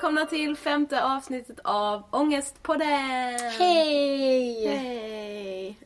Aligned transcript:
välkomna 0.00 0.26
till 0.26 0.56
femte 0.56 1.04
avsnittet 1.04 1.60
av 1.64 2.04
Ångestpodden! 2.10 3.38
Hej! 3.58 4.66
Hej! 4.66 5.78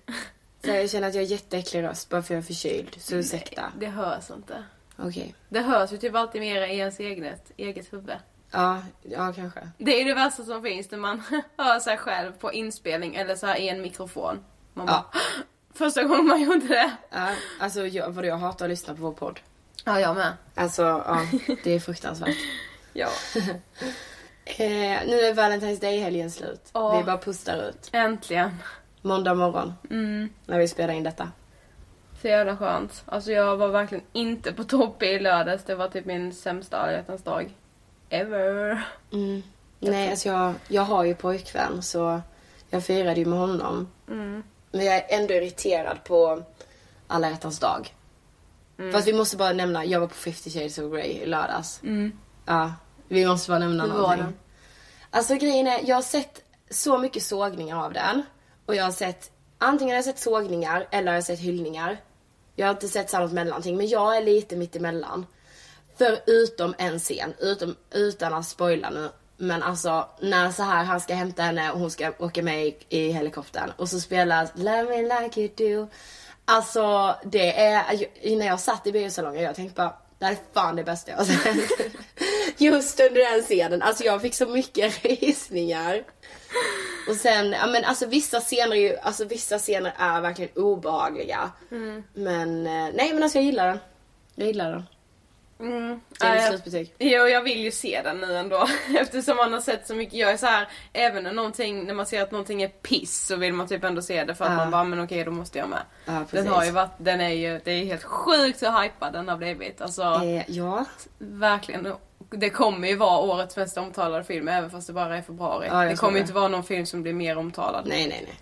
Så 0.65 0.71
jag 0.71 0.91
känner 0.91 1.09
att 1.09 1.15
jag 1.15 1.23
har 1.23 1.27
jätteäcklig 1.27 1.83
röst 1.83 2.09
bara 2.09 2.23
för 2.23 2.35
jag 2.35 2.39
är 2.39 2.47
förkyld, 2.47 2.97
så 2.99 3.17
ursäkta. 3.17 3.73
Det 3.79 3.87
hörs 3.87 4.31
inte. 4.31 4.65
Okej. 4.97 5.35
Det 5.49 5.61
hörs 5.61 5.93
ju 5.93 5.97
typ 5.97 6.15
alltid 6.15 6.41
mer 6.41 6.63
i 6.63 6.79
ens 6.79 7.01
eget, 7.01 7.51
eget 7.57 7.93
huvud. 7.93 8.17
Ja, 8.51 8.83
ja 9.03 9.33
kanske. 9.33 9.69
Det 9.79 10.01
är 10.01 10.05
det 10.05 10.15
värsta 10.15 10.45
som 10.45 10.63
finns 10.63 10.91
när 10.91 10.99
man 10.99 11.23
hör 11.57 11.81
sig 11.81 11.97
själv 11.97 12.33
på 12.33 12.53
inspelning 12.53 13.15
eller 13.15 13.37
så 13.37 13.47
här 13.47 13.57
i 13.57 13.69
en 13.69 13.83
mikrofon. 13.83 14.45
Man 14.75 14.87
bara. 14.87 15.05
Första 15.75 16.03
gången 16.03 16.27
man 16.27 16.43
gjorde 16.43 16.69
det. 16.69 16.93
Ja, 17.11 17.29
alltså 17.61 17.87
jag, 17.87 18.11
vadå, 18.11 18.29
jag 18.29 18.37
hatar 18.37 18.65
att 18.65 18.71
lyssna 18.71 18.95
på 18.95 19.03
vår 19.03 19.13
podd. 19.13 19.41
Ja, 19.85 20.01
jag 20.01 20.17
med. 20.17 20.33
Alltså, 20.55 20.83
ja, 20.83 21.21
det 21.65 21.73
är 21.73 21.81
fruktansvärt. 21.81 22.37
Ja. 22.95 23.09
Eh, 24.47 25.01
nu 25.07 25.21
är 25.21 25.35
Valentine's 25.35 25.81
Day-helgen 25.81 26.31
slut. 26.31 26.61
Ja. 26.73 26.99
Vi 26.99 27.05
bara 27.05 27.19
pustar 27.19 27.69
ut. 27.69 27.89
Äntligen. 27.93 28.51
Måndag 29.03 29.35
morgon, 29.35 29.73
Mm. 29.91 30.29
när 30.47 30.59
vi 30.59 30.69
spelar 30.69 30.95
in 30.95 31.03
detta. 31.03 31.31
Så 32.23 32.29
jävla 32.29 32.57
skönt. 32.57 33.03
Alltså 33.07 33.33
jag 33.33 33.57
var 33.57 33.69
verkligen 33.69 34.05
inte 34.13 34.53
på 34.53 34.65
topp 34.65 35.03
i 35.03 35.19
lördags. 35.19 35.65
Det 35.65 35.75
var 35.75 35.89
typ 35.89 36.05
min 36.05 36.33
sämsta 36.35 36.77
alla 36.77 36.93
hjärtans 36.93 37.23
dag. 37.23 37.55
Ever. 38.09 38.85
Mm. 39.13 39.43
Nej, 39.81 40.11
alltså 40.11 40.29
jag, 40.29 40.55
jag 40.69 40.83
har 40.83 41.05
ju 41.05 41.15
pojkvän 41.15 41.83
så 41.83 42.21
jag 42.71 42.85
firade 42.85 43.21
ju 43.21 43.27
med 43.27 43.39
honom. 43.39 43.89
Mm. 44.09 44.43
Men 44.73 44.85
jag 44.85 44.95
är 44.97 45.19
ändå 45.21 45.35
irriterad 45.35 46.05
på 46.05 46.43
alla 47.07 47.31
hjärtans 47.31 47.59
dag. 47.59 47.95
Fast 48.93 49.09
vi 49.09 49.13
måste 49.13 49.37
bara 49.37 49.53
nämna, 49.53 49.85
jag 49.85 50.01
var 50.01 50.07
på 50.07 50.15
50 50.15 50.51
shades 50.51 50.79
of 50.79 50.93
Grey 50.93 51.11
i 51.13 51.27
lördags. 51.27 51.81
Ja, 52.45 52.73
vi 53.09 53.27
måste 53.27 53.51
bara 53.51 53.59
nämna 53.59 53.83
Hur 53.83 53.91
var 53.91 53.99
någonting. 53.99 54.25
den? 54.25 54.35
Alltså 55.11 55.35
grejen 55.35 55.67
är, 55.67 55.81
jag 55.85 55.97
har 55.97 56.03
sett 56.03 56.43
så 56.71 56.99
mycket 56.99 57.23
sågningar 57.23 57.85
av 57.85 57.93
den. 57.93 58.23
Och 58.67 58.75
jag 58.75 58.85
har 58.85 58.93
sett, 58.93 59.31
antingen 59.59 59.93
har 59.93 59.97
jag 59.97 60.05
sett 60.05 60.19
sågningar 60.19 60.89
eller 60.91 61.09
har 61.09 61.15
jag 61.15 61.25
sett 61.25 61.39
hyllningar. 61.41 61.97
Jag 62.57 62.67
har 62.67 62.75
inte 62.75 62.89
sett 62.89 63.11
samma 63.11 63.27
mellanting, 63.27 63.77
men 63.77 63.89
jag 63.89 64.17
är 64.17 64.23
lite 64.23 64.57
mitt 64.57 64.77
emellan. 64.77 65.27
Förutom 65.99 66.75
en 66.79 66.99
scen, 66.99 67.35
utom, 67.39 67.77
utan 67.91 68.35
att 68.35 68.47
spoila 68.47 68.91
nu. 68.91 69.11
Men 69.37 69.63
alltså 69.63 70.09
när 70.21 70.51
så 70.51 70.63
här 70.63 70.85
han 70.85 71.01
ska 71.01 71.15
hämta 71.15 71.43
henne 71.43 71.73
och 71.73 71.79
hon 71.79 71.91
ska 71.91 72.13
åka 72.19 72.43
med 72.43 72.67
i, 72.67 72.77
i 72.89 73.13
helikoptern 73.13 73.73
och 73.77 73.89
så 73.89 74.01
spelas 74.01 74.51
Love 74.55 74.85
me 74.85 75.03
like 75.03 75.41
you 75.41 75.51
do. 75.57 75.89
Alltså 76.45 77.15
det 77.25 77.61
är, 77.65 77.85
innan 78.21 78.47
jag 78.47 78.61
satt 78.61 78.87
i 78.87 78.93
biosalongen 78.93 79.43
jag 79.43 79.55
tänkte 79.55 79.77
bara 79.77 79.97
det 80.25 80.29
här 80.29 80.35
är 80.35 80.55
fan 80.55 80.77
det 80.77 80.85
bästa 80.85 81.11
jag 81.11 81.19
har 81.19 81.25
sett. 81.25 81.71
Just 82.61 83.01
under 83.01 83.33
den 83.33 83.43
scenen, 83.43 83.83
alltså 83.83 84.05
jag 84.05 84.23
fick 84.23 84.35
så 84.35 84.47
mycket 84.47 85.05
rysningar. 85.21 86.05
Och 87.09 87.17
sen, 87.17 87.53
ja 87.53 87.67
men 87.67 87.85
alltså 87.85 88.07
vissa 88.07 88.41
scener 88.41 88.77
är 88.77 88.81
ju, 88.81 88.97
alltså 88.97 89.25
vissa 89.25 89.59
scener 89.59 89.95
är 89.99 90.21
verkligen 90.21 90.51
obehagliga. 90.57 91.51
Men, 92.15 92.67
eh, 92.67 92.89
nej 92.95 93.13
men 93.15 93.23
alltså 93.23 93.39
jag 93.39 93.45
gillar 93.45 93.69
den. 93.69 93.79
Jag 94.35 94.47
gillar 94.47 94.71
den. 94.71 94.83
Mm. 95.61 96.01
Det 96.21 96.27
är 96.27 96.49
slutbetyg. 96.49 96.95
Jo, 96.99 97.27
jag 97.27 97.43
vill 97.43 97.61
ju 97.61 97.71
se 97.71 98.01
den 98.05 98.19
nu 98.19 98.37
ändå. 98.37 98.67
Eftersom 99.01 99.37
man 99.37 99.53
har 99.53 99.61
sett 99.61 99.87
så 99.87 99.95
mycket. 99.95 100.15
Jag 100.15 100.31
är 100.31 100.37
så 100.37 100.47
här, 100.47 100.69
även 100.93 101.23
när 101.25 101.33
någonting, 101.33 101.85
när 101.85 101.95
man 101.95 102.07
ser 102.07 102.23
att 102.23 102.31
någonting 102.31 102.63
är 102.63 102.69
piss 102.69 103.27
så 103.27 103.37
vill 103.37 103.53
man 103.53 103.69
typ 103.69 103.85
ändå 103.85 104.03
se 104.03 104.25
det 104.25 104.35
för 104.35 104.45
att 104.45 104.51
Ja. 104.51 104.57
man 104.57 104.71
bara, 104.71 104.85
men 104.85 105.01
okej 105.05 105.25
då 105.25 105.31
måste 105.31 105.59
jag 105.59 105.69
med. 105.69 105.83
Ja, 106.07 106.25
den 106.31 106.49
har 106.49 106.65
ju 106.65 106.71
varit, 106.71 106.91
den 106.99 107.21
är 107.21 107.29
ju, 107.29 107.61
det 107.65 107.71
är 107.73 107.85
helt 107.85 108.03
sjukt 108.05 108.63
hur 108.63 108.83
hypad 108.83 109.13
den 109.13 109.29
har 109.29 109.37
blivit. 109.37 109.81
Alltså 109.81 110.03
Eh, 110.03 110.43
ja. 110.51 110.85
verkligen. 111.19 111.93
Det 112.31 112.51
kommer 112.51 112.89
ju 112.89 112.97
vara 112.97 113.19
årets 113.19 113.57
mest 113.57 113.77
omtalade 113.79 114.25
film 114.25 114.49
även 114.49 114.71
fast 114.71 114.87
det 114.87 114.93
bara 114.93 115.17
är 115.19 115.23
februari. 115.23 115.67
Jag 115.69 115.89
det 115.89 115.97
kommer 115.97 116.15
ju 116.15 116.21
inte 116.21 116.33
vara 116.33 116.49
någon 116.49 116.65
film 116.65 116.87
som 116.87 117.03
blir 117.03 117.13
mer 117.13 117.39
omtalad. 117.39 117.87
Nej, 117.87 118.09
nej, 118.09 118.21
nej. 118.27 118.41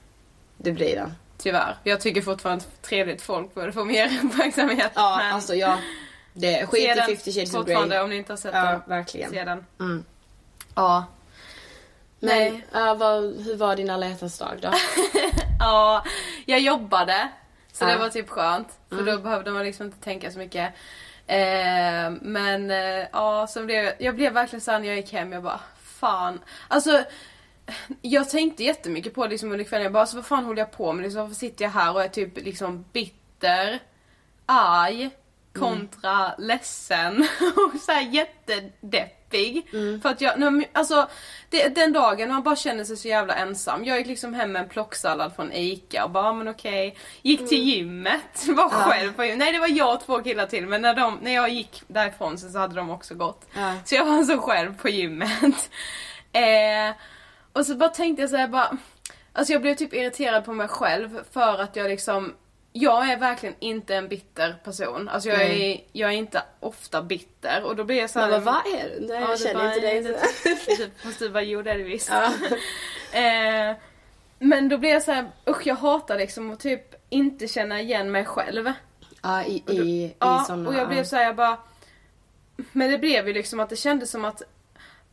Det 0.56 0.73
blir 0.73 0.94
den. 0.97 1.12
Tyvärr. 1.38 1.76
Jag 1.85 2.00
tycker 2.00 2.23
fortfarande 2.23 2.65
att 2.65 2.82
trevligt 2.82 3.23
folk 3.23 3.55
borde 3.55 3.73
få 3.73 3.85
mer 3.85 4.20
uppmärksamhet. 4.25 4.93
Ja, 4.94 5.17
men 5.23 5.35
alltså 5.35 5.55
jag... 5.55 5.79
Det, 6.32 6.67
skit 6.67 6.84
i 6.84 6.87
den 6.87 7.06
50 7.06 7.32
shades 7.32 7.55
of 7.55 7.67
Grey. 7.67 7.99
om 7.99 8.11
ni 8.11 8.17
inte 8.17 8.32
har 8.32 8.37
sett 8.37 8.55
Ja, 8.55 8.64
den. 8.64 8.81
verkligen. 8.87 9.31
Se 9.31 9.44
den. 9.44 9.67
Mm. 9.81 10.05
Ja. 10.75 11.05
Men, 12.20 12.29
Nej. 12.52 12.67
ja, 12.73 12.94
vad, 12.94 13.23
hur 13.23 13.56
var 13.56 13.76
din 13.76 13.90
alla 13.90 14.06
dag 14.08 14.58
då? 14.62 14.70
Ja, 15.58 16.05
jag 16.46 16.61
jobbade. 16.61 17.29
Så 17.73 17.84
Ja. 17.84 17.88
det 17.88 17.99
var 17.99 18.08
typ 18.08 18.29
skönt. 18.29 18.69
För 18.88 19.02
då 19.02 19.19
behövde 19.19 19.50
man 19.50 19.64
liksom 19.64 19.87
inte 19.87 19.99
tänka 20.05 20.31
så 20.31 20.38
mycket. 20.38 20.73
Eh, 21.26 22.11
men 22.20 22.70
eh, 22.70 23.06
ja, 23.12 23.46
så 23.46 23.64
blev 23.64 23.84
jag, 23.84 23.94
jag 23.99 24.14
blev 24.14 24.32
verkligen 24.32 24.61
såhär 24.61 24.79
när 24.79 24.88
jag 24.88 24.96
gick 24.96 25.12
hem, 25.12 25.32
jag 25.32 25.43
bara 25.43 25.61
fan. 25.82 26.40
Alltså, 26.69 27.05
jag 28.02 28.29
tänkte 28.31 28.64
jättemycket 28.64 29.14
på 29.14 29.25
det 29.25 29.31
liksom 29.31 29.52
under 29.52 29.64
kvällen. 29.64 29.82
Jag 29.84 29.93
bara, 29.93 30.00
alltså, 30.00 30.17
vad 30.17 30.26
fan 30.26 30.44
håller 30.44 30.58
jag 30.62 30.70
på 30.73 30.93
med? 30.93 31.02
Liksom, 31.02 31.20
varför 31.23 31.34
sitter 31.34 31.64
jag 31.64 31.70
här 31.73 31.93
och 31.94 32.02
är 32.02 32.08
typ 32.08 32.37
liksom 32.44 32.84
bitter, 32.93 33.79
arg, 34.46 35.11
kontra 35.55 36.35
ledsen 36.39 37.21
och 37.57 37.81
såhär 37.81 38.03
jättedeppig. 38.03 39.67
För 40.03 40.09
att 40.09 40.21
jag, 40.21 40.65
alltså 40.73 41.09
det, 41.51 41.69
den 41.69 41.93
dagen 41.93 42.29
man 42.29 42.43
bara 42.43 42.57
känner 42.57 42.85
sig 42.85 42.97
så 42.97 43.09
jävla 43.09 43.35
ensam. 43.35 43.85
Jag 43.85 43.99
gick 43.99 44.07
liksom 44.07 44.35
hem 44.35 44.53
med 44.53 44.63
en 44.63 44.69
plocksallad 44.69 45.37
från 45.37 45.53
ICA 45.53 46.05
och 46.05 46.11
bara, 46.11 46.33
men 46.33 46.49
okej. 46.49 46.97
Gick 47.23 47.49
till 47.49 47.63
gymmet, 47.63 48.47
var 48.49 48.69
själv 48.69 49.13
på 49.13 49.25
gymmet. 49.25 49.39
Nej 49.39 49.53
det 49.53 49.59
var 49.59 49.69
jag 49.69 49.94
och 49.94 50.01
två 50.06 50.23
killar 50.23 50.47
till 50.47 50.67
men 50.67 50.82
när, 50.82 50.94
de, 50.94 51.19
när 51.23 51.35
jag 51.35 51.49
gick 51.49 51.82
därifrån 51.87 52.39
så, 52.39 52.49
så 52.49 52.59
hade 52.59 52.75
de 52.75 52.91
också 52.91 53.15
gått. 53.15 53.47
Ja. 53.55 53.75
Så 53.85 53.94
jag 53.94 54.05
var 54.05 54.23
så 54.23 54.39
själv 54.39 54.79
på 54.79 54.89
gymmet. 54.89 55.71
eh, 56.32 56.97
och 57.53 57.67
så 57.67 57.75
bara 57.75 57.89
tänkte 57.89 58.23
jag 58.23 58.31
så 58.31 58.37
här 58.37 58.49
bara, 58.49 58.77
alltså 59.32 59.53
jag 59.53 59.63
blev 59.63 59.75
typ 59.75 59.94
irriterad 59.94 60.44
på 60.44 60.53
mig 60.53 60.69
själv 60.69 61.21
för 61.32 61.59
att 61.59 61.77
jag 61.77 61.89
liksom 61.89 62.35
jag 62.72 63.10
är 63.10 63.17
verkligen 63.17 63.55
inte 63.58 63.94
en 63.94 64.08
bitter 64.08 64.60
person. 64.64 65.08
Alltså 65.08 65.29
jag, 65.29 65.43
är, 65.43 65.81
jag 65.93 66.10
är 66.10 66.17
inte 66.17 66.43
ofta 66.60 67.02
bitter 67.02 67.64
och 67.64 67.76
då 67.76 67.84
blir 67.84 67.96
jag 67.96 68.10
såhär... 68.10 68.31
Men 68.31 68.44
vad 68.44 68.67
är 68.67 69.00
du? 69.00 69.06
Nej, 69.06 69.20
jag 69.20 69.41
känner 69.41 69.55
bara, 69.55 69.74
inte 69.74 70.08
dig. 70.08 70.20
Typ, 70.76 71.00
fast 71.00 71.19
du 71.19 71.31
bara, 71.31 71.43
jo 71.43 71.62
det 71.62 71.70
är 71.70 71.79
det 71.79 71.84
visst. 71.84 72.10
Ja. 72.10 72.32
eh, 73.20 73.76
men 74.38 74.69
då 74.69 74.79
blir 74.79 74.91
jag 74.91 75.02
så 75.02 75.12
här, 75.12 75.31
usch 75.46 75.67
jag 75.67 75.74
hatar 75.74 76.19
liksom 76.19 76.50
att 76.50 76.60
typ 76.60 76.94
inte 77.08 77.48
känna 77.48 77.81
igen 77.81 78.12
mig 78.12 78.24
själv. 78.24 78.72
Ja, 79.22 79.44
i, 79.44 79.64
i, 79.69 79.72
i 79.72 80.14
Ja, 80.19 80.44
såna... 80.46 80.69
och 80.69 80.74
jag 80.74 80.88
blev 80.88 81.05
så 81.05 81.17
här, 81.17 81.24
jag 81.24 81.36
bara... 81.36 81.58
Men 82.72 82.91
det 82.91 82.98
blev 82.98 83.29
ju 83.29 83.34
liksom 83.34 83.60
att 83.60 83.69
det 83.69 83.76
kändes 83.76 84.10
som 84.10 84.24
att 84.24 84.43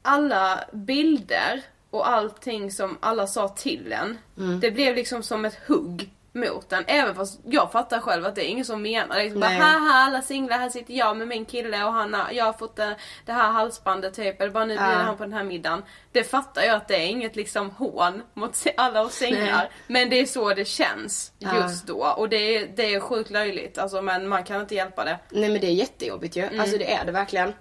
alla 0.01 0.59
bilder 0.71 1.61
och 1.89 2.09
allting 2.09 2.71
som 2.71 2.97
alla 2.99 3.27
sa 3.27 3.47
till 3.49 3.91
en, 3.93 4.17
Mm. 4.37 4.59
det 4.59 4.71
blev 4.71 4.95
liksom 4.95 5.23
som 5.23 5.45
ett 5.45 5.59
hugg 5.67 6.09
mot 6.39 6.74
en. 6.74 6.84
Även 6.88 7.15
fast 7.15 7.39
jag 7.46 7.72
fattar 7.72 8.00
själv 8.00 8.25
att 8.25 8.36
det 8.36 8.46
är 8.46 8.50
ingen 8.50 8.65
som 8.65 8.81
menar 8.81 9.15
det. 9.15 9.24
Liksom 9.24 9.39
bara, 9.41 9.50
haha 9.50 9.93
alla 9.93 10.22
singlar, 10.22 10.58
här 10.58 10.69
sitter 10.69 10.93
jag 10.93 11.17
med 11.17 11.27
min 11.27 11.46
kille 11.46 11.84
och 11.84 11.93
han 11.93 12.13
har, 12.13 12.31
jag 12.31 12.46
har 12.46 12.53
fått 12.53 12.75
det, 12.75 12.96
det 13.25 13.31
här 13.34 13.51
halsbandet 13.51 14.13
typ, 14.13 14.41
eller 14.41 14.51
bara 14.51 14.65
nu 14.65 14.74
blir 14.74 14.86
Ja. 14.86 14.91
han 14.93 15.17
på 15.17 15.24
den 15.24 15.34
här 15.34 15.43
middagen. 15.43 15.84
Det 16.12 16.24
fattar 16.24 16.62
jag 16.62 16.75
att 16.75 16.88
det 16.88 16.96
är 16.96 17.05
inget 17.08 17.36
liksom 17.36 17.69
hån 17.72 18.22
mot 18.34 18.63
alla 18.77 19.01
oss 19.01 19.13
singlar. 19.13 19.69
Men 19.88 20.10
det 20.10 20.19
är 20.19 20.25
så 20.25 20.53
det 20.53 20.65
känns 20.65 21.31
Ja. 21.39 21.50
just 21.63 21.88
då. 21.88 22.13
Och 22.17 22.29
det 22.29 22.38
är, 22.58 22.67
det 22.75 22.93
är 22.93 23.00
sjukt 23.00 23.29
löjligt 23.29 23.77
alltså, 23.77 24.01
men 24.01 24.27
man 24.27 24.43
kan 24.43 24.62
inte 24.62 24.75
hjälpa 24.75 25.03
det. 25.03 25.19
Nej 25.29 25.50
men 25.50 25.62
det 25.62 25.67
är 25.67 25.72
jättejobbigt 25.72 26.36
ju. 26.36 26.43
Mm. 26.43 26.60
Alltså 26.60 26.77
det 26.77 26.93
är 26.93 27.05
det 27.05 27.12
verkligen. 27.12 27.53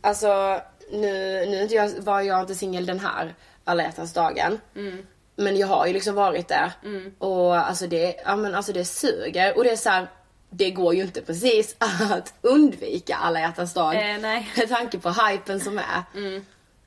Alltså 0.00 0.60
nu, 0.92 1.46
nu 1.46 1.88
var 2.00 2.20
jag 2.20 2.40
inte 2.40 2.54
singel 2.54 2.86
den 2.86 3.00
här 3.00 3.34
alla 3.64 3.82
hjärtans 3.82 4.12
dagen. 4.12 4.60
Mm. 4.76 5.06
Men 5.36 5.56
jag 5.56 5.66
har 5.66 5.86
ju 5.86 5.92
liksom 5.92 6.14
varit 6.14 6.48
där. 6.48 6.72
Och 7.18 7.56
alltså 7.56 7.86
det, 7.86 8.16
ja, 8.24 8.36
men 8.36 8.54
alltså 8.54 8.72
det 8.72 8.84
suger. 8.84 9.56
Och 9.56 9.64
det 9.64 9.70
är 9.70 9.76
så 9.76 9.88
här, 9.90 10.06
det 10.50 10.70
går 10.70 10.94
ju 10.94 11.02
inte 11.02 11.20
precis 11.22 11.76
att 12.10 12.34
undvika 12.40 13.16
alla 13.16 13.40
hjärtans 13.40 13.74
dag. 13.74 13.94
Eh, 13.94 14.18
nej. 14.20 14.48
Med 14.56 14.68
tanke 14.68 14.98
på 14.98 15.10
hypen 15.10 15.60
som 15.60 15.78
är. 15.78 16.02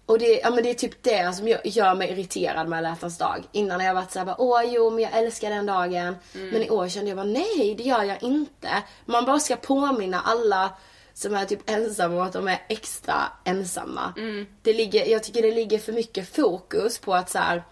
Och 0.05 0.19
det, 0.19 0.39
ja, 0.43 0.49
men 0.49 0.63
det 0.63 0.69
är 0.69 0.73
typ 0.73 1.03
det 1.03 1.35
som 1.35 1.47
gör, 1.47 1.61
gör 1.63 1.95
mig 1.95 2.11
irriterad 2.11 2.67
med 2.67 2.79
alla 2.79 2.89
hjärtans 2.89 3.17
dag. 3.17 3.43
Innan 3.51 3.79
har 3.79 3.87
jag 3.87 3.93
varit 3.93 4.11
såhär 4.11 4.35
åh 4.37 4.61
jo 4.65 4.89
men 4.89 4.99
jag 5.03 5.13
älskar 5.13 5.49
den 5.49 5.65
dagen. 5.65 6.15
Men 6.51 6.63
i 6.63 6.69
år 6.69 6.87
kände 6.87 7.09
jag 7.09 7.17
bara, 7.17 7.25
nej 7.27 7.75
det 7.77 7.83
gör 7.83 8.03
jag 8.03 8.23
inte. 8.23 8.69
Man 9.05 9.25
bara 9.25 9.39
ska 9.39 9.55
påminna 9.55 10.21
alla 10.25 10.69
som 11.13 11.35
är 11.35 11.45
typ 11.45 11.69
ensamma 11.69 12.15
om 12.15 12.21
att 12.21 12.33
de 12.33 12.47
är 12.47 12.61
extra 12.69 13.15
ensamma. 13.43 14.13
Det 14.61 14.73
ligger, 14.73 15.05
jag 15.05 15.23
tycker 15.23 15.41
det 15.41 15.51
ligger 15.51 15.79
för 15.79 15.93
mycket 15.93 16.35
fokus 16.35 16.99
på 16.99 17.15
att 17.15 17.29
så 17.29 17.37
här. 17.39 17.63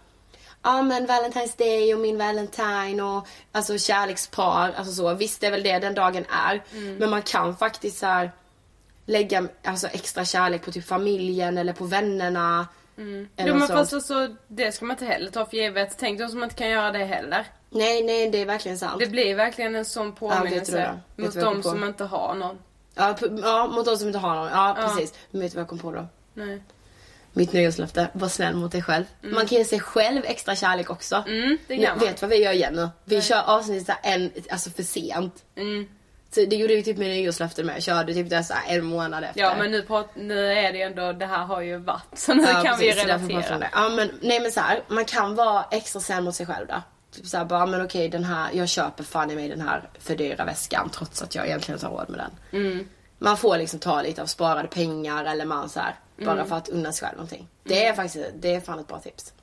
Ja 0.65 0.81
men 0.81 1.07
Valentine's 1.07 1.57
Day 1.57 1.93
och 1.93 2.00
min 2.00 2.17
Valentine 2.17 3.03
och 3.03 3.27
alltså 3.51 3.77
kärlekspar, 3.77 4.74
alltså 4.77 4.93
så. 4.93 5.13
Visst 5.13 5.41
det 5.41 5.48
är 5.48 5.51
väl 5.51 5.63
det 5.63 5.79
den 5.79 5.95
dagen 5.95 6.25
är. 6.29 6.63
Men 7.00 7.10
man 7.10 7.22
kan 7.22 7.55
faktiskt 7.57 7.98
så 7.98 8.05
här 8.05 8.31
lägga 9.05 9.48
alltså, 9.63 9.88
extra 9.88 10.25
kärlek 10.25 10.65
på 10.65 10.72
typ 10.72 10.86
familjen 10.86 11.57
eller 11.57 11.74
på 11.74 11.86
vännerna. 11.86 12.67
Eller 12.98 13.50
Jo 13.50 13.55
men 13.55 13.67
fast 13.67 13.93
alltså, 13.93 14.36
det 14.48 14.72
ska 14.72 14.86
man 14.86 14.93
inte 14.93 15.05
heller 15.05 15.31
ta 15.31 15.45
för 15.45 15.57
givet. 15.57 15.95
Tänk 16.00 16.19
de 16.19 16.29
som 16.29 16.43
inte 16.43 16.55
kan 16.55 16.69
göra 16.69 16.91
det 16.91 17.05
heller. 17.05 17.45
Nej, 17.69 18.03
nej 18.03 18.29
det 18.29 18.41
är 18.41 18.45
verkligen 18.45 18.77
sant. 18.77 19.00
Det 19.00 19.07
blir 19.07 19.36
verkligen 19.36 19.75
en 19.75 19.86
sån 19.86 20.15
påminnelse 20.15 20.95
Vet 21.15 21.25
mot 21.25 21.43
de 21.43 21.63
som 21.63 21.84
inte 21.84 22.03
har 22.03 22.36
någon. 22.36 22.60
Ja, 22.95 23.15
ja, 23.43 23.67
mot 23.67 23.86
de 23.86 23.98
som 23.98 24.07
inte 24.07 24.19
har 24.19 24.36
någon. 24.36 24.48
Ja, 24.48 24.77
precis. 24.79 25.13
Men 25.31 25.41
vet 25.41 25.51
du 25.51 25.55
vad 25.55 25.62
jag 25.62 25.69
kom 25.69 25.79
på 25.79 25.91
då? 25.91 26.07
Nej. 26.34 26.62
Mitt 27.38 27.54
nyårslöfte, 27.54 28.08
var 28.13 28.27
snäll 28.27 28.56
mot 28.56 28.72
dig 28.72 28.82
själv. 28.82 29.06
Man 29.22 29.46
kan 29.46 29.58
ge 29.58 29.65
sig 29.65 29.80
själv 29.80 30.22
extra 30.25 30.56
kärlek 30.56 30.89
också. 30.89 31.24
Mm, 31.27 31.58
det 31.68 31.77
kan 31.77 32.00
vet 32.00 32.22
vad 32.22 32.30
vi 32.30 32.44
gör 32.44 32.51
igen 32.51 32.74
nu? 32.74 32.89
Vi 33.06 33.22
kör 33.22 33.44
avsnittet 33.46 33.98
en, 34.04 34.32
alltså 34.50 34.70
för 34.70 34.84
sent. 34.84 35.44
Mm. 35.56 35.88
Så 36.32 36.46
det 36.46 36.56
gjorde 36.56 36.75
vi 36.75 36.84
typ 36.84 36.98
med 36.98 37.08
nyårslöften 37.08 37.65
med. 37.65 37.84
Körde 37.84 38.13
typ 38.13 38.30
det 38.30 38.44
så 38.44 38.54
en 38.68 38.86
månad 38.86 39.24
efter. 39.24 39.42
Ja 39.42 39.56
men 39.58 39.72
nu, 39.72 39.82
prat, 39.82 40.10
nu 40.15 40.51
är 40.51 40.72
det 40.72 40.77
ju 40.77 40.84
ändå, 40.84 41.12
det 41.12 41.25
här 41.25 41.44
har 41.44 41.62
ju 41.62 41.77
varit. 41.77 42.08
Så 42.13 42.34
nu 42.34 42.44
Ja, 42.44 42.63
kan 42.63 42.77
precis, 42.77 42.96
vi 42.96 43.04
relatera. 43.04 43.68
Ja, 43.72 43.89
men, 43.89 44.12
nej 44.22 44.39
men 44.39 44.51
så 44.51 44.60
här, 44.60 44.84
man 44.88 45.06
kan 45.06 45.36
vara 45.36 45.65
extra 45.72 46.00
snäll 46.00 46.24
mot 46.24 46.36
sig 46.36 46.46
själv 46.46 46.68
då. 46.68 46.82
Typ 47.15 47.25
såhär 47.25 47.46
bara, 47.46 47.65
men 47.65 47.86
okej 47.86 48.10
den 48.10 48.24
här, 48.24 48.50
jag 48.54 48.70
köper 48.70 49.04
fan 49.04 49.32
i 49.32 49.36
mig 49.36 49.50
den 49.50 49.62
här 49.62 49.89
för 50.00 50.15
dyra 50.15 50.46
väskan 50.46 50.89
trots 50.89 51.22
att 51.22 51.36
jag 51.36 51.46
egentligen 51.46 51.77
inte 51.77 51.88
har 51.88 51.98
råd 51.98 52.10
med 52.10 52.20
den. 52.20 52.62
Mm. 52.62 52.88
Man 53.20 53.38
får 53.38 53.58
liksom 53.58 53.80
ta 53.80 54.01
lite 54.01 54.22
av 54.22 54.25
sparade 54.25 54.68
pengar 54.68 55.25
eller 55.25 55.46
man 55.46 55.70
så 55.70 55.80
här, 55.80 55.96
bara 56.17 56.31
Mm. 56.31 56.48
för 56.48 56.55
att 56.55 56.69
unna 56.69 56.91
sig 56.91 57.07
själv 57.07 57.17
någonting. 57.17 57.48
Det 57.63 57.86
är 57.86 57.93
faktiskt, 57.93 58.25
det 58.36 58.55
är 58.55 58.62
fan 58.62 58.79
ett 58.79 58.88
bra 58.88 59.00
tips. 59.00 59.34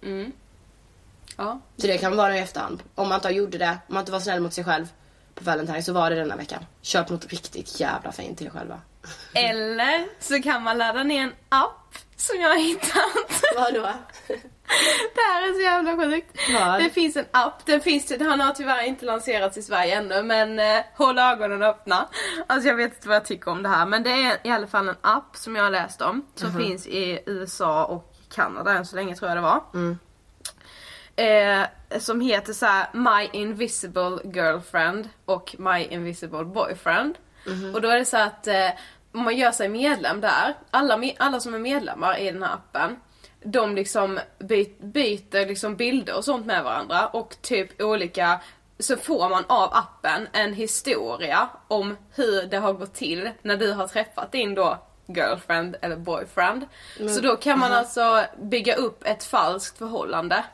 Ja. 1.36 1.60
Så 1.76 1.86
det 1.86 1.98
kan 1.98 2.16
vara 2.16 2.28
nu 2.28 2.36
i 2.36 2.40
efterhand. 2.40 2.82
Om 2.94 3.08
man 3.08 3.16
inte 3.16 3.28
gjort 3.28 3.50
det, 3.50 3.78
om 3.88 3.94
man 3.94 4.00
inte 4.00 4.12
var 4.12 4.20
snäll 4.20 4.40
mot 4.40 4.52
sig 4.52 4.64
själv 4.64 4.86
på 5.34 5.44
Valentine 5.44 5.82
så 5.82 5.92
var 5.92 6.10
det 6.10 6.16
denna 6.16 6.36
veckan. 6.36 6.66
Köp 6.82 7.08
något 7.10 7.26
riktigt 7.26 7.80
jävla 7.80 8.12
fint 8.12 8.38
till 8.38 8.46
er 8.46 8.50
själva. 8.50 8.80
Eller 9.34 10.06
så 10.20 10.42
kan 10.42 10.62
man 10.62 10.78
ladda 10.78 11.02
ner 11.02 11.22
en 11.22 11.32
app 11.48 11.94
som 12.16 12.40
jag 12.40 12.48
har 12.48 12.58
hittat. 12.58 13.42
Vadå? 13.56 13.88
Det 15.14 15.20
här 15.20 15.50
är 15.50 15.54
så 15.54 15.60
jävla 15.60 15.96
sjukt. 15.96 16.36
Vad? 16.54 16.82
Det 16.82 16.90
finns 16.90 17.16
en 17.16 17.24
app, 17.30 17.66
den, 17.66 17.80
finns, 17.80 18.06
den 18.06 18.40
har 18.40 18.52
tyvärr 18.52 18.82
inte 18.82 19.04
lanserats 19.04 19.56
i 19.56 19.62
Sverige 19.62 19.96
ännu 19.96 20.22
men 20.22 20.58
eh, 20.58 20.84
håll 20.94 21.18
ögonen 21.18 21.62
öppna. 21.62 22.08
Alltså 22.46 22.68
jag 22.68 22.76
vet 22.76 22.94
inte 22.94 23.08
vad 23.08 23.16
jag 23.16 23.24
tycker 23.24 23.50
om 23.50 23.62
det 23.62 23.68
här 23.68 23.86
men 23.86 24.02
det 24.02 24.10
är 24.10 24.38
i 24.44 24.50
alla 24.50 24.66
fall 24.66 24.88
en 24.88 24.96
app 25.00 25.36
som 25.36 25.56
jag 25.56 25.62
har 25.62 25.70
läst 25.70 26.02
om 26.02 26.26
som 26.34 26.52
finns 26.58 26.86
i 26.86 27.22
USA 27.26 27.84
och 27.84 28.14
Kanada 28.34 28.72
än 28.72 28.86
så 28.86 28.96
länge 28.96 29.14
tror 29.16 29.30
jag 29.30 29.36
det 29.36 29.42
var. 29.42 29.64
Eh, 31.16 31.66
som 31.98 32.20
heter 32.20 32.52
så 32.52 32.66
här 32.66 32.86
My 32.92 33.40
Invisible 33.40 34.18
Girlfriend 34.24 35.08
och 35.24 35.56
My 35.58 35.84
Invisible 35.84 36.44
Boyfriend. 36.44 37.18
Och 37.74 37.80
då 37.80 37.88
är 37.88 37.98
det 37.98 38.04
så 38.04 38.16
att 38.16 38.46
eh, 38.46 38.70
om 39.12 39.24
man 39.24 39.36
gör 39.36 39.52
sig 39.52 39.68
medlem 39.68 40.20
där, 40.20 40.54
alla, 40.70 41.02
alla 41.18 41.40
som 41.40 41.54
är 41.54 41.58
medlemmar 41.58 42.18
i 42.18 42.30
den 42.30 42.42
här 42.42 42.54
appen, 42.54 42.96
de 43.44 43.74
liksom 43.74 44.18
by- 44.38 44.74
byter 44.80 45.46
liksom 45.46 45.76
bilder 45.76 46.16
och 46.16 46.24
sånt 46.24 46.46
med 46.46 46.64
varandra 46.64 47.06
och 47.06 47.36
typ 47.42 47.80
olika 47.82 48.40
så 48.78 48.96
får 48.96 49.28
man 49.28 49.44
av 49.48 49.74
appen 49.74 50.28
en 50.32 50.54
historia 50.54 51.48
om 51.68 51.96
hur 52.14 52.42
det 52.46 52.56
har 52.56 52.72
gått 52.72 52.94
till 52.94 53.30
när 53.42 53.56
du 53.56 53.72
har 53.72 53.86
träffat 53.88 54.32
din 54.32 54.54
då 54.54 54.78
girlfriend 55.06 55.76
eller 55.80 55.96
boyfriend. 55.96 56.66
Så 57.14 57.20
då 57.20 57.36
kan 57.36 57.58
man 57.58 57.72
alltså 57.72 58.24
bygga 58.42 58.74
upp 58.74 59.04
ett 59.04 59.24
falskt 59.24 59.78
förhållande. 59.78 60.44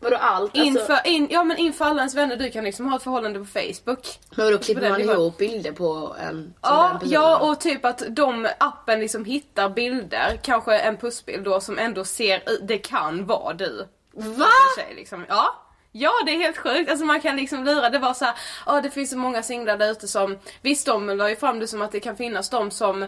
Vadå 0.00 0.16
allt? 0.16 0.58
Alltså, 0.58 0.80
Inför, 0.80 1.06
in, 1.06 1.28
ja 1.30 1.44
men 1.44 1.56
inför 1.56 1.84
alla 1.84 1.98
ens 1.98 2.14
vänner, 2.14 2.36
du 2.36 2.50
kan 2.50 2.64
liksom 2.64 2.86
ha 2.86 2.96
ett 2.96 3.02
förhållande 3.02 3.38
på 3.38 3.44
Facebook. 3.44 4.18
men 4.34 4.46
vadå 4.46 4.58
klipper 4.58 4.90
man 4.90 5.00
ihop 5.00 5.38
bilder 5.38 5.72
på 5.72 6.16
en 6.20 6.54
Ja, 6.62 7.00
ja 7.04 7.38
och 7.38 7.60
typ 7.60 7.84
att 7.84 8.02
de 8.08 8.48
appen 8.58 9.00
liksom 9.00 9.24
hittar 9.24 9.68
bilder, 9.68 10.40
kanske 10.42 10.78
en 10.78 10.96
pussbild 10.96 11.44
då 11.44 11.60
som 11.60 11.78
ändå 11.78 12.04
ser 12.04 12.42
det 12.62 12.78
kan 12.78 13.26
vara 13.26 13.54
du. 13.54 13.88
Va? 14.12 14.46
Tjej, 14.76 14.94
liksom. 14.96 15.24
Ja. 15.28 15.66
Ja 15.92 16.12
det 16.26 16.32
är 16.32 16.38
helt 16.38 16.58
sjukt, 16.58 16.90
alltså 16.90 17.06
man 17.06 17.20
kan 17.20 17.36
liksom 17.36 17.64
lura, 17.64 17.90
det 17.90 17.98
var 17.98 18.14
så 18.14 18.24
här, 18.24 18.34
ja 18.66 18.80
det 18.80 18.90
finns 18.90 19.10
så 19.10 19.18
många 19.18 19.42
singlar 19.42 19.76
där 19.76 19.90
ute 19.90 20.08
som, 20.08 20.38
visst 20.62 20.86
de 20.86 21.06
la 21.06 21.30
ju 21.30 21.36
fram 21.36 21.60
det 21.60 21.66
som 21.66 21.82
att 21.82 21.92
det 21.92 22.00
kan 22.00 22.16
finnas 22.16 22.50
de 22.50 22.70
som 22.70 23.06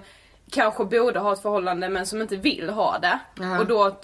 kanske 0.50 0.84
borde 0.84 1.20
ha 1.20 1.32
ett 1.32 1.42
förhållande 1.42 1.88
men 1.88 2.06
som 2.06 2.20
inte 2.20 2.37
vill 2.37 2.70
ha 2.70 2.99
det. 2.99 3.18
Ja. 3.40 3.58
Och 3.58 3.66
då 3.66 3.96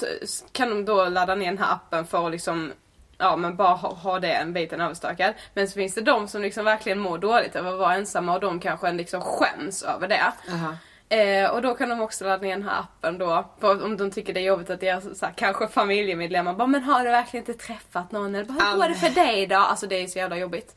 kan 0.52 0.68
de 0.68 0.84
då 0.84 1.08
ladda 1.08 1.34
ner 1.34 1.46
den 1.46 1.58
här 1.58 1.72
appen 1.72 2.06
för 2.06 2.26
att 2.26 2.32
liksom 2.32 2.72
Ja 3.20 3.36
men 3.36 3.56
bara 3.56 3.74
ha, 3.74 3.94
ha 3.94 4.18
det 4.18 4.32
en 4.32 4.52
biten 4.52 4.80
överstökad. 4.80 5.34
Men 5.54 5.68
så 5.68 5.74
finns 5.74 5.94
det 5.94 6.00
de 6.00 6.28
som 6.28 6.42
liksom 6.42 6.64
verkligen 6.64 6.98
mår 6.98 7.18
dåligt 7.18 7.56
över 7.56 7.72
att 7.72 7.78
vara 7.78 7.94
ensamma 7.94 8.34
och 8.34 8.40
de 8.40 8.60
kanske 8.60 8.92
liksom 8.92 9.20
skäms 9.20 9.82
över 9.82 10.08
det. 10.08 10.32
Aha. 10.52 10.74
Eh, 11.08 11.50
och 11.50 11.62
då 11.62 11.74
kan 11.74 11.88
de 11.88 12.00
också 12.00 12.24
ladda 12.24 12.42
ner 12.42 12.56
den 12.56 12.68
här 12.68 12.80
appen 12.80 13.18
då, 13.18 13.44
om 13.60 13.96
de 13.96 14.10
tycker 14.10 14.34
det 14.34 14.40
är 14.40 14.44
jobbigt 14.44 14.70
att 14.70 14.80
deras 14.80 15.18
så 15.18 15.26
här, 15.26 15.32
kanske 15.36 15.68
familjemedlemmar 15.68 16.54
bara 16.54 16.66
men 16.66 16.82
har 16.82 17.04
du 17.04 17.10
verkligen 17.10 17.46
inte 17.46 17.66
träffat 17.66 18.12
någon? 18.12 18.34
Eller 18.34 18.44
bara, 18.44 18.64
hur 18.64 18.76
går 18.76 18.88
det 18.88 18.94
för 18.94 19.10
dig 19.10 19.46
då? 19.46 19.56
Alltså 19.56 19.86
det 19.86 20.02
är 20.02 20.06
så 20.06 20.18
jävla 20.18 20.36
jobbigt. 20.36 20.76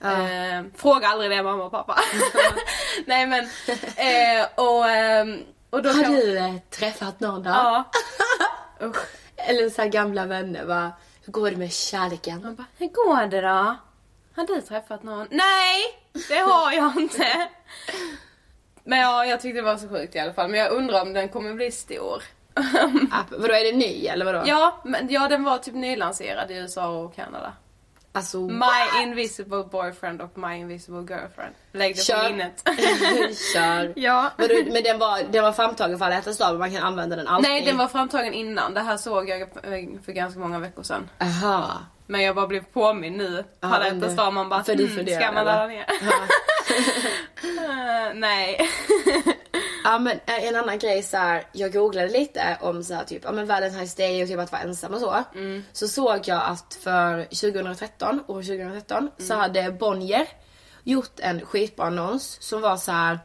Eh, 0.00 0.64
fråga 0.76 1.08
aldrig 1.08 1.30
det 1.30 1.42
mamma 1.42 1.64
och 1.64 1.70
pappa. 1.70 1.98
Nej 3.06 3.26
men, 3.26 3.44
eh, 3.96 4.46
och, 4.54 4.88
ehm, 4.88 5.44
och 5.70 5.82
då 5.82 5.90
Har 5.90 6.02
kan... 6.02 6.12
du 6.12 6.38
eh, 6.38 6.54
träffat 6.70 7.20
någon 7.20 7.42
då? 7.42 7.50
Ja. 7.50 7.84
Usch. 8.82 8.96
Eller 9.36 9.70
så 9.70 9.84
gamla 9.84 10.26
vänner 10.26 10.64
va? 10.64 10.92
Hur 11.24 11.32
går 11.32 11.50
det 11.50 11.56
med 11.56 11.72
kärleken? 11.72 12.42
Man 12.42 12.54
bara, 12.54 12.66
hur 12.78 12.86
går 12.88 13.26
det 13.26 13.40
då? 13.40 13.76
Har 14.36 14.46
du 14.46 14.60
träffat 14.60 15.02
någon? 15.02 15.26
Nej! 15.30 15.80
Det 16.28 16.38
har 16.38 16.72
jag 16.72 16.96
inte. 16.96 17.48
Men 18.84 18.98
ja, 18.98 19.26
jag 19.26 19.40
tyckte 19.40 19.58
det 19.58 19.64
var 19.64 19.76
så 19.76 19.88
sjukt 19.88 20.14
i 20.14 20.18
alla 20.18 20.32
fall. 20.32 20.50
Men 20.50 20.60
jag 20.60 20.72
undrar 20.72 21.02
om 21.02 21.12
den 21.12 21.28
kommer 21.28 21.54
bli 21.54 21.70
stor. 21.70 22.22
App, 23.10 23.30
vadå 23.30 23.54
är 23.54 23.72
det 23.72 23.78
ny 23.78 24.06
eller 24.06 24.24
vadå? 24.24 24.42
ja, 24.46 24.80
men, 24.84 25.08
ja, 25.10 25.28
den 25.28 25.44
var 25.44 25.58
typ 25.58 25.74
nylanserad 25.74 26.50
i 26.50 26.54
USA 26.54 26.88
och 26.88 27.14
Kanada. 27.14 27.52
Alltså 28.18 28.38
My 28.40 29.02
Invisible 29.02 29.64
Boyfriend 29.70 30.20
och 30.20 30.38
My 30.38 30.56
Invisible 30.56 30.98
Girlfriend. 30.98 31.54
Lägg 31.72 31.96
det 31.96 32.00
Kör. 32.00 32.22
på 32.22 32.30
minnet. 32.30 32.62
Kör. 33.54 33.92
ja. 33.96 34.30
Men, 34.36 34.48
du, 34.48 34.70
men 34.72 34.82
den 34.82 34.98
var, 34.98 35.22
den 35.30 35.42
var 35.42 35.52
framtagen 35.52 35.98
för 35.98 36.04
alla 36.04 36.14
hjärtans 36.14 36.38
dag, 36.38 36.50
men 36.50 36.58
man 36.58 36.70
kan 36.70 36.82
använda 36.82 37.16
den 37.16 37.28
alltid? 37.28 37.50
Nej, 37.50 37.62
den 37.62 37.76
var 37.76 37.88
framtagen 37.88 38.34
innan. 38.34 38.74
Det 38.74 38.80
här 38.80 38.96
såg 38.96 39.28
jag 39.28 39.48
för 40.04 40.12
ganska 40.12 40.40
många 40.40 40.58
veckor 40.58 40.82
sedan. 40.82 41.10
Aha. 41.20 41.78
Men 42.06 42.22
jag 42.22 42.34
bara 42.34 42.46
blev 42.46 42.64
påminn 42.64 43.12
nu. 43.12 43.44
På 43.60 43.66
alla 43.66 43.84
hjärtans 43.84 44.16
dag. 44.16 44.32
Man 44.32 44.48
bara, 44.48 44.64
för 44.64 44.74
du 44.74 44.84
hmm, 44.86 44.96
funderar, 44.96 45.20
ska 45.20 45.32
man 45.32 45.44
ladda 45.44 45.66
ner? 45.66 45.86
Eh, 47.42 48.14
nej. 48.14 48.70
Ja 49.88 49.98
men 49.98 50.20
eh, 50.26 50.48
en 50.48 50.56
annan 50.56 50.78
grej 50.78 51.02
så 51.02 51.16
här, 51.16 51.44
jag 51.52 51.72
googlade 51.72 52.08
lite 52.08 52.58
om 52.60 52.84
så 52.84 52.94
här, 52.94 53.04
typ, 53.04 53.24
ja 53.24 53.32
men 53.32 53.50
Valentine's 53.50 53.96
Day 53.96 54.22
och 54.22 54.28
typ 54.28 54.38
att 54.38 54.52
vara 54.52 54.62
ensam 54.62 54.94
och 54.94 55.00
så. 55.00 55.24
Så 55.72 55.88
såg 55.88 56.20
jag 56.24 56.42
att 56.44 56.78
för 56.82 57.24
2013, 57.24 58.24
år 58.26 58.42
2013, 58.42 59.10
så 59.18 59.34
hade 59.34 59.72
Bonnier 59.72 60.28
gjort 60.84 61.20
en 61.20 61.40
skitbra 61.40 61.86
annons 61.86 62.38
som 62.40 62.60
var 62.60 62.76
så 62.76 62.92
här. 62.92 63.18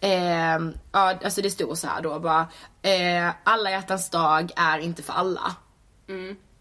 Eh, 0.00 0.58
ja, 0.92 1.18
alltså 1.24 1.42
det 1.42 1.50
stod 1.50 1.78
så 1.78 1.86
här 1.86 2.02
då 2.02 2.18
bara. 2.18 2.46
Eh, 2.82 3.30
alla 3.44 3.70
hjärtans 3.70 4.10
dag 4.10 4.50
är 4.56 4.78
inte 4.78 5.02
för 5.02 5.12
alla. 5.12 5.56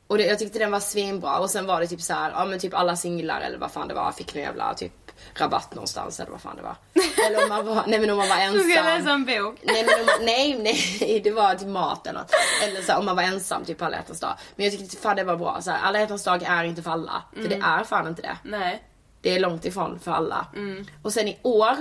Och 0.07 0.17
det, 0.17 0.25
jag 0.25 0.39
tyckte 0.39 0.59
den 0.59 0.71
var 0.71 0.79
svinbra 0.79 1.39
och 1.39 1.49
sen 1.49 1.65
var 1.65 1.79
det 1.79 1.87
typ 1.87 2.01
så 2.01 2.13
här, 2.13 2.31
ja 2.31 2.45
men 2.45 2.59
typ 2.59 2.73
alla 2.73 2.95
singlar 2.95 3.41
eller 3.41 3.57
vad 3.57 3.71
fan 3.71 3.87
det 3.87 3.93
var 3.93 4.11
fick 4.11 4.35
någon 4.35 4.43
jävla 4.43 4.73
typ 4.73 5.00
rabatt 5.35 5.75
någonstans 5.75 6.19
eller 6.19 6.31
vad 6.31 6.41
fan 6.41 6.55
det 6.55 6.61
var. 6.61 6.75
Eller 7.27 7.43
om 7.43 7.49
man 7.49 7.65
var, 7.65 7.83
nej 7.87 7.99
men 7.99 8.09
om 8.09 8.17
man 8.17 8.29
var 8.29 8.35
ensam. 8.39 8.67
Du 8.67 8.73
ska 8.73 8.83
läsa 8.83 9.11
en 9.11 9.25
bok. 9.25 9.55
Nej, 9.63 9.85
men 9.85 9.99
om 9.99 10.05
man, 10.05 10.15
nej, 10.25 10.59
nej, 10.59 11.21
det 11.23 11.31
var 11.31 11.55
till 11.55 11.67
mat 11.67 12.07
eller 12.07 12.19
något. 12.19 12.31
Eller 12.63 12.81
så 12.81 12.91
här, 12.91 12.99
om 12.99 13.05
man 13.05 13.15
var 13.15 13.23
ensam 13.23 13.65
typ 13.65 13.81
alla 13.81 13.97
hjärtans 13.97 14.19
dag. 14.19 14.33
Men 14.55 14.65
jag 14.65 14.79
tyckte 14.79 14.97
fan 14.97 15.15
det 15.15 15.23
var 15.23 15.35
bra. 15.35 15.61
Så 15.61 15.71
här, 15.71 15.79
alla 15.83 15.99
hjärtans 15.99 16.23
dag 16.23 16.43
är 16.43 16.63
inte 16.63 16.81
för 16.83 16.91
alla. 16.91 17.23
För 17.33 17.47
det 17.49 17.55
är 17.63 17.83
fan 17.83 18.07
inte 18.07 18.21
det. 18.21 18.37
Nej. 18.43 18.83
Det 19.21 19.35
är 19.35 19.39
långt 19.39 19.65
ifrån 19.65 19.99
för 19.99 20.11
alla. 20.11 20.45
Och 21.03 21.13
sen 21.13 21.27
i 21.27 21.39
år, 21.41 21.75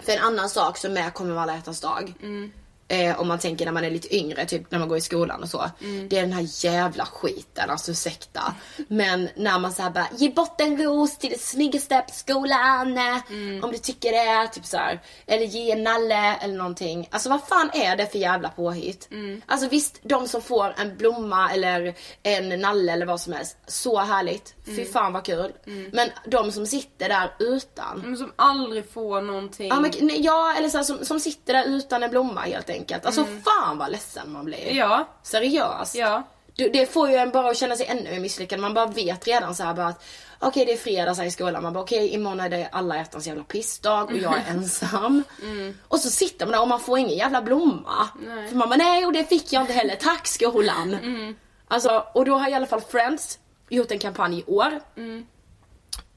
för 0.00 0.12
en 0.12 0.18
annan 0.22 0.48
sak 0.48 0.76
som 0.78 0.96
är 0.96 1.10
kommer 1.10 1.34
med 1.34 1.42
alla 1.42 1.54
hjärtans 1.54 1.80
dag. 1.80 2.14
Eh, 2.90 3.20
om 3.20 3.28
man 3.28 3.38
tänker 3.38 3.64
när 3.64 3.72
man 3.72 3.84
är 3.84 3.90
lite 3.90 4.16
yngre, 4.16 4.46
typ 4.46 4.70
när 4.70 4.78
man 4.78 4.88
går 4.88 4.98
i 4.98 5.00
skolan 5.00 5.42
och 5.42 5.48
så. 5.48 5.70
Det 6.08 6.18
är 6.18 6.20
den 6.20 6.32
här 6.32 6.64
jävla 6.64 7.06
skiten, 7.06 7.70
alltså 7.70 7.90
ursäkta. 7.90 8.54
Men 8.88 9.28
när 9.36 9.58
man 9.58 9.72
såhär 9.72 9.90
bara, 9.90 10.08
ge 10.16 10.28
bort 10.30 10.60
en 10.60 10.76
ros 10.82 11.18
till 11.18 11.30
det 11.30 11.40
snyggaste 11.40 12.04
på 12.08 12.14
skolan. 12.14 12.98
Om 13.62 13.72
du 13.72 13.78
tycker 13.78 14.12
det, 14.12 14.48
typ 14.48 14.64
så 14.66 14.76
här. 14.76 15.00
Eller 15.26 15.46
ge 15.46 15.70
en 15.70 15.82
nalle 15.82 16.36
eller 16.36 16.54
någonting. 16.54 17.08
Alltså 17.10 17.28
vad 17.28 17.42
fan 17.48 17.70
är 17.74 17.96
det 17.96 18.06
för 18.06 18.18
jävla 18.18 18.48
påhitt? 18.48 19.08
Alltså 19.46 19.68
visst, 19.68 20.00
de 20.02 20.28
som 20.28 20.42
får 20.42 20.74
en 20.78 20.96
blomma 20.96 21.50
eller 21.52 21.94
en 22.22 22.60
nalle 22.60 22.92
eller 22.92 23.06
vad 23.06 23.20
som 23.20 23.32
helst. 23.32 23.56
Så 23.66 23.98
härligt. 23.98 24.54
Fy 24.66 24.84
fan 24.84 25.12
vad 25.12 25.24
kul. 25.24 25.52
Men 25.92 26.08
de 26.26 26.52
som 26.52 26.66
sitter 26.66 27.08
där 27.08 27.30
utan. 27.38 28.00
Men 28.04 28.16
som 28.16 28.32
aldrig 28.36 28.92
får 28.92 29.20
någonting. 29.22 29.68
Ja, 29.68 29.80
men, 29.80 30.22
ja 30.22 30.54
eller 30.58 30.68
så 30.68 30.76
här, 30.76 30.84
som, 30.84 31.04
som 31.04 31.20
sitter 31.20 31.52
där 31.52 31.64
utan 31.64 32.02
en 32.02 32.10
blomma 32.10 32.40
helt 32.40 32.70
enkelt. 32.70 32.79
Alltså 33.06 33.24
fan 33.44 33.78
vad 33.78 33.90
ledsen 33.92 34.32
man 34.32 34.44
blir. 34.44 34.72
Ja. 34.72 35.08
Seriöst. 35.22 35.94
Ja. 35.94 36.22
Du, 36.54 36.68
det 36.68 36.86
får 36.86 37.10
ju 37.10 37.16
en 37.16 37.30
bara 37.30 37.50
att 37.50 37.56
känna 37.56 37.76
sig 37.76 37.86
ännu 37.86 38.10
mer 38.10 38.20
misslyckad. 38.20 38.60
Man 38.60 38.74
bara 38.74 38.86
vet 38.86 39.26
redan 39.26 39.54
så 39.54 39.64
här 39.64 39.74
bara 39.74 39.86
att 39.86 40.04
okej 40.38 40.64
det 40.66 40.72
är 40.72 40.76
fredag 40.76 41.14
så 41.14 41.20
här 41.20 41.28
i 41.28 41.30
skolan. 41.30 41.62
Man 41.62 41.72
bara 41.72 41.84
okej 41.84 42.08
imorgon 42.08 42.40
är 42.40 42.48
det 42.48 42.68
alla 42.72 42.96
hjärtans 42.96 43.26
jävla 43.26 43.42
pissdag 43.44 44.02
och 44.04 44.16
jag 44.16 44.34
är 44.34 44.44
ensam. 44.50 45.22
Och 45.88 46.00
så 46.00 46.10
sitter 46.10 46.46
man 46.46 46.52
där 46.52 46.60
och 46.60 46.68
man 46.68 46.80
får 46.80 46.98
ingen 46.98 47.16
jävla 47.16 47.42
blomma. 47.42 48.08
För 48.48 48.56
man 48.56 48.68
bara 48.68 48.76
nej 48.76 49.06
och 49.06 49.12
det 49.12 49.24
fick 49.24 49.52
jag 49.52 49.62
inte 49.62 49.72
heller. 49.72 49.96
Tack 49.96 50.26
skolan. 50.26 50.96
Alltså 51.68 52.04
och 52.14 52.24
då 52.24 52.34
har 52.38 52.50
i 52.50 52.54
alla 52.54 52.66
fall 52.66 52.80
Friends 52.80 53.38
gjort 53.68 53.90
en 53.90 53.98
kampanj 53.98 54.38
i 54.38 54.44
år. 54.46 54.80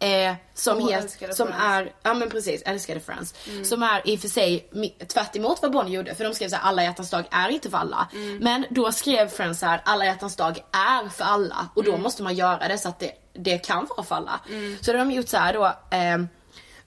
Eh, 0.03 0.36
som, 0.53 0.89
het, 0.89 1.03
älskade 1.03 1.33
som 1.33 1.48
Friends. 1.48 1.63
är, 1.63 1.93
ja 2.03 2.13
men 2.13 2.29
precis, 2.29 2.62
älskade 2.62 3.00
Friends. 3.00 3.36
Som 3.63 3.83
är 3.83 4.01
i 4.05 4.15
och 4.15 4.19
för 4.19 4.27
sig 4.27 4.69
tvärt 5.13 5.36
emot 5.36 5.62
vad 5.62 5.72
Bonnie 5.72 5.95
gjorde. 5.95 6.15
För 6.15 6.24
de 6.24 6.33
skrev 6.33 6.50
så 6.50 6.55
här, 6.55 6.63
alla 6.69 6.83
hjärtans 6.83 7.10
dag 7.10 7.25
är 7.31 7.50
inte 7.50 7.69
för 7.69 7.77
alla. 7.77 8.07
Men 8.39 8.65
då 8.69 8.91
skrev 8.91 9.29
Friends 9.29 9.60
så 9.60 9.65
här, 9.65 9.81
alla 9.86 10.05
hjärtans 10.05 10.36
dag 10.36 10.63
är 10.72 11.10
för 11.10 11.24
alla. 11.24 11.67
Och 11.74 11.83
då 11.83 11.98
måste 11.98 12.24
man 12.24 12.36
göra 12.36 12.67
det 12.67 12.77
så 12.77 12.89
att 12.89 13.00
det, 13.00 13.12
det 13.33 13.57
kan 13.57 13.88
vara 13.89 14.03
för 14.03 14.15
alla. 14.15 14.39
Så 14.81 14.91
då 14.91 14.98
har 14.98 15.05
de 15.05 15.12
gjort 15.12 15.29
så 15.29 15.38
här 15.38 15.53
då, 15.53 15.74
ehm, 15.91 16.27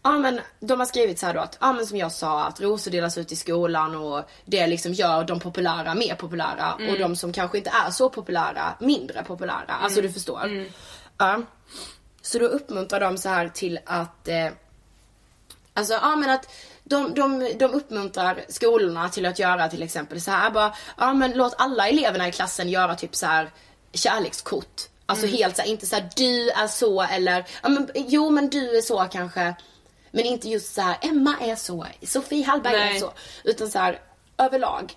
Ja 0.03 0.13
men 0.19 0.41
de 0.61 0.79
har 0.79 0.87
skrivit 0.87 1.19
så 1.19 1.27
här 1.27 1.35
då 1.35 1.41
att, 1.41 1.59
ja 1.61 1.73
men 1.73 1.87
som 1.87 1.99
jag 1.99 2.13
sa 2.13 2.45
att 2.45 2.61
rosor 2.61 2.91
delas 2.91 3.19
ut 3.19 3.33
i 3.33 3.37
skolan 3.37 3.95
och 3.95 4.25
det 4.45 4.67
liksom 4.67 4.93
gör 4.93 5.25
de 5.25 5.41
populära 5.41 5.95
mer 5.95 6.15
populära 6.15 6.75
och 6.75 6.99
de 6.99 7.17
som 7.17 7.33
kanske 7.33 7.59
inte 7.59 7.71
är 7.87 7.91
så 7.91 8.11
populära 8.11 8.75
mindre 8.81 9.23
populära. 9.23 9.75
Alltså 9.83 10.01
du 10.01 10.13
förstår. 10.13 10.67
Ja. 11.19 11.43
Så 12.27 12.39
då 12.39 12.47
uppmuntrar 12.47 13.01
de 13.01 13.19
så 13.19 13.29
här 13.29 13.49
till 13.49 13.79
att 13.85 14.29
eh, 14.29 14.49
Alltså 15.75 15.95
ja 15.95 16.17
men 16.17 16.31
att 16.31 16.53
de, 16.85 17.15
de, 17.15 17.53
de 17.59 17.65
uppmuntrar 17.75 18.45
skolorna 18.49 19.09
till 19.09 19.27
att 19.27 19.39
göra 19.39 19.69
till 19.69 19.83
exempel 19.83 20.21
så 20.21 20.31
här 20.31 20.51
bara, 20.51 20.75
ja 20.99 21.15
men 21.15 21.33
låt 21.33 21.55
alla 21.59 21.89
eleverna 21.89 22.29
i 22.29 22.33
klassen 22.33 22.69
göra 22.69 22.95
typ 22.95 23.17
så 23.17 23.27
här 23.27 23.51
kärlekskort. 23.93 24.83
Alltså 25.07 25.27
helt 25.27 25.57
så 25.57 25.63
här, 25.63 25.69
inte 25.69 25.87
så 25.87 25.97
här 25.97 26.09
du 26.17 26.51
är 26.51 26.67
så 26.67 27.03
eller, 27.03 27.47
ja 27.63 27.69
men 27.69 27.91
jo 27.95 28.31
men 28.31 28.51
du 28.51 28.77
är 28.77 28.83
så 28.83 29.05
kanske. 29.13 29.55
Men 30.11 30.25
inte 30.25 30.49
just 30.49 30.75
så 30.75 30.81
här 30.81 30.97
Emma 31.01 31.35
är 31.41 31.57
så, 31.57 31.87
Sofie 32.03 32.45
Hallberg 32.45 32.75
är 32.75 32.79
Nej. 32.79 33.01
så. 33.01 33.13
Utan 33.45 33.71
så 33.71 33.79
här 33.79 34.01
överlag. 34.39 34.95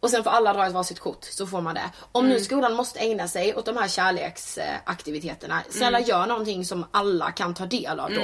Och 0.00 0.10
sen 0.10 0.24
får 0.24 0.30
alla 0.30 0.52
dra 0.52 0.66
ett 0.66 0.72
varsitt 0.72 1.00
kort 1.00 1.24
så 1.24 1.46
får 1.46 1.60
man 1.60 1.74
det. 1.74 1.90
Om 2.12 2.28
nu 2.28 2.40
skolan 2.40 2.74
måste 2.74 2.98
ägna 2.98 3.28
sig 3.28 3.54
åt 3.54 3.64
de 3.64 3.76
här 3.76 3.88
kärleksaktiviteterna, 3.88 5.62
snälla 5.70 6.00
gör 6.00 6.26
någonting 6.26 6.64
som 6.64 6.86
alla 6.90 7.30
kan 7.32 7.54
ta 7.54 7.66
del 7.66 8.00
av 8.00 8.10
då. 8.14 8.20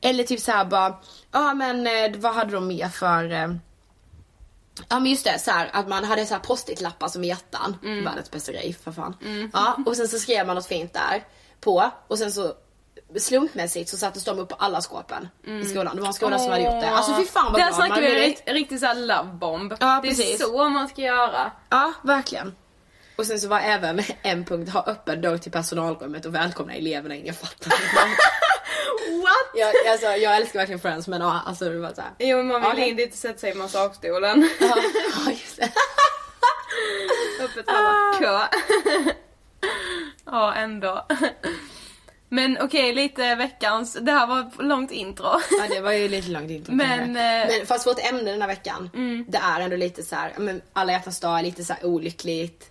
Eller 0.00 0.24
typ 0.24 0.40
såhär 0.40 0.64
bara, 0.64 0.96
ja 1.32 1.54
men 1.54 1.86
eh, 1.86 2.20
vad 2.20 2.34
hade 2.34 2.52
de 2.52 2.66
mer 2.66 2.88
för 2.88 3.32
eh, 3.32 3.48
Ja 4.88 4.98
men 5.00 5.10
just 5.10 5.24
det, 5.24 5.38
så 5.38 5.50
här, 5.50 5.70
att 5.72 5.88
man 5.88 6.04
hade 6.04 6.26
så 6.26 6.34
här 6.34 6.40
post-it-lappar 6.40 7.08
som 7.08 7.24
hjärtan. 7.24 7.76
Världens 8.04 8.30
bästa 8.30 8.52
grej 8.52 8.72
för 8.84 8.92
fan. 8.92 9.16
Ja, 9.52 9.76
och 9.86 9.96
sen 9.96 10.08
så 10.08 10.18
skrev 10.18 10.46
man 10.46 10.56
något 10.56 10.66
fint 10.66 10.92
där 10.92 11.24
på 11.60 11.90
och 12.08 12.18
sen 12.18 12.32
så 12.32 12.54
slumpmässigt 13.18 13.90
så 13.90 13.96
sattes 13.96 14.24
de 14.24 14.38
upp 14.38 14.48
på 14.48 14.54
alla 14.54 14.80
skåpen 14.80 15.28
i 15.62 15.64
skolan. 15.64 15.96
Det 15.96 16.00
var 16.02 16.08
en 16.08 16.14
skola 16.14 16.38
som 16.38 16.50
hade 16.50 16.64
gjort 16.64 16.80
det. 16.80 16.90
Alltså 16.90 17.16
fy 17.16 17.24
fan 17.26 17.52
vad 17.52 17.60
Där 17.60 17.72
snackar 17.72 17.94
vi 17.94 18.00
blivit. 18.00 18.22
rikt, 18.24 18.42
riktigt 18.46 18.80
såhär 18.80 18.94
lovebomb. 18.94 19.72
Ja, 19.80 20.00
det 20.02 20.08
är 20.08 20.10
precis. 20.10 20.40
så 20.40 20.68
man 20.68 20.88
ska 20.88 21.02
göra. 21.02 21.50
Ja, 21.68 21.92
verkligen. 22.02 22.54
Och 23.16 23.26
sen 23.26 23.40
så 23.40 23.48
var 23.48 23.60
även 23.60 24.02
en 24.22 24.44
punkt, 24.44 24.72
ha 24.72 24.82
öppen 24.86 25.20
dörr 25.20 25.38
till 25.38 25.52
personalrummet 25.52 26.26
och 26.26 26.34
välkomna 26.34 26.74
eleverna 26.74 27.14
in. 27.14 27.26
Jag 27.26 27.36
fattar 27.36 27.72
inte. 27.72 27.96
What? 29.22 29.50
jag, 29.54 29.72
alltså, 29.92 30.06
jag 30.06 30.36
älskar 30.36 30.58
verkligen 30.58 30.80
Friends 30.80 31.08
men 31.08 31.20
ja, 31.20 31.40
alltså 31.46 31.64
det 31.64 31.78
var 31.78 31.92
såhär. 31.94 32.10
Jo 32.18 32.36
men 32.36 32.46
man 32.62 32.76
vill 32.76 32.96
Ja, 32.98 33.02
inte 33.04 33.16
sätta 33.16 33.38
sig 33.38 33.50
i 33.50 33.54
massagstolen. 33.54 34.48
Ja, 34.60 34.76
ja, 35.26 35.30
just 35.30 35.56
det. 35.56 35.72
Öppet 37.44 37.68
alla 37.68 38.18
kö. 38.18 38.40
ja 40.26 40.54
ändå. 40.54 41.06
Men 42.32 42.58
okej, 42.60 42.94
lite 42.94 43.34
veckans, 43.34 43.98
det 44.00 44.12
här 44.12 44.26
var 44.26 44.62
långt 44.62 44.90
intro. 44.90 45.26
Ja 45.50 45.66
det 45.68 45.80
var 45.80 45.92
ju 45.92 46.08
lite 46.08 46.30
långt 46.30 46.50
intro 46.50 46.74
Men, 46.74 47.00
eh, 47.00 47.48
men 47.48 47.66
fast 47.66 47.86
vårt 47.86 47.98
ämne 47.98 48.30
den 48.30 48.40
här 48.40 48.48
veckan, 48.48 48.90
det 49.28 49.38
är 49.38 49.60
ändå 49.60 49.76
lite 49.76 50.02
så 50.02 50.16
här, 50.16 50.32
men 50.38 50.62
alla 50.72 50.92
hjärtans 50.92 51.20
dag 51.20 51.38
är 51.38 51.42
lite 51.42 51.64
så 51.64 51.72
här 51.72 51.86
olyckligt. 51.86 52.70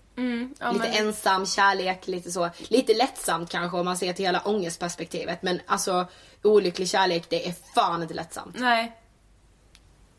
Ja, 0.60 0.72
lite 0.72 0.90
men, 0.90 1.08
ensam, 1.08 1.46
kärlek, 1.46 2.08
lite 2.08 2.32
så. 2.32 2.50
Lite 2.58 2.94
lättsamt 2.94 3.50
kanske 3.50 3.78
om 3.78 3.86
man 3.86 3.98
ser 3.98 4.14
till 4.14 4.26
hela 4.26 4.42
ångestperspektivet. 4.42 5.44
Men 5.44 5.62
alltså 5.66 6.08
olycklig 6.44 6.90
kärlek, 6.90 7.26
det 7.30 7.48
är 7.48 7.54
fan 7.76 8.02
inte 8.02 8.14
lättsamt. 8.14 8.56
nej. 8.60 8.98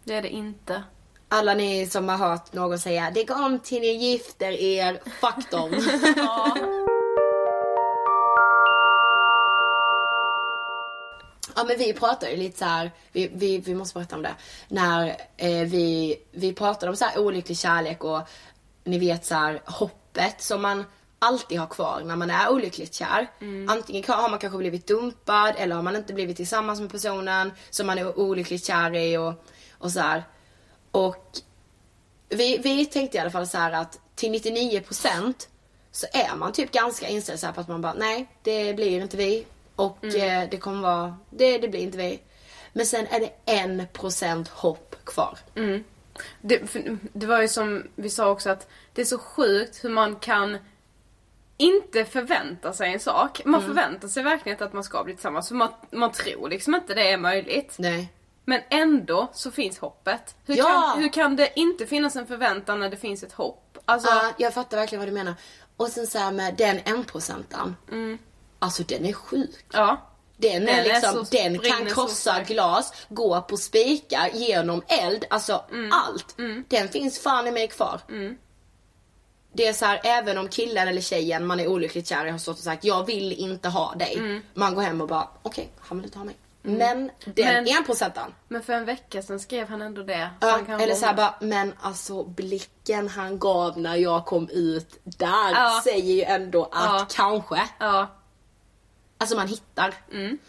Det 0.05 0.15
är 0.15 0.23
det 0.23 0.31
inte. 0.31 0.83
Alla 1.29 1.55
ni 1.55 1.87
som 1.87 2.09
har 2.09 2.17
hört 2.17 2.53
någon 2.53 2.79
säga 2.79 3.11
det 3.15 3.25
går 3.25 3.45
om 3.45 3.59
till 3.59 3.81
ni 3.81 3.93
gifter 3.93 4.53
er, 4.53 5.01
fuck 5.21 5.51
dem. 5.51 5.71
Ja 6.17 6.57
men 11.57 11.79
vi 11.79 11.93
pratade 11.93 12.33
ju 12.33 12.37
lite 12.37 12.59
så 12.59 12.65
här, 12.65 12.91
vi, 13.13 13.31
vi, 13.35 13.59
vi 13.59 13.75
måste 13.75 13.99
berätta 13.99 14.17
om 14.17 14.23
det. 14.23 14.35
När 14.69 15.17
eh, 15.37 15.63
vi, 15.63 16.17
vi 16.31 16.53
pratade 16.53 16.91
om 16.91 16.97
så 16.97 17.05
här 17.05 17.19
olycklig 17.19 17.59
kärlek 17.59 18.05
och 18.05 18.21
ni 18.85 18.99
vet 18.99 19.25
så 19.25 19.35
här 19.35 19.63
hoppet 19.65 20.43
som 20.43 20.63
man 20.63 20.85
alltid 21.19 21.59
har 21.59 21.67
kvar 21.67 22.03
när 22.05 22.17
man 22.17 22.31
är 22.31 22.53
olyckligt 22.53 22.95
kär. 22.95 23.31
Antingen 23.69 24.05
har 24.09 24.31
man 24.31 24.39
kanske 24.39 24.59
blivit 24.59 24.87
dumpad 24.87 25.55
eller 25.59 25.77
har 25.77 25.83
man 25.83 25.97
inte 25.97 26.15
blivit 26.15 26.37
tillsammans 26.37 26.81
med 26.81 26.91
personen 26.91 27.53
som 27.71 27.87
man 27.87 27.99
är 27.99 28.19
olyckligt 28.19 28.67
kär 28.67 28.97
i 28.97 29.17
och, 29.17 29.35
och 29.79 29.93
så 29.93 30.01
här. 30.01 30.25
Och 30.91 31.41
vi, 32.29 32.59
vi 32.59 32.87
tänkte 32.87 33.17
i 33.17 33.21
alla 33.21 33.31
fall 33.31 33.47
så 33.47 33.59
här 33.59 33.73
att 33.73 34.01
till 34.15 34.33
99% 34.33 35.35
så 35.93 36.07
är 36.13 36.37
man 36.37 36.53
typ 36.53 36.73
ganska 36.73 37.09
inställd 37.09 37.41
så 37.41 37.53
på 37.53 37.61
att 37.61 37.69
man 37.69 37.81
bara 37.81 37.95
nej, 37.95 38.27
det 38.43 38.75
blir 38.75 39.01
inte 39.03 39.17
vi. 39.17 39.45
Och 39.77 40.05
eh, 40.05 40.49
det 40.51 40.57
kommer 40.57 40.83
vara, 40.83 41.17
det, 41.31 41.59
det 41.59 41.69
blir 41.69 41.81
inte 41.81 41.99
vi. 41.99 42.21
Men 42.73 42.87
sen 42.87 43.07
är 43.07 43.21
det 43.21 43.33
en 43.53 43.87
procent 43.93 44.49
hopp 44.49 44.97
kvar. 45.05 45.39
Det, 46.41 46.71
för, 46.71 46.99
det 47.13 47.27
var 47.27 47.41
ju 47.43 47.49
som 47.49 47.87
vi 47.95 48.11
sa 48.11 48.31
också 48.31 48.51
att 48.51 48.69
det 48.93 49.01
är 49.01 49.07
så 49.07 49.19
sjukt 49.19 49.85
hur 49.85 49.91
man 49.91 50.17
kan 50.17 50.59
inte 51.57 52.05
förvänta 52.05 52.73
sig 52.73 52.93
en 52.93 53.01
sak. 53.01 53.43
Man 53.45 53.63
förväntar 53.63 54.09
sig 54.09 54.23
verkligen 54.23 54.63
att 54.63 54.73
man 54.73 54.85
ska 54.85 55.05
bli 55.05 55.15
tillsammans 55.15 55.49
för 55.49 55.55
man, 55.55 55.69
man 55.91 56.13
tror 56.13 56.49
liksom 56.49 56.75
inte 56.75 56.95
det 56.95 57.11
är 57.13 57.19
möjligt. 57.19 57.75
Nej. 57.79 58.13
Men 58.45 58.61
ändå 58.71 59.29
så 59.33 59.51
finns 59.51 59.79
hoppet. 59.79 60.35
Hur, 60.47 60.57
Ja! 60.57 60.65
kan, 60.95 61.03
hur 61.03 61.09
kan 61.09 61.37
det 61.37 61.59
inte 61.59 61.87
finnas 61.87 62.17
en 62.17 62.27
förväntan 62.27 62.81
när 62.81 62.89
det 62.89 62.97
finns 62.97 63.23
ett 63.23 63.33
hopp? 63.33 63.79
Alltså, 63.85 64.09
Ja, 64.09 64.33
jag 64.39 64.55
fattar 64.55 64.77
verkligen 64.77 65.01
vad 65.01 65.09
du 65.09 65.13
menar. 65.13 65.35
Och 65.77 65.89
sen 65.89 66.07
så 66.07 66.19
här 66.19 66.33
med 66.33 66.55
den 66.55 66.81
en 66.85 67.05
procenten. 67.05 67.77
Alltså 68.63 68.83
den 68.83 69.07
är 69.07 69.13
sjuk. 69.13 69.65
ja. 69.73 70.09
Den, 70.37 70.65
Den 70.65 70.69
är 70.75 70.81
är 70.81 70.85
liksom, 70.85 71.27
så- 71.27 71.37
den 71.37 71.59
kan 71.59 71.87
krossa 71.87 72.41
glas, 72.43 72.93
gå 73.09 73.41
på 73.43 73.57
spikar, 73.57 74.29
genom 74.35 74.83
eld, 74.89 75.25
alltså 75.31 75.65
allt. 75.93 76.37
Den 76.69 76.89
finns 76.89 77.19
fan 77.19 77.47
i 77.47 77.51
mig 77.51 77.69
kvar. 77.69 78.01
Det 79.55 79.67
är 79.67 79.73
så 79.73 79.85
här, 79.85 80.01
även 80.05 80.39
om 80.39 80.49
killen 80.49 80.89
eller 80.89 81.01
tjejen 81.01 81.47
man 81.47 81.61
är 81.61 81.67
olyckligt 81.67 82.09
kär 82.09 82.27
i 82.27 82.31
har 82.31 82.39
stått 82.39 82.57
och 82.59 82.65
sagt 82.65 82.85
jag 82.85 83.07
vill 83.07 83.33
inte 83.33 83.69
ha 83.69 83.95
dig. 83.95 84.43
Man 84.55 84.75
går 84.75 84.83
hem 84.83 85.01
och 85.01 85.09
bara 85.09 85.29
okej, 85.43 85.69
han 85.81 85.99
vill 85.99 86.05
inte 86.05 86.19
ha 86.19 86.25
mig. 86.25 86.37
Men 86.63 87.11
den 87.25 87.65
Men- 87.65 87.69
en 87.69 87.85
procenten. 87.85 88.35
Men 88.49 88.63
för 88.63 88.73
en 88.73 88.85
vecka 88.85 89.23
sedan 89.23 89.41
skrev 89.41 89.69
han 89.69 89.83
ändå 89.83 90.03
det. 90.03 90.31
Ja, 90.41 90.59
eller 90.69 90.95
så 90.95 91.07
här 91.07 91.13
bomba. 91.15 91.35
bara, 91.41 91.47
men 91.49 91.73
alltså 91.81 92.25
blicken 92.25 93.09
han 93.09 93.39
gav 93.39 93.79
när 93.79 93.97
jag 93.97 94.25
kom 94.27 94.49
ut 94.49 95.01
där 95.05 95.51
Ja. 95.55 95.81
säger 95.85 96.15
ju 96.15 96.23
ändå 96.23 96.65
att 96.65 96.71
Ja. 96.73 97.07
kanske. 97.11 97.61
Ja. 97.79 98.07
Alltså 99.23 99.37
man 99.37 99.49
hittar. 99.49 99.95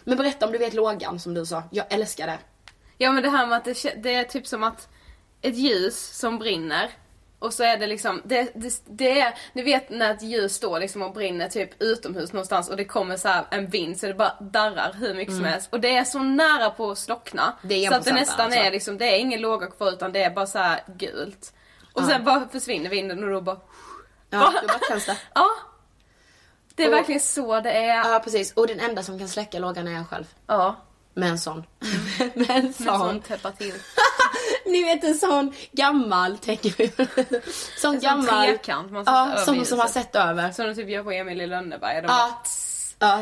Men 0.03 0.17
berätta 0.17 0.45
om 0.45 0.51
du 0.51 0.57
vet 0.57 0.73
lågan 0.73 1.19
som 1.19 1.33
du 1.33 1.45
sa. 1.45 1.63
Jag 1.71 1.85
älskar 1.93 2.27
det. 2.27 2.37
Ja 2.97 3.11
men 3.11 3.23
det 3.23 3.29
här 3.29 3.47
med 3.47 3.57
att 3.57 3.65
det, 3.65 4.03
det 4.03 4.15
är 4.15 4.23
typ 4.23 4.47
som 4.47 4.63
att 4.63 4.87
ett 5.41 5.55
ljus 5.55 6.17
som 6.17 6.39
brinner 6.39 6.89
Och 7.39 7.53
så 7.53 7.63
är 7.63 7.77
det 7.77 7.87
liksom, 7.87 8.21
det, 8.25 8.51
det, 8.55 8.81
det 8.85 9.19
är, 9.19 9.33
ni 9.53 9.63
vet 9.63 9.89
när 9.89 10.11
ett 10.13 10.21
ljus 10.23 10.55
står 10.55 10.79
liksom 10.79 11.01
och 11.01 11.13
brinner 11.13 11.49
typ 11.49 11.81
utomhus 11.81 12.33
någonstans 12.33 12.69
och 12.69 12.77
det 12.77 12.85
kommer 12.85 13.17
så 13.17 13.29
en 13.51 13.67
vind 13.67 13.99
så 13.99 14.07
det 14.07 14.13
bara 14.13 14.37
darrar 14.39 14.93
hur 14.99 15.13
mycket 15.13 15.35
som 15.35 15.45
helst. 15.45 15.67
Och 15.71 15.79
det 15.79 15.95
är 15.97 16.03
så 16.03 16.19
nära 16.19 16.69
på 16.69 16.91
att 16.91 16.97
slockna. 16.97 17.43
Mm. 17.43 17.55
Det 17.61 17.87
så 17.87 17.95
att 17.95 18.03
det 18.05 18.11
1% 18.11 18.13
nästan 18.13 18.45
alltså. 18.45 18.59
är 18.59 18.71
liksom, 18.71 18.97
det 18.97 19.05
är 19.05 19.17
ingen 19.19 19.41
låga 19.41 19.67
kvar 19.67 19.91
utan 19.91 20.11
det 20.11 20.23
är 20.23 20.29
bara 20.29 20.45
så 20.47 20.59
här 20.59 20.83
gult. 20.87 21.53
Och 21.93 22.03
sen 22.03 22.23
bara 22.23 22.47
försvinner 22.47 22.89
vinden 22.89 23.23
och 23.23 23.29
då 23.29 23.41
bara, 23.41 23.59
Ja, 24.29 24.53
då 24.61 24.67
bara 24.67 24.79
tänds 24.79 25.05
det. 25.05 25.17
ja. 25.35 25.47
Det 26.75 26.83
är 26.83 26.87
Och- 26.87 26.93
verkligen 26.93 27.21
så 27.21 27.59
det 27.59 27.71
är. 27.71 28.11
Ja 28.13 28.21
precis, 28.23 28.53
och 28.53 28.67
den 28.67 28.79
enda 28.79 29.03
som 29.03 29.19
kan 29.19 29.27
släcka 29.29 29.59
lågan 29.59 29.87
är 29.87 29.91
jag 29.91 30.07
själv. 30.09 30.25
Ja. 30.47 30.75
Med 31.13 31.29
en 31.29 31.39
sån. 31.39 31.63
med 32.33 32.49
en 32.49 32.63
Med 32.65 32.75
sån. 32.75 32.85
sånt 32.99 33.25
täppa 33.25 33.51
till. 33.51 33.73
Ni 34.65 34.83
vet 34.83 35.03
en 35.03 35.15
sån 35.15 35.53
gammal, 35.71 36.37
tänker 36.37 36.73
vi. 36.77 36.87
sån 36.97 37.05
En 37.35 37.41
sån 37.77 37.99
gammal. 37.99 38.47
trekant 38.47 38.91
man 38.91 39.03
Ja, 39.05 39.27
över 39.31 39.45
som, 39.45 39.65
som 39.65 39.79
har 39.79 39.87
sett 39.87 40.15
över. 40.15 40.51
Som 40.51 40.65
de 40.67 40.75
typ 40.75 40.89
gör 40.89 41.03
på 41.03 41.11
Emil 41.11 41.41
i 41.41 41.47
Lönneberga. 41.47 42.05
Ja. 42.07 42.41
Ja, 42.99 43.19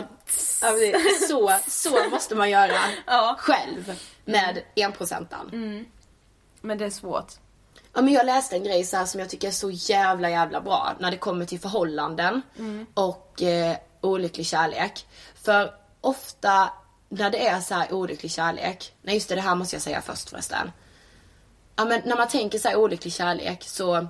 så, 1.30 1.52
så 1.68 2.10
måste 2.12 2.36
man 2.36 2.50
göra 2.50 2.78
Ja. 3.08 3.36
själv 3.40 4.00
med 4.26 4.62
enprocentan. 4.76 5.50
bara, 5.52 5.86
men 6.62 6.78
det 6.78 6.86
är 6.86 6.90
svårt. 6.90 7.34
Ja, 7.94 8.02
men 8.02 8.14
jag 8.14 8.26
läste 8.26 8.56
en 8.56 8.64
grej 8.64 8.84
så 8.84 8.98
här 8.98 9.06
som 9.06 9.20
jag 9.20 9.30
tycker 9.30 9.48
är 9.48 9.52
så 9.52 9.70
jävla 9.72 10.30
jävla 10.30 10.62
bra 10.62 10.96
när 11.00 11.12
det 11.12 11.18
kommer 11.18 11.46
till 11.46 11.60
förhållanden 11.60 12.42
och 12.94 13.42
eh, 13.42 13.78
olycklig 14.02 14.46
kärlek. 14.46 15.08
För 15.36 15.74
ofta 16.02 16.70
när 17.10 17.30
det 17.30 17.48
är 17.48 17.60
så 17.60 17.74
här 17.76 17.94
olycklig 17.94 18.32
kärlek, 18.32 18.94
nej 19.02 19.16
just 19.16 19.30
det, 19.30 19.36
det 19.36 19.42
här 19.42 19.56
måste 19.56 19.76
jag 19.76 19.84
säga 19.84 20.02
först 20.02 20.30
förresten. 20.30 20.72
Ja 21.76 21.86
men 21.86 22.02
när 22.06 22.18
man 22.18 22.28
tänker 22.28 22.60
så 22.60 22.68
här 22.68 22.76
olycklig 22.76 23.14
kärlek 23.14 23.64
så, 23.64 24.08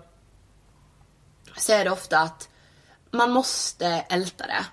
så 1.57 1.73
är 1.73 1.83
det 1.85 1.91
ofta 1.91 2.19
att 2.19 2.49
man 3.11 3.31
måste 3.31 3.87
älta 4.09 4.47
det. 4.47 4.65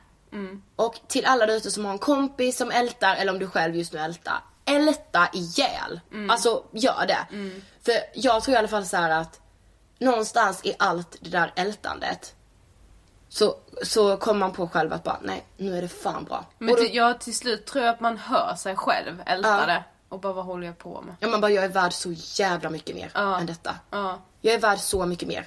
Och 0.77 1.01
till 1.07 1.25
alla 1.27 1.47
där 1.47 1.57
ute 1.57 1.71
som 1.71 1.85
har 1.85 1.93
en 1.93 1.99
kompis 1.99 2.57
som 2.57 2.71
ältar 2.71 3.17
eller 3.17 3.33
om 3.33 3.39
du 3.39 3.47
själv 3.47 3.77
just 3.77 3.93
nu 3.93 3.99
ältar. 3.99 4.41
Älta 4.69 5.29
ihjäl. 5.33 6.01
Alltså 6.31 6.65
gör 6.73 7.07
det. 7.07 7.27
För 7.85 7.95
jag 8.15 8.43
tror 8.43 8.55
i 8.55 8.59
alla 8.59 8.69
fall 8.69 8.87
så 8.87 8.97
här 8.97 9.11
att 9.11 9.41
någonstans 9.99 10.61
i 10.65 10.75
allt 10.79 11.17
det 11.21 11.31
där 11.31 11.53
ältandet 11.57 12.35
så, 13.29 13.57
så 13.83 14.17
kommer 14.17 14.41
man 14.41 14.53
på 14.53 14.69
själv 14.69 14.93
att 14.93 15.05
bara 15.05 15.19
nej 15.23 15.45
nu 15.57 15.79
är 15.79 15.83
det 15.83 15.89
fan 15.89 16.25
bra. 16.25 16.45
Men 16.59 16.69
då, 16.69 16.77
till, 16.77 16.95
ja, 16.97 17.15
till 17.15 17.37
slut 17.37 17.67
tror 17.67 17.85
jag 17.85 17.95
att 17.95 18.01
man 18.01 18.19
hör 18.19 18.55
sig 18.55 18.77
själv 18.77 19.23
älta 19.27 19.49
Ja. 19.61 19.67
det. 19.67 19.85
Och 20.09 20.21
bara 20.21 20.33
vad 20.33 20.45
håller 20.45 20.67
jag 20.67 20.79
på 20.79 21.01
med? 21.03 21.15
ja, 21.21 21.29
man 21.29 21.41
bara 21.41 21.51
jag 21.51 21.65
är 21.65 21.69
värd 21.69 21.93
så 21.93 22.13
jävla 22.17 22.71
mycket 22.71 22.97
mer 22.97 23.11
Ja. 23.15 23.39
än 23.41 23.47
detta. 23.47 23.75
Ja. 23.91 24.19
Jag 24.41 24.55
är 24.55 24.59
värd 24.59 24.79
så 24.79 25.07
mycket 25.07 25.29
mer. 25.29 25.47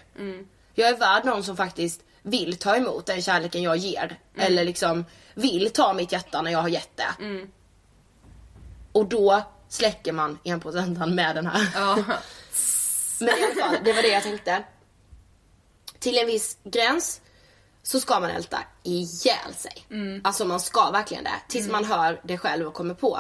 Jag 0.74 0.90
är 0.90 0.98
värd 0.98 1.26
någon 1.26 1.44
som 1.44 1.58
faktiskt 1.58 2.02
vill 2.22 2.58
ta 2.58 2.76
emot 2.76 3.06
den 3.06 3.22
kärleken 3.22 3.62
jag 3.64 3.78
ger. 3.78 4.20
Eller 4.38 4.64
liksom 4.66 5.06
vill 5.34 5.70
ta 5.74 5.94
mitt 5.94 6.12
hjärta 6.12 6.42
när 6.42 6.52
jag 6.52 6.60
har 6.62 6.70
gett 6.70 6.98
det. 6.98 7.46
Och 8.92 9.06
då 9.06 9.44
släcker 9.70 10.12
man 10.12 10.40
enprocentan 10.44 11.16
med 11.16 11.36
den 11.36 11.48
här. 11.48 11.68
Ja. 11.76 11.96
Men 13.20 13.30
i 13.30 13.44
alla 13.44 13.62
fall, 13.62 13.78
det 13.84 13.94
var 13.94 14.02
det 14.02 14.08
jag 14.08 14.24
tänkte. 14.24 14.64
Till 16.00 16.18
en 16.18 16.28
viss 16.28 16.58
gräns 16.64 17.22
så 17.84 18.00
ska 18.00 18.20
man 18.20 18.30
älta 18.30 18.58
ihjäl 18.84 19.54
sig. 19.56 19.86
Alltså 20.24 20.46
man 20.46 20.60
ska 20.60 20.92
verkligen 20.92 21.24
det. 21.24 21.42
Tills 21.48 21.70
man 21.70 21.86
hör 21.86 22.22
det 22.24 22.38
själv 22.38 22.68
och 22.68 22.74
kommer 22.74 22.94
på. 22.94 23.20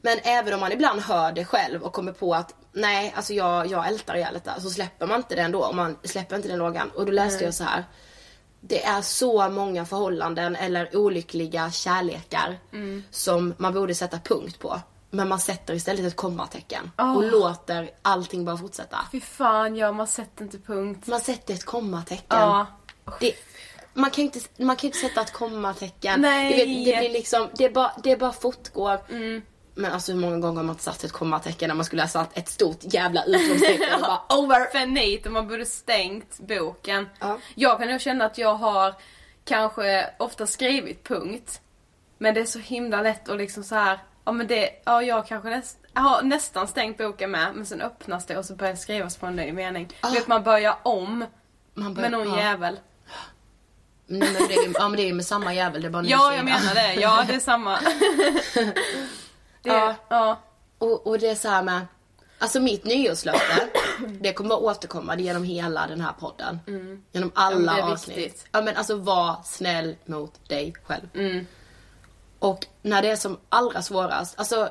Men 0.00 0.18
även 0.22 0.54
om 0.54 0.60
man 0.60 0.72
ibland 0.72 1.00
hör 1.00 1.32
det 1.32 1.44
själv 1.44 1.82
och 1.82 1.92
kommer 1.92 2.12
på 2.12 2.34
att 2.34 2.54
nej, 2.72 3.12
alltså 3.16 3.34
jag, 3.34 3.66
jag 3.66 3.88
ältar 3.88 4.14
ihjäl 4.16 4.34
detta. 4.34 4.60
Så 4.60 4.70
släpper 4.70 5.06
man 5.06 5.16
inte 5.16 5.34
det 5.34 5.42
ändå. 5.42 5.64
Och 5.64 5.74
man 5.74 5.98
släpper 6.04 6.36
inte 6.36 6.48
den 6.48 6.58
lågan. 6.58 6.90
Och 6.90 7.06
då 7.06 7.12
läste 7.12 7.44
jag 7.44 7.54
så 7.54 7.64
här. 7.64 7.84
Det 8.60 8.84
är 8.84 9.02
så 9.02 9.48
många 9.48 9.84
förhållanden 9.86 10.56
eller 10.56 10.96
olyckliga 10.96 11.70
kärlekar 11.70 12.58
som 13.10 13.54
man 13.58 13.74
borde 13.74 13.94
sätta 13.94 14.18
punkt 14.18 14.58
på. 14.58 14.80
Men 15.10 15.28
man 15.28 15.40
sätter 15.40 15.74
istället 15.74 16.04
ett 16.04 16.16
kommatecken 16.16 16.90
och 16.96 17.24
låter 17.24 17.90
allting 18.02 18.44
bara 18.44 18.56
fortsätta. 18.56 18.96
Fy 19.12 19.20
fan, 19.20 19.76
ja 19.76 19.92
man 19.92 20.06
sätter 20.06 20.44
inte 20.44 20.58
punkt. 20.58 21.06
Man 21.06 21.20
sätter 21.20 21.54
ett 21.54 21.64
kommatecken. 21.64 22.38
Ja. 22.38 22.66
Det, 23.20 23.34
man, 23.94 24.10
kan 24.10 24.24
inte, 24.24 24.40
man 24.56 24.76
kan 24.76 24.86
inte 24.88 24.98
sätta 24.98 25.20
ett 25.20 25.32
kommatecken. 25.32 26.20
Nej. 26.20 26.56
Vet, 26.56 26.84
det 26.84 26.98
blir 27.00 27.12
liksom, 27.12 27.48
det 27.56 27.70
bara, 27.70 27.92
det 28.02 28.16
bara 28.16 28.32
fortgår. 28.32 29.00
Men 29.80 29.92
alltså 29.92 30.12
hur 30.12 30.20
många 30.20 30.38
gånger 30.38 30.56
har 30.56 30.62
man 30.64 30.74
inte 30.74 30.82
satt 30.84 31.04
ett 31.04 31.12
kommatecken 31.12 31.68
när 31.68 31.74
man 31.74 31.84
skulle 31.84 32.02
ha 32.02 32.08
satt 32.08 32.38
ett 32.38 32.48
stort 32.48 32.78
jävla 32.82 33.24
utropstecken 33.24 33.94
och 33.94 34.00
bara 34.00 34.38
over. 34.38 34.64
För 34.78 34.86
nit 34.86 35.26
och 35.26 35.32
man 35.32 35.48
borde 35.48 35.66
stängt 35.66 36.38
boken. 36.38 37.08
Ja. 37.20 37.38
Jag 37.54 37.78
kan 37.78 37.88
nog 37.88 38.00
känna 38.00 38.24
att 38.24 38.38
jag 38.38 38.54
har 38.54 38.94
kanske 39.44 40.10
ofta 40.18 40.46
skrivit 40.46 41.04
punkt. 41.04 41.60
Men 42.18 42.34
det 42.34 42.40
är 42.40 42.44
så 42.44 42.58
himla 42.58 43.02
lätt 43.02 43.28
att 43.28 43.38
liksom 43.38 43.64
så 43.64 43.74
här. 43.74 43.98
Ja 44.24 44.32
men 44.32 44.46
det, 44.46 44.70
ja 44.84 45.02
jag 45.02 45.26
kanske 45.26 45.48
näst, 45.50 45.78
har 45.94 46.22
nästan 46.22 46.68
stängt 46.68 46.98
boken 46.98 47.30
med 47.30 47.54
men 47.54 47.66
sen 47.66 47.80
öppnas 47.80 48.26
det 48.26 48.36
och 48.38 48.44
så 48.44 48.54
börjar 48.54 48.72
det 48.72 48.78
skrivas 48.78 49.16
på 49.16 49.26
en 49.26 49.36
ny 49.36 49.52
mening. 49.52 49.88
Du 50.02 50.10
vet 50.10 50.26
man 50.28 50.42
börjar 50.42 50.76
om 50.82 51.24
Man 51.74 51.94
börjar- 51.94 52.10
med 52.10 52.18
någon 52.18 52.38
ja. 52.38 52.44
jävel. 52.44 52.78
Nej, 54.06 54.32
men 54.32 54.48
det 54.48 54.54
är, 54.54 54.70
ja 54.74 54.88
men 54.88 54.96
det 54.96 55.02
är 55.02 55.06
ju 55.06 55.14
med 55.14 55.26
samma 55.26 55.54
jävel, 55.54 55.82
det 55.82 55.88
är 55.88 55.90
bara 55.90 56.04
Ja 56.04 56.34
jag 56.34 56.44
menar 56.44 56.74
det, 56.74 56.94
ja 56.94 57.24
det 57.28 57.34
är 57.34 57.40
samma. 57.40 57.78
det, 59.62 59.68
Ja. 59.70 59.94
ja. 60.08 60.38
Och, 60.78 61.06
och 61.06 61.18
det 61.18 61.28
är 61.28 61.34
så 61.34 61.48
här 61.48 61.62
med, 61.62 61.86
alltså 62.38 62.60
mitt 62.60 62.84
nyårslöfte, 62.84 63.68
det 64.20 64.32
kommer 64.32 64.54
att 64.54 64.60
återkomma 64.60 65.16
genom 65.16 65.44
hela 65.44 65.86
den 65.86 66.00
här 66.00 66.12
podden. 66.12 66.58
Genom 67.12 67.32
alla 67.34 67.56
Mm. 67.72 67.78
Ja, 67.78 67.92
avsnitt. 67.92 68.16
viktigt. 68.16 68.46
Ja 68.52 68.62
men 68.62 68.76
alltså 68.76 68.94
var 68.96 69.36
snäll 69.44 69.96
mot 70.04 70.48
dig 70.48 70.74
själv. 70.84 71.08
Mm. 71.14 71.46
Och 72.38 72.66
när 72.82 73.02
det 73.02 73.08
är 73.10 73.16
som 73.16 73.38
allra 73.48 73.82
svårast, 73.82 74.38
alltså 74.38 74.68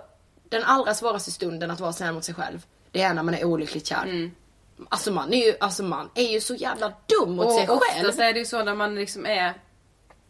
den 0.49 0.63
allra 0.63 0.93
svåraste 0.93 1.32
stunden 1.32 1.71
att 1.71 1.80
vara 1.80 1.93
snäll 1.93 2.13
mot 2.13 2.23
sig 2.23 2.36
själv, 2.36 2.65
det 2.91 3.02
är 3.02 3.13
när 3.13 3.23
man 3.23 3.34
är 3.34 3.43
olyckligt 3.45 3.86
kär. 3.88 4.32
Alltså 4.89 5.12
man 5.12 5.34
är 5.34 5.45
ju, 5.45 5.54
alltså 5.60 5.84
man 5.84 6.10
är 6.15 6.32
ju 6.32 6.41
så 6.41 6.56
jävla 6.56 6.93
dum 7.06 7.36
mot 7.36 7.54
sig 7.54 7.63
Mm. 7.63 7.75
Och 7.75 7.82
själv. 7.84 7.99
oftast 8.06 8.19
är 8.19 8.34
det 8.34 8.39
ju 8.39 8.45
så 8.45 8.63
när 8.63 8.75
man 8.75 8.95
liksom 8.95 9.25
är 9.25 9.54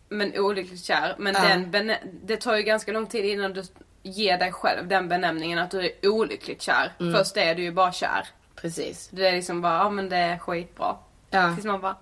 men 0.09 0.39
olyckligt 0.39 0.83
kär. 0.85 1.15
Men 1.19 1.33
Ja. 1.33 1.55
den 1.79 1.93
det 2.23 2.37
tar 2.37 2.55
ju 2.55 2.63
ganska 2.63 2.91
lång 2.91 3.07
tid 3.07 3.25
innan 3.25 3.53
du 3.53 3.63
ger 4.03 4.37
dig 4.37 4.51
själv 4.51 4.87
den 4.87 5.09
benämningen 5.09 5.59
att 5.59 5.71
du 5.71 5.79
är 5.85 6.09
olyckligt 6.09 6.61
kär. 6.61 6.93
Mm. 6.99 7.13
Först 7.13 7.37
är 7.37 7.55
du 7.55 7.63
ju 7.63 7.71
bara 7.71 7.91
kär. 7.91 8.27
Precis. 8.55 9.09
Det 9.11 9.27
är 9.27 9.31
liksom 9.31 9.61
bara, 9.61 9.77
ja 9.77 9.89
men 9.89 10.09
det 10.09 10.17
är 10.17 10.37
skitbra. 10.37 10.95
Ja. 11.29 11.53
Tills 11.55 11.65
man 11.65 11.81
bara, 11.81 11.97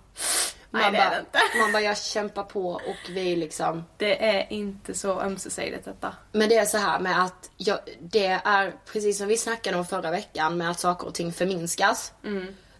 nej 0.70 0.82
Man 0.82 0.92
det 0.92 0.98
är 0.98 1.04
bara, 1.04 1.14
det 1.14 1.20
inte. 1.20 1.38
man 1.60 1.72
bara, 1.72 1.82
jag 1.82 1.98
kämpar 1.98 2.42
på 2.42 2.70
och 2.70 3.10
vi 3.10 3.36
liksom 3.36 3.84
Det 3.96 4.24
är 4.24 4.52
inte 4.52 4.94
så 4.94 5.20
ömsesidigt 5.20 5.84
detta. 5.84 6.14
Men 6.32 6.48
det 6.48 6.56
är 6.56 6.64
så 6.64 6.78
här 6.78 7.00
med 7.00 7.24
att 7.24 7.50
jag, 7.56 7.78
det 8.00 8.40
är 8.44 8.74
precis 8.92 9.18
som 9.18 9.28
vi 9.28 9.36
snackade 9.36 9.76
om 9.76 9.86
förra 9.86 10.10
veckan 10.10 10.56
med 10.56 10.70
att 10.70 10.80
saker 10.80 11.06
och 11.06 11.14
ting 11.14 11.32
förminskas. 11.32 12.12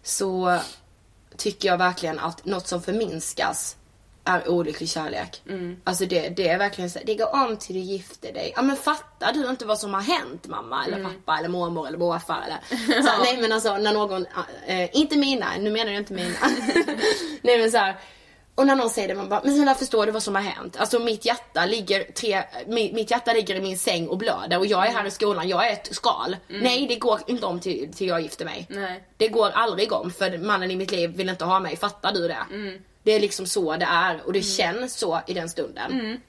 Så 0.03 0.59
tycker 1.37 1.67
jag 1.67 1.77
verkligen 1.77 2.19
att 2.19 2.45
något 2.45 2.67
som 2.67 2.81
förminskas 2.81 3.75
är 4.25 4.49
olycklig 4.49 4.89
kärlek. 4.89 5.41
Alltså 5.83 6.05
det, 6.05 6.29
det 6.29 6.47
är 6.49 6.57
verkligen 6.57 6.89
så 6.89 6.99
det 7.05 7.15
går 7.15 7.33
om 7.35 7.57
till 7.57 7.75
du 7.75 7.81
gifter 7.81 8.33
dig. 8.33 8.53
Ja 8.55 8.61
men 8.61 8.75
fattar 8.75 9.33
du 9.33 9.49
inte 9.49 9.65
vad 9.65 9.79
som 9.79 9.93
har 9.93 10.01
hänt 10.01 10.47
mamma 10.47 10.85
eller 10.85 10.97
pappa 11.03 11.37
eller 11.39 11.49
mormor 11.49 11.87
eller 11.87 11.97
morfar 11.97 12.43
eller 12.45 13.01
så 13.03 13.09
här, 13.09 13.19
Nej 13.23 13.37
men 13.41 13.51
alltså 13.51 13.77
när 13.77 13.93
någon, 13.93 14.25
äh, 14.67 14.95
inte 14.97 15.17
mina, 15.17 15.47
nu 15.59 15.69
menar 15.71 15.91
jag 15.91 16.01
inte 16.01 16.13
mina. 16.13 16.35
nej 17.41 17.59
men 17.59 17.71
så 17.71 17.77
här, 17.77 17.95
och 18.55 18.67
när 18.67 18.75
någon 18.75 18.89
säger 18.89 19.07
det, 19.07 19.15
man 19.15 19.29
bara, 19.29 19.41
men 19.43 19.55
snälla 19.55 19.75
förstår 19.75 20.05
du 20.05 20.11
vad 20.11 20.23
som 20.23 20.35
har 20.35 20.41
hänt? 20.41 20.77
Alltså 20.77 20.99
mitt 20.99 21.25
hjärta 21.25 21.65
ligger, 21.65 22.03
tre, 22.03 22.43
mi- 22.67 22.93
mitt 22.93 23.11
hjärta 23.11 23.33
ligger 23.33 23.55
i 23.55 23.61
min 23.61 23.77
säng 23.79 24.07
och 24.07 24.17
blöder 24.17 24.57
och 24.57 24.65
jag 24.65 24.87
är 24.87 24.91
här 24.91 25.05
i 25.05 25.11
skolan, 25.11 25.47
jag 25.49 25.67
är 25.67 25.73
ett 25.73 25.95
skal. 25.95 26.35
Nej 26.47 26.87
det 26.87 26.95
går 26.95 27.19
inte 27.27 27.45
om 27.45 27.59
till, 27.59 27.93
till 27.93 28.07
jag 28.07 28.21
gifter 28.21 28.45
mig. 28.45 28.65
Nej. 28.69 29.03
Det 29.17 29.27
går 29.27 29.49
aldrig 29.49 29.93
om 29.93 30.11
för 30.11 30.37
mannen 30.37 30.71
i 30.71 30.75
mitt 30.75 30.91
liv 30.91 31.09
vill 31.09 31.29
inte 31.29 31.45
ha 31.45 31.59
mig, 31.59 31.77
fattar 31.77 32.11
du 32.11 32.27
det? 32.27 32.37
Det 33.03 33.11
är 33.11 33.19
liksom 33.19 33.45
så 33.45 33.77
det 33.77 33.85
är 33.85 34.21
och 34.25 34.33
det 34.33 34.41
känns 34.41 34.93
så 34.93 35.21
i 35.27 35.33
den 35.33 35.49
stunden. 35.49 36.19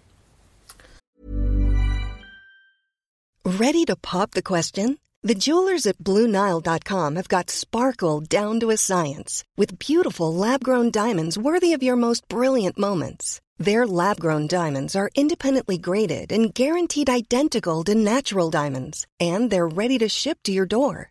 Ready 3.45 3.85
to 3.87 3.97
pop 3.97 4.31
the 4.31 4.43
question? 4.43 4.99
The 5.23 5.35
jewelers 5.35 5.87
at 5.87 5.99
BlueNile.com 5.99 7.17
have 7.17 7.29
got 7.29 7.51
sparkle 7.51 8.21
down 8.21 8.61
to 8.61 8.71
a 8.71 8.77
science 8.77 9.45
with 9.57 9.79
beautiful 9.79 10.35
lab 10.35 10.65
grown 10.65 10.91
diamonds 10.91 11.37
worthy 11.37 11.75
of 11.75 11.83
your 11.83 11.97
most 11.97 12.27
brilliant 12.29 12.79
moments. 12.79 13.41
Their 13.59 13.87
lab 13.87 14.19
grown 14.19 14.47
diamonds 14.47 14.97
are 14.97 15.11
independently 15.15 15.77
graded 15.77 16.33
and 16.33 16.55
guaranteed 16.55 17.11
identical 17.11 17.85
to 17.85 17.95
natural 17.95 18.51
diamonds, 18.51 19.07
and 19.19 19.51
they're 19.51 19.69
ready 19.69 19.99
to 19.99 20.09
ship 20.09 20.39
to 20.45 20.53
your 20.53 20.65
door. 20.65 21.11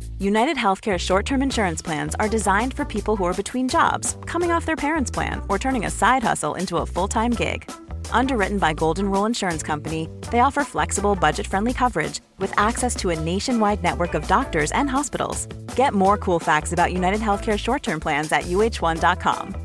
United 0.21 0.55
Healthcare 0.55 0.99
short 0.99 1.25
term 1.25 1.41
insurance 1.41 1.81
plans 1.81 2.13
are 2.19 2.29
designed 2.29 2.75
for 2.75 2.85
people 2.85 3.15
who 3.15 3.23
are 3.23 3.33
between 3.33 3.67
jobs, 3.67 4.17
coming 4.27 4.51
off 4.51 4.67
their 4.67 4.75
parents' 4.75 5.09
plan, 5.09 5.41
or 5.49 5.57
turning 5.57 5.85
a 5.85 5.89
side 5.89 6.21
hustle 6.21 6.53
into 6.53 6.77
a 6.77 6.85
full 6.85 7.07
time 7.07 7.31
gig. 7.31 7.67
Underwritten 8.11 8.59
by 8.59 8.73
Golden 8.73 9.09
Rule 9.09 9.25
Insurance 9.25 9.63
Company, 9.63 10.07
they 10.29 10.41
offer 10.41 10.63
flexible, 10.63 11.15
budget 11.15 11.47
friendly 11.47 11.73
coverage 11.73 12.21
with 12.37 12.53
access 12.55 12.95
to 12.97 13.09
a 13.09 13.19
nationwide 13.19 13.81
network 13.81 14.13
of 14.13 14.27
doctors 14.27 14.71
and 14.73 14.87
hospitals. 14.87 15.47
Get 15.75 15.93
more 15.95 16.17
cool 16.17 16.39
facts 16.39 16.71
about 16.71 16.93
United 16.93 17.19
Healthcare 17.19 17.57
short 17.57 17.81
term 17.81 17.99
plans 17.99 18.31
at 18.31 18.43
uh1.com. 18.43 19.55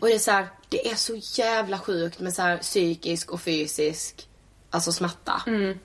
Och 0.00 0.06
det 0.06 0.14
är 0.14 0.18
så 0.18 0.30
här, 0.30 0.48
det 0.68 0.90
är 0.90 0.94
så 0.94 1.14
jävla 1.42 1.78
sjukt 1.78 2.20
med 2.20 2.34
så 2.34 2.42
här 2.42 2.58
psykisk 2.58 3.30
och 3.30 3.40
fysisk, 3.40 4.28
alltså 4.70 4.92
smärta. 4.92 5.42
Mm. 5.46 5.78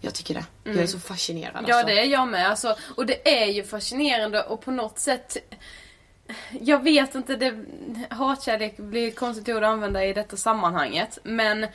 Jag 0.00 0.14
tycker 0.14 0.34
det. 0.34 0.44
Jag 0.64 0.76
är 0.76 0.86
så 0.86 0.98
fascinerad 0.98 1.56
Mm. 1.56 1.64
Ja 1.68 1.74
alltså. 1.74 1.86
det 1.86 2.00
är 2.00 2.04
jag 2.04 2.28
med 2.28 2.48
alltså. 2.48 2.76
Och 2.96 3.06
det 3.06 3.40
är 3.40 3.46
ju 3.46 3.64
fascinerande 3.64 4.42
och 4.42 4.60
på 4.60 4.70
något 4.70 4.98
sätt 4.98 5.36
jag 6.60 6.82
vet 6.82 7.14
inte, 7.14 7.36
det, 7.36 7.64
hatkärlek 8.10 8.76
blir 8.76 9.08
ett 9.08 9.16
konstigt 9.16 9.48
ord 9.48 9.64
att 9.64 9.70
använda 9.70 10.04
i 10.04 10.12
detta 10.12 10.36
sammanhanget. 10.36 11.18
Men 11.22 11.66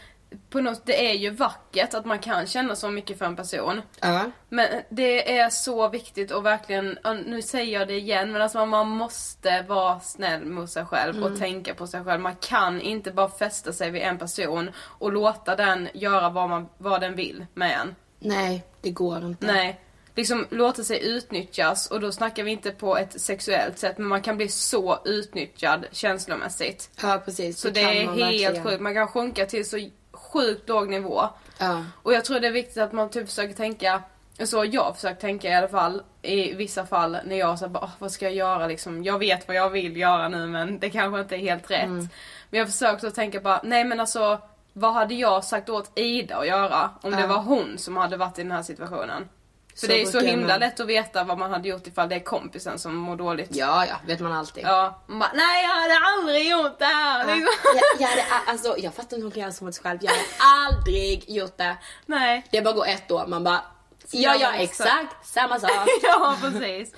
på 0.49 0.62
något, 0.62 0.86
det 0.86 1.09
är 1.09 1.13
ju 1.13 1.29
vackert 1.29 1.93
att 1.93 2.05
man 2.05 2.19
kan 2.19 2.47
känna 2.47 2.75
så 2.75 2.89
mycket 2.89 3.17
för 3.17 3.25
en 3.25 3.36
person. 3.36 3.81
Ja. 3.99 4.31
Men 4.49 4.67
det 4.89 5.38
är 5.38 5.49
så 5.49 5.89
viktigt 5.89 6.31
och 6.31 6.45
verkligen, 6.45 6.97
nu 7.25 7.41
säger 7.41 7.79
jag 7.79 7.88
det 7.88 7.97
igen, 7.97 8.31
men 8.31 8.41
alltså 8.41 8.65
man 8.65 8.88
måste 8.88 9.62
vara 9.62 9.99
snäll 9.99 10.45
mot 10.45 10.69
sig 10.69 10.86
själv 10.86 11.23
och 11.23 11.39
tänka 11.39 11.73
på 11.73 11.88
sig 11.88 12.03
själv. 12.03 12.21
Man 12.21 12.36
kan 12.36 12.81
inte 12.81 13.12
bara 13.12 13.29
fästa 13.29 13.73
sig 13.73 13.91
vid 13.91 14.01
en 14.01 14.17
person 14.17 14.71
och 14.77 15.12
låta 15.12 15.55
den 15.55 15.89
göra 15.93 16.29
vad, 16.29 16.49
man, 16.49 16.69
vad 16.77 17.01
den 17.01 17.15
vill 17.15 17.45
med 17.53 17.79
en. 17.79 17.95
Nej, 18.23 18.63
det 18.81 18.91
går 18.91 19.25
inte. 19.25 19.45
Nej. 19.45 19.79
Liksom 20.15 20.47
låta 20.49 20.83
sig 20.83 21.05
utnyttjas 21.05 21.91
och 21.91 21.99
då 21.99 22.12
snackar 22.12 22.43
vi 22.43 22.51
inte 22.51 22.71
på 22.71 22.97
ett 22.97 23.21
sexuellt 23.21 23.79
sätt 23.79 23.97
men 23.97 24.07
man 24.07 24.21
kan 24.21 24.38
bli 24.38 24.47
så 24.47 24.99
utnyttjad 25.05 25.86
känslomässigt. 25.91 26.89
Ja 27.01 27.21
precis. 27.25 27.59
Så 27.59 27.69
det, 27.69 27.81
kan 27.81 28.21
är 28.21 28.25
helt 28.25 28.63
sjukt, 28.63 28.81
man 28.81 28.93
kan 28.93 29.07
sjunka 29.07 29.45
till 29.45 29.69
så 29.69 29.89
sjukt 30.12 30.69
låg 30.69 30.89
nivå. 30.89 31.29
Ja. 31.57 31.86
Och 32.03 32.13
jag 32.13 32.25
tror 32.25 32.39
det 32.39 32.47
är 32.47 32.51
viktigt 32.51 32.77
att 32.77 32.93
man 32.93 33.09
typ 33.09 33.27
försöker 33.27 33.53
tänka, 33.53 34.01
så 34.43 34.65
jag 34.65 34.95
försöker 34.95 35.21
tänka 35.21 35.49
i 35.49 35.53
alla 35.53 35.67
fall, 35.67 36.01
i 36.21 36.53
vissa 36.53 36.86
fall 36.86 37.17
när 37.25 37.36
jag 37.36 37.59
så 37.59 37.67
bara, 37.67 37.83
"Åh, 37.83 37.91
vad 37.99 38.12
ska 38.12 38.25
jag 38.25 38.36
göra 38.36 38.67
liksom? 38.67 39.03
Jag 39.03 39.19
vet 39.19 39.47
vad 39.47 39.57
jag 39.57 39.69
vill 39.69 39.97
göra 39.97 40.29
nu 40.29 40.47
men 40.47 40.79
det 40.79 40.89
kanske 40.89 41.21
inte 41.21 41.36
är 41.36 41.39
helt 41.39 41.71
rätt. 41.71 41.83
Mm. 41.86 42.07
Men 42.49 42.59
jag 42.59 42.67
försökte 42.71 43.07
att 43.07 43.15
tänka 43.15 43.39
bara, 43.39 43.62
nej 43.63 43.83
men 43.83 43.99
alltså 43.99 44.41
vad 44.73 44.93
hade 44.93 45.13
jag 45.15 45.43
sagt 45.43 45.69
åt 45.69 45.91
Ida 45.99 46.38
att 46.38 46.47
göra 46.47 46.89
om 47.01 47.12
det 47.12 47.27
var 47.27 47.38
hon 47.38 47.77
som 47.77 47.97
hade 47.97 48.17
varit 48.17 48.39
i 48.39 48.43
den 48.43 48.51
här 48.51 48.63
situationen? 48.63 49.29
För 49.71 49.79
Så 49.79 49.88
det 49.88 50.01
är 50.01 50.05
så 50.05 50.17
jag 50.17 50.23
himla 50.23 50.47
med. 50.47 50.59
lätt 50.59 50.79
att 50.79 50.88
veta 50.88 51.23
vad 51.23 51.38
man 51.38 51.51
hade 51.51 51.69
gjort 51.69 51.88
ifall 51.88 52.09
det 52.09 52.15
är 52.15 52.19
kompisen 52.19 52.79
som 52.79 52.95
mår 52.95 53.15
dåligt. 53.15 53.55
Ja, 53.55 53.86
ja, 53.86 53.95
vet 54.07 54.19
man 54.19 54.31
alltid. 54.33 54.63
Ja, 54.63 54.99
man 55.07 55.19
bara, 55.19 55.31
nej 55.33 55.63
jag 55.63 55.69
hade 55.75 55.97
aldrig 56.17 56.49
gjort 56.49 56.79
det 56.79 56.86
här! 56.86 57.19
Ja. 57.29 57.36
Liksom. 57.36 57.49
Jag, 57.75 58.01
jag, 58.01 58.07
hade, 58.07 58.23
alltså, 58.51 58.75
jag 58.77 58.93
fattar 58.93 59.03
inte 59.03 59.15
hur 59.15 59.23
hon 59.23 59.31
kan 59.31 59.41
göra 59.41 59.51
så 59.51 59.63
mot 59.65 59.75
sig 59.75 59.83
själv. 59.83 59.99
Jag 60.01 60.12
hade 60.12 60.23
aldrig 60.79 61.29
gjort 61.29 61.57
det. 61.57 61.77
Nej. 62.05 62.45
Det 62.51 62.62
bara 62.62 62.73
går 62.73 62.88
ett 62.88 63.12
år, 63.12 63.25
man 63.27 63.43
bara 63.43 63.62
Så 64.05 64.17
Ja, 64.17 64.33
gör 64.36 64.41
ja, 64.41 64.51
man 64.51 64.59
exakt. 64.59 64.89
exakt 64.89 65.27
samma 65.27 65.59
sak. 65.59 65.71
ja, 66.03 66.36
precis. 66.41 66.93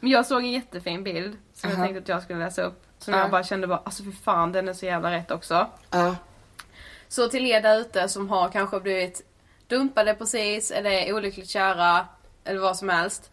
Men 0.00 0.10
jag 0.10 0.26
såg 0.26 0.38
en 0.42 0.50
jättefin 0.52 1.04
bild 1.04 1.36
som 1.54 1.70
jag 1.70 1.76
Aha. 1.78 1.84
tänkte 1.86 2.02
att 2.02 2.08
jag 2.08 2.22
skulle 2.22 2.38
läsa 2.38 2.62
upp. 2.62 2.82
Som 3.00 3.14
Ja. 3.14 3.20
jag 3.20 3.30
bara 3.30 3.44
kände 3.44 3.66
bara, 3.66 3.82
alltså 3.84 4.02
för 4.02 4.10
fan 4.10 4.52
den 4.52 4.68
är 4.68 4.72
så 4.72 4.86
jävla 4.86 5.10
rätt 5.10 5.30
också. 5.30 5.66
Ja. 5.90 6.16
Så 7.08 7.28
till 7.28 7.46
er 7.46 7.60
där 7.60 7.78
ute 7.80 8.08
som 8.08 8.28
har 8.28 8.48
kanske 8.48 8.80
blivit 8.80 9.22
dumpade 9.66 10.14
precis 10.14 10.70
eller 10.70 10.90
är 10.90 11.12
olyckligt 11.14 11.48
kära 11.48 12.06
eller 12.44 12.60
vad 12.60 12.76
som 12.76 12.88
helst. 12.88 13.30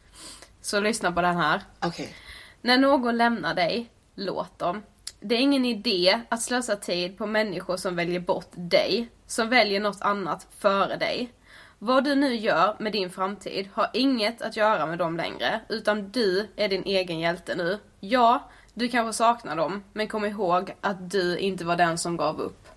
Så 0.61 0.79
lyssna 0.79 1.11
på 1.11 1.21
den 1.21 1.37
här. 1.37 1.61
Okej. 1.81 2.15
När 2.61 2.77
någon 2.77 3.17
lämnar 3.17 3.53
dig, 3.53 3.89
låt 4.15 4.59
dem. 4.59 4.83
Det 5.19 5.35
är 5.35 5.39
ingen 5.39 5.65
idé 5.65 6.21
att 6.29 6.41
slösa 6.41 6.75
tid 6.75 7.17
på 7.17 7.25
människor 7.25 7.77
som 7.77 7.95
väljer 7.95 8.19
bort 8.19 8.49
dig, 8.51 9.09
som 9.27 9.49
väljer 9.49 9.79
något 9.79 10.01
annat 10.01 10.47
före 10.59 10.95
dig. 10.97 11.33
Vad 11.79 12.03
du 12.03 12.15
nu 12.15 12.35
gör 12.35 12.75
med 12.79 12.91
din 12.91 13.09
framtid 13.09 13.69
har 13.73 13.89
inget 13.93 14.41
att 14.41 14.57
göra 14.57 14.85
med 14.85 14.97
dem 14.97 15.17
längre, 15.17 15.61
utan 15.69 16.11
du 16.11 16.47
är 16.55 16.67
din 16.69 16.83
egen 16.83 17.19
hjälte 17.19 17.55
nu. 17.55 17.79
Ja, 17.99 18.49
du 18.77 18.87
kanske 18.87 19.13
saknar 19.13 19.55
dem, 19.55 19.83
men 19.93 20.07
kom 20.07 20.25
ihåg 20.25 20.75
att 20.81 21.11
du 21.11 21.37
inte 21.37 21.65
var 21.65 21.75
den 21.75 21.97
som 21.97 22.17
gav 22.17 22.41
upp. 22.41 22.67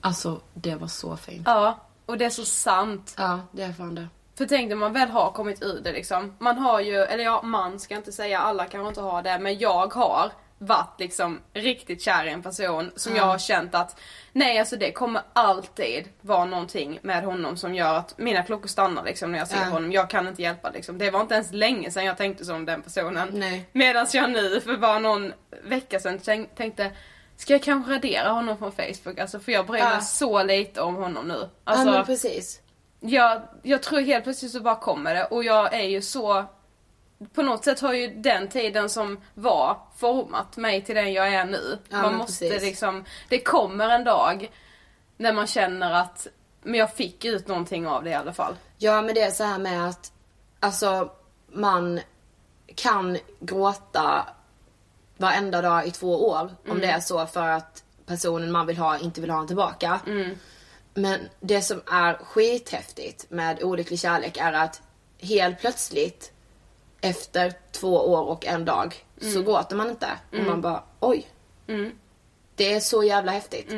Alltså, 0.00 0.40
det 0.54 0.74
var 0.74 0.86
så 0.86 1.16
fint. 1.16 1.42
Ja, 1.46 1.78
och 2.06 2.18
det 2.18 2.24
är 2.24 2.30
så 2.30 2.44
sant. 2.44 3.14
Ja, 3.18 3.40
det 3.52 3.62
är 3.62 3.72
fan 3.72 3.94
det. 3.94 4.08
För 4.38 4.46
tänk 4.46 4.68
när 4.68 4.76
man 4.76 4.92
väl 4.92 5.08
har 5.08 5.30
kommit 5.30 5.62
ur 5.62 5.80
det 5.80 5.92
liksom. 5.92 6.34
Man 6.38 6.58
har 6.58 6.80
ju, 6.80 6.96
eller 6.96 7.24
ja, 7.24 7.42
man 7.42 7.80
ska 7.80 7.96
inte 7.96 8.12
säga, 8.12 8.38
alla 8.38 8.66
kanske 8.66 8.88
inte 8.88 9.00
har 9.00 9.22
det, 9.22 9.38
men 9.38 9.58
jag 9.58 9.94
har 9.94 10.32
varit 10.62 11.00
liksom 11.00 11.40
riktigt 11.54 12.02
kär 12.02 12.24
i 12.26 12.30
en 12.30 12.42
person 12.42 12.90
som 12.96 13.16
jag 13.16 13.24
har 13.24 13.38
känt 13.38 13.74
att 13.74 14.00
nej 14.32 14.58
alltså 14.58 14.76
det 14.76 14.92
kommer 14.92 15.22
alltid 15.32 16.08
vara 16.20 16.44
någonting 16.44 16.98
med 17.02 17.24
honom 17.24 17.56
som 17.56 17.74
gör 17.74 17.94
att 17.94 18.18
mina 18.18 18.42
klockor 18.42 18.68
stannar 18.68 19.04
liksom 19.04 19.32
när 19.32 19.38
jag 19.38 19.48
ser 19.48 19.56
Ja. 19.56 19.64
honom. 19.64 19.92
Jag 19.92 20.10
kan 20.10 20.28
inte 20.28 20.42
hjälpa 20.42 20.70
liksom. 20.70 20.98
Det 20.98 21.10
var 21.10 21.20
inte 21.20 21.34
ens 21.34 21.52
länge 21.52 21.90
sedan 21.90 22.04
jag 22.04 22.16
tänkte 22.16 22.44
som 22.44 22.64
den 22.66 22.82
personen. 22.82 23.44
Medan 23.72 24.06
jag 24.12 24.30
nu 24.30 24.60
för 24.60 24.76
bara 24.76 24.98
någon 24.98 25.32
vecka 25.64 26.00
sedan 26.00 26.18
tänk- 26.24 26.54
tänkte 26.54 26.90
Ska 27.36 27.52
jag 27.52 27.62
kanske 27.62 27.92
radera 27.92 28.28
honom 28.28 28.58
från 28.58 28.72
Facebook? 28.72 29.18
Alltså 29.18 29.40
för 29.40 29.52
jag 29.52 29.66
bryr 29.66 29.82
mig 29.82 29.92
Ja. 29.94 30.00
så 30.00 30.42
lite 30.42 30.80
om 30.80 30.94
honom 30.94 31.28
nu. 31.28 31.48
Alltså, 31.64 31.86
ja, 31.86 31.92
men 31.92 32.04
precis. 32.04 32.60
jag, 33.00 33.42
jag 33.62 33.82
tror 33.82 34.00
helt 34.00 34.24
plötsligt 34.24 34.52
så 34.52 34.60
bara 34.60 34.76
kommer 34.76 35.14
det 35.14 35.24
och 35.24 35.44
jag 35.44 35.74
är 35.74 35.84
ju 35.88 36.02
så 36.02 36.44
på 37.34 37.42
något 37.42 37.64
sätt 37.64 37.80
har 37.80 37.92
ju 37.92 38.08
den 38.08 38.48
tiden 38.48 38.88
som 38.88 39.20
var 39.34 39.78
format 39.96 40.56
mig 40.56 40.84
till 40.84 40.94
den 40.94 41.12
jag 41.12 41.34
är 41.34 41.44
nu. 41.44 41.78
Ja, 41.88 42.02
man 42.02 42.14
måste 42.14 42.48
precis. 42.48 42.62
liksom, 42.62 43.04
det 43.28 43.40
kommer 43.40 43.88
en 43.88 44.04
dag 44.04 44.50
när 45.16 45.32
man 45.32 45.46
känner 45.46 45.90
att, 45.92 46.26
men 46.62 46.74
jag 46.74 46.94
fick 46.94 47.24
ut 47.24 47.48
någonting 47.48 47.86
av 47.86 48.04
det 48.04 48.10
i 48.10 48.14
alla 48.14 48.32
fall. 48.32 48.56
Ja, 48.78 49.02
men 49.02 49.14
det 49.14 49.20
är 49.20 49.30
så 49.30 49.44
här 49.44 49.58
med 49.58 49.88
att 49.88 50.12
alltså 50.60 51.10
man 51.46 52.00
kan 52.74 53.18
gråta 53.40 54.26
varenda 55.16 55.62
dag 55.62 55.86
i 55.86 55.90
två 55.90 56.28
år 56.28 56.50
om 56.68 56.80
det 56.80 56.86
är 56.86 57.00
så 57.00 57.26
för 57.26 57.48
att 57.48 57.84
personen 58.06 58.52
man 58.52 58.66
vill 58.66 58.78
ha 58.78 58.98
inte 58.98 59.20
vill 59.20 59.30
ha 59.30 59.40
en 59.40 59.46
tillbaka. 59.46 60.00
Men 60.94 61.20
det 61.40 61.62
som 61.62 61.82
är 61.86 62.14
skithäftigt 62.14 63.30
med 63.30 63.62
olycklig 63.62 64.00
kärlek 64.00 64.36
är 64.36 64.52
att 64.52 64.82
helt 65.18 65.60
plötsligt 65.60 66.32
efter 67.00 67.52
två 67.72 67.94
år 68.12 68.22
och 68.22 68.46
en 68.46 68.64
dag 68.64 69.04
så 69.20 69.42
gråter 69.42 69.76
man 69.76 69.90
inte. 69.90 70.08
Och 70.32 70.38
man 70.46 70.60
bara 70.60 70.82
oj. 71.00 71.26
Det 72.54 72.72
är 72.74 72.80
så 72.80 73.02
jävla 73.04 73.32
häftigt. 73.32 73.70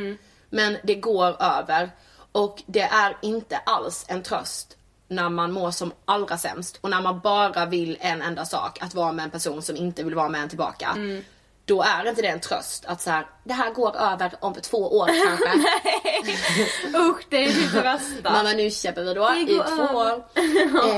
Men 0.51 0.77
det 0.85 0.95
går 0.95 1.43
över. 1.43 1.91
Och 2.33 2.63
det 2.67 2.81
är 2.81 3.17
inte 3.23 3.57
alls 3.57 4.05
en 4.09 4.23
tröst 4.23 4.77
när 5.09 5.29
man 5.29 5.53
mår 5.53 5.71
som 5.71 5.93
allra 6.05 6.39
sämst 6.39 6.79
och 6.81 6.91
när 6.91 7.01
man 7.01 7.21
bara 7.21 7.67
vill 7.67 7.99
en 8.01 8.23
enda 8.23 8.45
sak, 8.45 8.79
att 8.83 8.95
vara 8.95 9.13
med 9.13 9.25
en 9.25 9.31
person 9.31 9.63
som 9.63 9.77
inte 9.77 10.03
vill 10.03 10.15
vara 10.15 10.29
med 10.29 10.43
en 10.43 10.49
tillbaka. 10.49 10.97
Då 11.65 11.83
är 11.83 12.09
inte 12.09 12.23
det 12.23 12.29
en 12.29 12.41
tröst 12.41 12.85
att 12.87 13.01
så 13.01 13.11
här, 13.11 13.27
det 13.45 13.55
här 13.55 13.71
går 13.71 13.97
över 13.97 14.33
om 14.41 14.55
två 14.55 14.99
år 14.99 15.07
kanske. 15.27 15.51
Usch, 16.99 17.27
det 17.31 17.45
är 17.45 17.51
ju 17.51 17.69
det 17.69 17.81
värsta. 17.81 18.33
Mamma 18.33 18.53
nu 18.53 18.71
köper 18.71 19.03
vi 19.05 19.15
då 19.15 19.35
i 19.35 19.47
två 19.47 19.63
över. 19.63 19.97
år. 19.97 20.25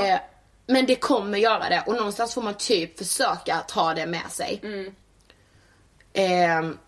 Eh, 0.05 0.19
men 0.67 0.87
det 0.87 0.95
kommer 0.97 1.39
göra 1.39 1.69
det 1.69 1.85
och 1.87 1.95
någonstans 1.97 2.35
får 2.35 2.43
man 2.43 2.55
typ 2.55 2.99
försöka 2.99 3.59
ta 3.69 3.95
det 3.95 4.07
med 4.07 4.31
sig. 4.31 4.61
Mm. 4.63 4.95
Ehm, 6.13 6.79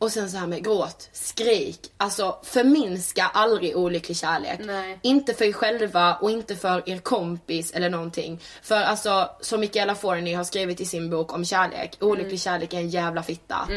Och 0.00 0.12
sen 0.12 0.30
så 0.30 0.36
här 0.36 0.46
med 0.46 0.64
gråt, 0.64 1.08
skrik. 1.12 1.92
Alltså 1.96 2.38
förminska 2.42 3.24
aldrig 3.34 3.76
olycklig 3.76 4.16
kärlek. 4.16 4.60
Nej. 4.64 4.98
Inte 5.02 5.34
för 5.34 5.44
er 5.44 5.52
själva 5.52 6.14
och 6.14 6.30
inte 6.30 6.56
för 6.56 6.88
er 6.88 6.98
kompis 6.98 7.72
eller 7.72 7.90
någonting. 7.90 8.40
För 8.62 8.76
alltså, 8.76 9.30
som 9.40 9.60
Michaela 9.60 9.94
Forni 9.94 10.34
har 10.34 10.44
skrivit 10.44 10.80
i 10.80 10.84
sin 10.84 11.10
bok 11.10 11.32
om 11.32 11.44
kärlek. 11.44 11.96
Olycklig 12.00 12.26
Mm. 12.28 12.38
kärlek 12.38 12.72
är 12.74 12.78
en 12.78 12.88
jävla 12.88 13.22
fitta. 13.22 13.68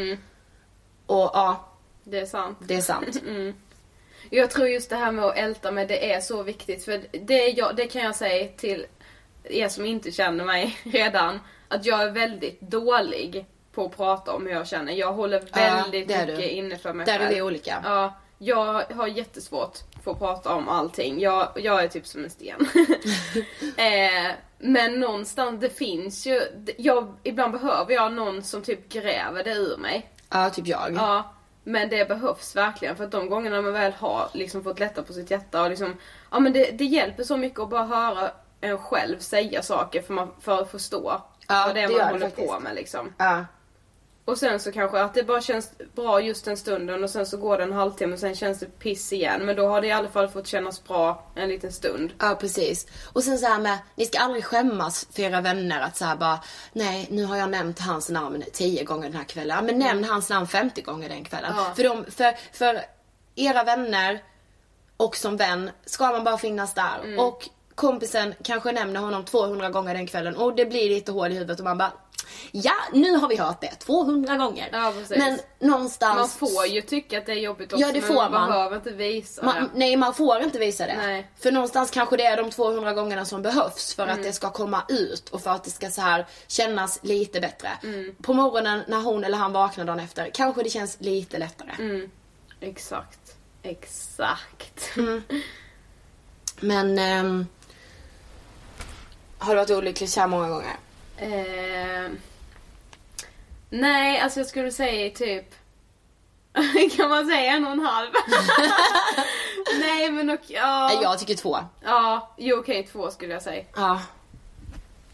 Och 1.05 1.31
ja, 1.33 1.69
Det 2.03 2.19
är 2.19 2.25
sant. 2.25 2.57
det 2.61 2.75
är 2.75 2.81
sant. 2.81 3.21
Jag 4.29 4.49
tror 4.51 4.67
just 4.67 4.89
det 4.89 4.95
här 4.95 5.11
med 5.11 5.25
att 5.25 5.37
älta 5.37 5.71
med 5.71 5.87
det 5.87 6.13
är 6.13 6.21
så 6.21 6.43
viktigt 6.43 6.85
för 6.85 7.01
det, 7.11 7.47
jag, 7.49 7.75
det 7.75 7.87
kan 7.87 8.01
jag 8.01 8.15
säga 8.15 8.47
till 8.57 8.85
er 9.43 9.67
som 9.67 9.85
inte 9.85 10.11
känner 10.11 10.45
mig 10.45 10.77
redan. 10.83 11.39
Att 11.67 11.85
jag 11.85 12.01
är 12.01 12.11
väldigt 12.11 12.61
dålig 12.61 13.45
på 13.71 13.85
att 13.85 13.97
prata 13.97 14.33
om 14.33 14.45
hur 14.45 14.53
jag 14.53 14.67
känner. 14.67 14.93
Jag 14.93 15.13
håller 15.13 15.39
väldigt 15.39 16.11
är 16.11 16.27
mycket 16.27 16.37
du. 16.37 16.49
inne 16.49 16.77
för 16.77 16.93
mig 16.93 17.05
Där 17.05 17.13
är 17.13 17.19
själv. 17.19 17.33
vi 17.33 17.41
olika. 17.41 17.81
Ja, 17.83 18.13
jag 18.37 18.83
har 18.95 19.07
jättesvårt 19.07 19.77
för 20.03 20.11
att 20.11 20.19
prata 20.19 20.55
om 20.55 20.69
allting. 20.69 21.19
Jag, 21.19 21.51
jag 21.55 21.83
är 21.83 21.87
typ 21.87 22.07
som 22.07 22.23
en 22.23 22.29
sten. 22.29 22.59
eh, 23.77 24.31
men 24.57 24.99
någonstans, 24.99 25.61
det 25.61 25.69
finns 25.69 26.27
ju, 26.27 26.41
jag, 26.77 27.15
ibland 27.23 27.51
behöver 27.51 27.93
jag 27.93 28.13
någon 28.13 28.43
som 28.43 28.61
typ 28.61 28.89
gräver 28.89 29.43
det 29.43 29.51
ur 29.51 29.77
mig. 29.77 30.09
Ja, 30.29 30.49
typ 30.49 30.67
jag. 30.67 30.93
Ja, 30.95 31.33
men 31.63 31.89
det 31.89 32.07
behövs 32.07 32.55
verkligen 32.55 32.95
för 32.95 33.03
att 33.03 33.11
de 33.11 33.29
gångerna 33.29 33.61
man 33.61 33.73
väl 33.73 33.93
har 33.93 34.29
liksom 34.33 34.63
fått 34.63 34.79
lätta 34.79 35.03
på 35.03 35.13
sitt 35.13 35.31
hjärta 35.31 35.61
och 35.63 35.69
liksom, 35.69 35.95
ja 36.31 36.39
men 36.39 36.53
det, 36.53 36.71
det 36.71 36.85
hjälper 36.85 37.23
så 37.23 37.37
mycket 37.37 37.59
att 37.59 37.69
bara 37.69 37.85
höra 37.85 38.31
en 38.61 38.77
själv 38.77 39.19
säga 39.19 39.61
saker 39.63 40.01
för, 40.01 40.13
man, 40.13 40.31
för 40.41 40.61
att 40.61 40.71
förstå 40.71 41.21
Ja, 41.47 41.63
vad 41.67 41.75
det 41.75 41.81
är 41.81 41.87
det 41.87 41.93
man 41.97 41.97
det 42.07 42.11
håller 42.11 42.25
faktiskt. 42.25 42.47
på 42.47 42.59
med 42.59 42.75
liksom. 42.75 43.13
Ja. 43.17 43.45
Och 44.25 44.37
sen 44.37 44.59
så 44.59 44.71
kanske 44.71 45.01
att 45.01 45.13
det 45.13 45.23
bara 45.23 45.41
känns 45.41 45.71
bra 45.95 46.21
just 46.21 46.45
den 46.45 46.57
stunden 46.57 47.03
och 47.03 47.09
sen 47.09 47.25
så 47.25 47.37
går 47.37 47.57
det 47.57 47.63
en 47.63 47.73
halvtimme 47.73 48.13
och 48.13 48.19
sen 48.19 48.35
känns 48.35 48.59
det 48.59 48.79
piss 48.79 49.13
igen. 49.13 49.45
Men 49.45 49.55
då 49.55 49.67
har 49.67 49.81
det 49.81 49.87
i 49.87 49.91
alla 49.91 50.09
fall 50.09 50.27
fått 50.29 50.47
kännas 50.47 50.83
bra 50.83 51.23
en 51.35 51.49
liten 51.49 51.71
stund. 51.71 52.13
Ja 52.19 52.35
precis. 52.39 52.87
Och 53.13 53.23
sen 53.23 53.37
så 53.37 53.45
här 53.47 53.59
med, 53.59 53.77
ni 53.95 54.05
ska 54.05 54.19
aldrig 54.19 54.45
skämmas 54.45 55.07
för 55.11 55.21
era 55.23 55.41
vänner 55.41 55.81
att 55.81 55.97
så 55.97 56.05
här 56.05 56.15
bara, 56.15 56.39
nej 56.73 57.07
nu 57.11 57.25
har 57.25 57.37
jag 57.37 57.49
nämnt 57.49 57.79
hans 57.79 58.09
namn 58.09 58.43
10 58.53 58.83
gånger 58.83 59.03
den 59.09 59.17
här 59.17 59.23
kvällen. 59.23 59.55
Ja, 59.57 59.61
men 59.61 59.79
nämn 59.79 60.03
hans 60.03 60.29
namn 60.29 60.47
50 60.47 60.81
gånger 60.81 61.09
den 61.09 61.23
kvällen. 61.23 61.53
Ja. 61.57 61.73
För, 61.75 61.83
de, 61.83 62.05
för, 62.11 62.33
för 62.53 62.81
era 63.35 63.63
vänner 63.63 64.23
och 64.97 65.15
som 65.15 65.37
vän 65.37 65.69
ska 65.85 66.11
man 66.11 66.23
bara 66.23 66.37
finnas 66.37 66.73
där. 66.73 67.19
Och 67.19 67.49
kompisen 67.75 68.33
kanske 68.43 68.71
nämner 68.71 68.99
honom 68.99 69.25
200 69.25 69.69
gånger 69.69 69.93
den 69.93 70.07
kvällen 70.07 70.35
och 70.35 70.55
det 70.55 70.65
blir 70.65 70.89
lite 70.89 71.11
hål 71.11 71.31
i 71.31 71.33
huvudet 71.33 71.59
och 71.59 71.65
man 71.65 71.77
bara 71.77 71.91
Ja, 72.51 72.73
nu 72.93 73.15
har 73.15 73.27
vi 73.27 73.35
hört 73.37 73.61
det 73.61 73.67
200 73.79 74.37
gånger. 74.37 74.69
Ja, 74.71 74.93
men 75.09 75.39
någonstans... 75.59 76.17
Man 76.41 76.49
får 76.49 76.65
ju 76.65 76.81
tycka 76.81 77.17
att 77.17 77.25
det 77.25 77.31
är 77.31 77.35
jobbigt 77.39 77.73
också 77.73 77.85
Ja, 77.85 77.91
det 77.93 77.99
men 77.99 78.07
får 78.07 78.15
man, 78.15 78.31
man. 78.31 78.49
behöver 78.49 78.75
inte 78.75 78.91
visa 78.91 79.43
Man, 79.45 79.55
det. 79.55 79.69
nej, 79.73 79.95
man 79.97 80.13
får 80.13 80.41
inte 80.43 80.59
visa 80.59 80.85
det. 80.85 80.97
Nej. 80.97 81.31
För 81.39 81.51
någonstans 81.51 81.91
kanske 81.91 82.17
det 82.17 82.23
är 82.25 82.37
de 82.37 82.51
200 82.51 82.93
gångerna 82.93 83.25
som 83.25 83.41
behövs 83.41 83.93
för 83.95 84.03
Mm. 84.03 84.15
att 84.15 84.23
det 84.23 84.33
ska 84.33 84.49
komma 84.49 84.83
ut 84.89 85.29
och 85.29 85.41
för 85.41 85.51
att 85.51 85.63
det 85.63 85.69
ska 85.69 85.89
så 85.89 86.01
här 86.01 86.25
kännas 86.47 86.99
lite 87.03 87.39
bättre. 87.41 87.69
Mm. 87.83 88.15
På 88.21 88.33
morgonen 88.33 88.81
när 88.87 89.01
hon 89.01 89.23
eller 89.23 89.37
han 89.37 89.51
vaknar 89.53 89.85
dagen 89.85 89.99
efter 89.99 90.29
kanske 90.33 90.63
det 90.63 90.69
känns 90.69 90.97
lite 90.99 91.37
lättare. 91.37 91.71
Mm. 91.79 92.09
Exakt. 92.59 93.35
Exakt. 93.63 94.89
Men 96.59 96.97
ehm, 96.99 97.47
har 99.41 99.55
du 99.55 99.55
varit 99.55 99.69
olycklig 99.69 100.09
kär 100.09 100.27
många 100.27 100.49
gånger? 100.49 100.75
Eh, 101.17 102.11
nej, 103.69 104.19
alltså 104.19 104.39
jag 104.39 104.47
skulle 104.47 104.71
säga 104.71 105.11
typ... 105.11 105.45
kan 106.97 107.09
man 107.09 107.27
säga 107.27 107.51
en 107.51 107.65
och 107.65 107.71
en 107.71 107.79
halv? 107.79 108.09
nej 109.79 110.11
men 110.11 110.29
och, 110.29 110.39
ja. 110.47 110.99
Jag 111.01 111.19
tycker 111.19 111.35
två. 111.35 111.57
Ja, 111.83 112.35
jo 112.37 112.59
okej 112.59 112.87
två 112.91 113.11
skulle 113.11 113.33
jag 113.33 113.41
säga. 113.41 113.63
Ja. 113.75 114.01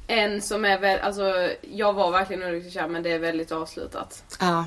En 0.08 0.42
som 0.42 0.66
är 0.66 0.80
väl, 0.80 1.00
alltså 1.00 1.50
jag 1.62 1.94
var 1.94 2.12
verkligen 2.12 2.44
olycklig 2.44 2.74
kär 2.74 2.88
men 2.88 3.04
det 3.04 3.12
är 3.12 3.20
väldigt 3.20 3.52
avslutat. 3.52 4.24
Ja. 4.40 4.66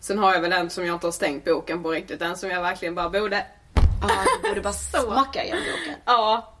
Sen 0.00 0.18
har 0.18 0.34
jag 0.34 0.40
väl 0.40 0.52
en 0.52 0.70
som 0.70 0.86
jag 0.86 0.96
inte 0.96 1.06
har 1.06 1.12
stängt 1.12 1.44
boken 1.44 1.82
på 1.82 1.90
riktigt 1.90 2.22
än 2.22 2.36
som 2.36 2.50
jag 2.50 2.62
verkligen 2.62 2.94
bara 2.94 3.10
borde... 3.10 3.46
Ja, 4.02 4.24
du 4.42 4.48
borde 4.48 4.60
bara 4.60 4.72
smacka 5.06 5.44
igen 5.44 5.58
boken. 5.58 5.94
Ja. 6.04 6.53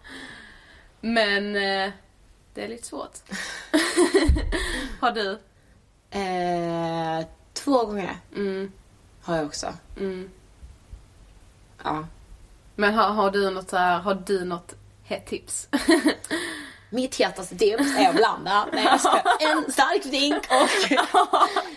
Men 1.04 1.56
eh, 1.56 1.92
det 2.54 2.64
är 2.64 2.68
lite 2.68 2.86
svårt. 2.86 3.18
har 5.00 5.10
du? 5.10 5.30
Eh, 6.10 7.26
två 7.52 7.84
gånger 7.86 8.16
Mm. 8.36 8.72
har 9.22 9.36
jag 9.36 9.46
också. 9.46 9.74
Mm. 9.96 10.30
Ja. 11.84 12.06
Men 12.74 12.94
har, 12.94 13.08
har 13.08 13.30
du 13.30 13.50
något 13.50 13.70
så 13.70 13.76
här, 13.76 13.98
har 13.98 14.14
du 14.26 14.44
något 14.44 14.74
hett 15.04 15.26
tips? 15.26 15.68
Mitt 16.90 17.16
hetaste 17.16 17.56
tips 17.56 17.98
är 17.98 18.08
att 18.08 18.14
blanda 18.16 18.66
nej, 18.72 18.86
en 19.40 19.72
stark 19.72 20.04
drink 20.04 20.42
och... 20.50 20.96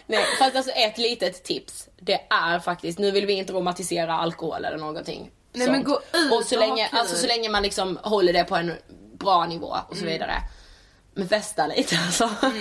nej, 0.06 0.26
fast 0.40 0.56
alltså 0.56 0.72
ett 0.72 0.98
litet 0.98 1.44
tips. 1.44 1.90
Det 2.00 2.28
är 2.30 2.60
faktiskt, 2.60 3.00
nu 3.00 3.12
vill 3.12 3.26
vi 3.26 3.34
inte 3.34 3.54
romantisera 3.54 4.14
alkohol 4.14 4.66
eller 4.66 4.78
någonting. 4.78 5.32
Nej, 5.54 5.66
sånt. 5.66 5.78
men 5.78 5.84
gå 5.86 6.02
ut 6.14 6.32
och 6.32 6.44
så 6.44 6.56
och 6.56 6.60
länge, 6.60 6.88
kul. 6.88 7.00
alltså, 7.00 7.16
så 7.16 7.28
länge 7.28 7.50
man 7.50 7.64
liksom 7.64 8.00
håller 8.04 8.34
det 8.34 8.44
på 8.44 8.56
en 8.56 8.74
bra 9.20 9.46
nivå 9.46 9.76
och 9.90 9.96
så 9.98 10.02
Mm. 10.04 10.14
vidare. 10.14 10.42
Men 11.14 11.28
festa 11.30 11.68
lite 11.68 11.98
alltså. 12.06 12.30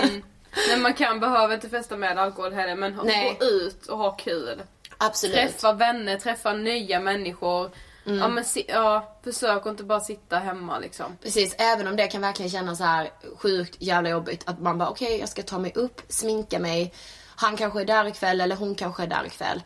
Nej 0.68 0.78
man 0.78 0.94
kan 0.94 1.20
behöver 1.20 1.54
inte 1.54 1.68
festa 1.68 1.96
med 1.96 2.18
alkohol 2.18 2.52
heller 2.52 2.76
men 2.76 3.00
Nej. 3.04 3.36
gå 3.40 3.46
ut 3.46 3.86
och 3.86 3.98
ha 3.98 4.10
kul. 4.16 4.62
Absolut. 4.98 5.36
Träffa 5.36 5.72
vänner, 5.72 6.18
träffa 6.18 6.52
nya 6.52 7.00
människor. 7.00 7.70
Mm. 8.06 8.18
Ja 8.18 8.28
men 8.28 8.44
ja, 8.68 9.16
försök 9.24 9.60
att 9.60 9.66
inte 9.66 9.84
bara 9.84 10.00
sitta 10.00 10.38
hemma 10.38 10.78
liksom. 10.78 11.16
Precis, 11.22 11.54
även 11.58 11.86
om 11.88 11.96
det 11.96 12.06
kan 12.06 12.20
verkligen 12.20 12.50
kännas 12.50 12.78
så 12.78 12.84
här 12.84 13.10
sjukt 13.38 13.76
jävla 13.78 14.08
jobbigt 14.10 14.42
att 14.48 14.60
man 14.60 14.78
bara 14.78 14.88
okej 14.88 15.18
jag 15.20 15.28
ska 15.28 15.42
ta 15.42 15.58
mig 15.58 15.72
upp, 15.74 16.00
sminka 16.08 16.58
mig. 16.58 16.94
Han 17.36 17.56
kanske 17.56 17.80
är 17.80 17.84
där 17.84 18.06
ikväll 18.06 18.40
eller 18.40 18.56
hon 18.56 18.74
kanske 18.74 19.02
är 19.02 19.06
där 19.06 19.26
ikväll. 19.26 19.62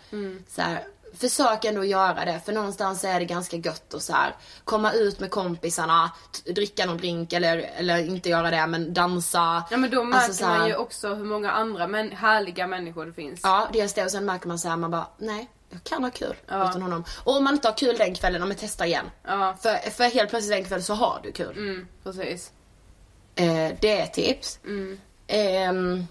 Så 0.48 0.62
här, 0.62 0.84
försök 1.20 1.64
ändå 1.64 1.84
göra 1.84 2.24
det 2.24 2.40
för 2.44 2.52
någonstans 2.52 3.04
är 3.04 3.18
det 3.20 3.24
ganska 3.26 3.56
gött 3.56 3.94
att 3.94 4.02
så 4.02 4.12
här, 4.12 4.36
komma 4.64 4.92
ut 4.92 5.20
med 5.20 5.30
kompisarna, 5.30 6.10
dricka 6.54 6.86
någon 6.86 6.96
drink 6.96 7.32
eller, 7.32 7.58
eller 7.58 7.98
inte 7.98 8.28
göra 8.28 8.50
det 8.50 8.66
men 8.66 8.94
dansa. 8.94 9.64
Ja 9.70 9.76
men 9.76 9.90
då 9.90 10.04
märker 10.04 10.24
Alltså, 10.24 10.44
så 10.44 10.50
här- 10.50 10.58
man 10.58 10.68
ju 10.68 10.74
också 10.76 11.14
hur 11.14 11.24
många 11.24 11.50
andra 11.50 11.86
men 11.86 12.12
härliga 12.12 12.66
människor 12.66 13.06
det 13.06 13.12
finns. 13.12 13.40
Ja, 13.42 13.68
dels 13.72 13.94
det 13.94 14.04
och 14.04 14.10
sen 14.10 14.24
märker 14.24 14.48
man 14.48 14.58
så 14.58 14.68
här, 14.68 14.76
man 14.76 14.90
bara 14.90 15.06
nej 15.18 15.48
jag 15.72 15.84
kan 15.84 16.04
ha 16.04 16.10
kul 16.10 16.34
Ja. 16.46 16.70
utan 16.70 16.82
honom. 16.82 17.04
Och 17.24 17.36
om 17.36 17.44
man 17.44 17.54
inte 17.54 17.68
har 17.68 17.76
kul 17.76 17.96
den 17.98 18.14
kvällen, 18.14 18.48
men 18.48 18.56
testa 18.56 18.86
igen. 18.86 19.06
Ja. 19.24 19.56
För, 19.62 19.90
för 19.90 20.04
helt 20.04 20.30
plötsligt 20.30 20.52
den 20.56 20.64
kvällen 20.64 20.84
så 20.84 20.94
har 20.94 21.20
du 21.22 21.32
kul. 21.32 21.56
Mm, 21.56 21.86
precis. 22.02 22.52
Eh, 23.34 23.72
det 23.80 24.00
är 24.00 24.06
tips. 24.06 24.58
Mm. 24.64 25.00
Ehm, 25.26 26.06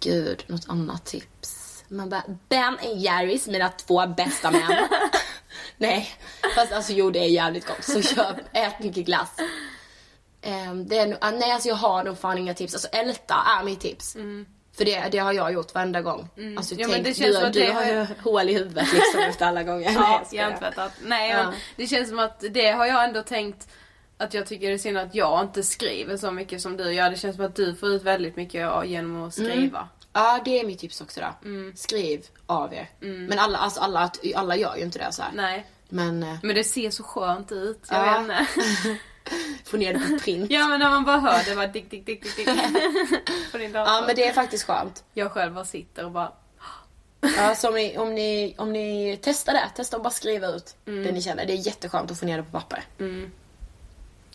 gud, 0.00 0.44
något 0.46 0.68
annat 0.68 1.04
tips. 1.04 1.63
Man 1.88 2.08
bara, 2.10 2.22
Ben 2.48 2.74
och 2.74 2.96
Jerrys, 2.96 3.46
mina 3.48 3.68
två 3.68 4.06
bästa 4.06 4.50
män. 4.50 4.62
Nej, 5.76 6.08
fast 6.56 6.72
alltså 6.72 6.92
jo 6.92 7.10
det 7.10 7.18
är 7.18 7.28
jävligt 7.28 7.66
gott. 7.66 7.84
Så 7.84 8.02
köp, 8.02 8.36
ät 8.52 8.78
mycket 8.78 9.04
glass. 9.06 9.30
Ehm, 10.42 10.88
det 10.88 10.98
är, 10.98 11.18
ah, 11.20 11.30
nej 11.30 11.50
alltså 11.52 11.68
jag 11.68 11.76
har 11.76 12.04
nog 12.04 12.18
fan 12.18 12.38
inga 12.38 12.54
tips. 12.54 12.74
Alltså 12.74 12.88
älta 12.88 13.34
är 13.60 13.64
mitt 13.64 13.80
tips. 13.80 14.16
För 14.76 14.84
det, 14.84 15.08
det 15.12 15.18
har 15.18 15.32
jag 15.32 15.52
gjort 15.52 15.74
varenda 15.74 16.02
gång. 16.02 16.28
Alltså 16.56 16.74
Mm. 16.74 16.82
Ja, 16.82 16.88
men 16.88 17.04
tänk, 17.04 17.04
det 17.06 17.14
känns 17.14 17.28
du, 17.30 17.34
som 17.34 17.44
att 17.46 17.52
du 17.52 17.70
har 17.72 17.84
ju 17.84 18.06
hål 18.22 18.48
i 18.48 18.52
huvudet 18.54 18.92
liksom 18.92 19.20
efter 19.20 19.46
alla 19.46 19.62
gånger. 19.62 19.84
Nej, 19.84 19.94
Ja, 19.94 20.16
jag 20.18 20.26
skojar. 20.26 20.48
hjärntvättat. 20.50 20.92
Nej 21.02 21.30
Ja. 21.30 21.36
men 21.42 21.54
det 21.76 21.86
känns 21.86 22.08
som 22.08 22.18
att 22.18 22.44
det 22.50 22.70
har 22.70 22.86
jag 22.86 23.04
ändå 23.04 23.22
tänkt 23.22 23.68
att 24.18 24.34
jag 24.34 24.46
tycker 24.46 24.68
det 24.68 24.74
är 24.74 24.78
synd 24.78 24.98
att 24.98 25.14
jag 25.14 25.40
inte 25.42 25.62
skriver 25.62 26.16
så 26.16 26.30
mycket 26.30 26.60
som 26.60 26.76
du 26.76 26.92
gör. 26.92 27.10
Det 27.10 27.16
känns 27.16 27.36
som 27.36 27.44
att 27.44 27.56
du 27.56 27.74
får 27.74 27.88
ut 27.88 28.02
väldigt 28.02 28.36
mycket 28.36 28.60
ja, 28.60 28.84
genom 28.84 29.22
att 29.24 29.34
skriva. 29.34 29.88
Ja, 30.16 30.40
det 30.44 30.60
är 30.60 30.66
mitt 30.66 30.78
tips 30.78 31.00
också 31.00 31.20
då. 31.20 31.48
Mm. 31.48 31.72
Skriv 31.76 32.26
av 32.46 32.74
er. 32.74 32.88
Men 33.00 33.38
alla, 33.38 33.58
alltså 33.58 33.80
alla, 33.80 34.10
alla 34.34 34.56
gör 34.56 34.76
ju 34.76 34.82
inte 34.82 34.98
det 34.98 35.12
så 35.12 35.22
här. 35.22 35.30
Nej. 35.34 35.66
Men 35.88 36.22
eh, 36.22 36.36
Men 36.42 36.54
det 36.56 36.64
ser 36.64 36.90
så 36.90 37.02
skönt 37.02 37.52
ut. 37.52 37.80
Jag 37.90 38.06
Ja. 38.06 38.12
vet 38.12 38.20
inte. 38.20 38.46
få 39.64 39.76
ner 39.76 39.92
det 39.94 39.98
på 40.00 40.18
print. 40.24 40.50
Ja 40.50 40.68
men 40.68 40.80
när 40.80 40.90
man 40.90 41.04
bara 41.04 41.18
hör 41.18 41.44
det 41.44 41.56
bara 41.56 41.66
dick 41.66 41.90
dick 41.90 42.06
dick 42.06 42.22
dick 42.22 42.36
dick. 42.36 42.48
Ja 43.74 44.02
men 44.06 44.16
det 44.16 44.28
är 44.28 44.32
faktiskt 44.32 44.64
skönt. 44.64 45.04
Jag 45.12 45.32
själv 45.32 45.54
bara 45.54 45.64
sitter 45.64 46.04
och 46.04 46.10
bara 46.10 46.32
Ja, 47.36 47.54
så 47.54 47.68
om 47.68 47.74
ni, 47.74 47.98
om, 47.98 48.14
ni, 48.14 48.54
om 48.58 48.72
ni 48.72 49.18
testar 49.22 49.52
det, 49.52 49.70
testa 49.76 49.96
att 49.96 50.02
bara 50.02 50.10
skriva 50.10 50.46
ut 50.46 50.76
det 50.84 51.12
ni 51.12 51.22
känner. 51.22 51.46
Det 51.46 51.52
är 51.52 51.66
jätteskönt 51.66 52.10
att 52.10 52.18
få 52.18 52.26
ner 52.26 52.36
det 52.36 52.42
på 52.42 52.50
papper. 52.50 52.84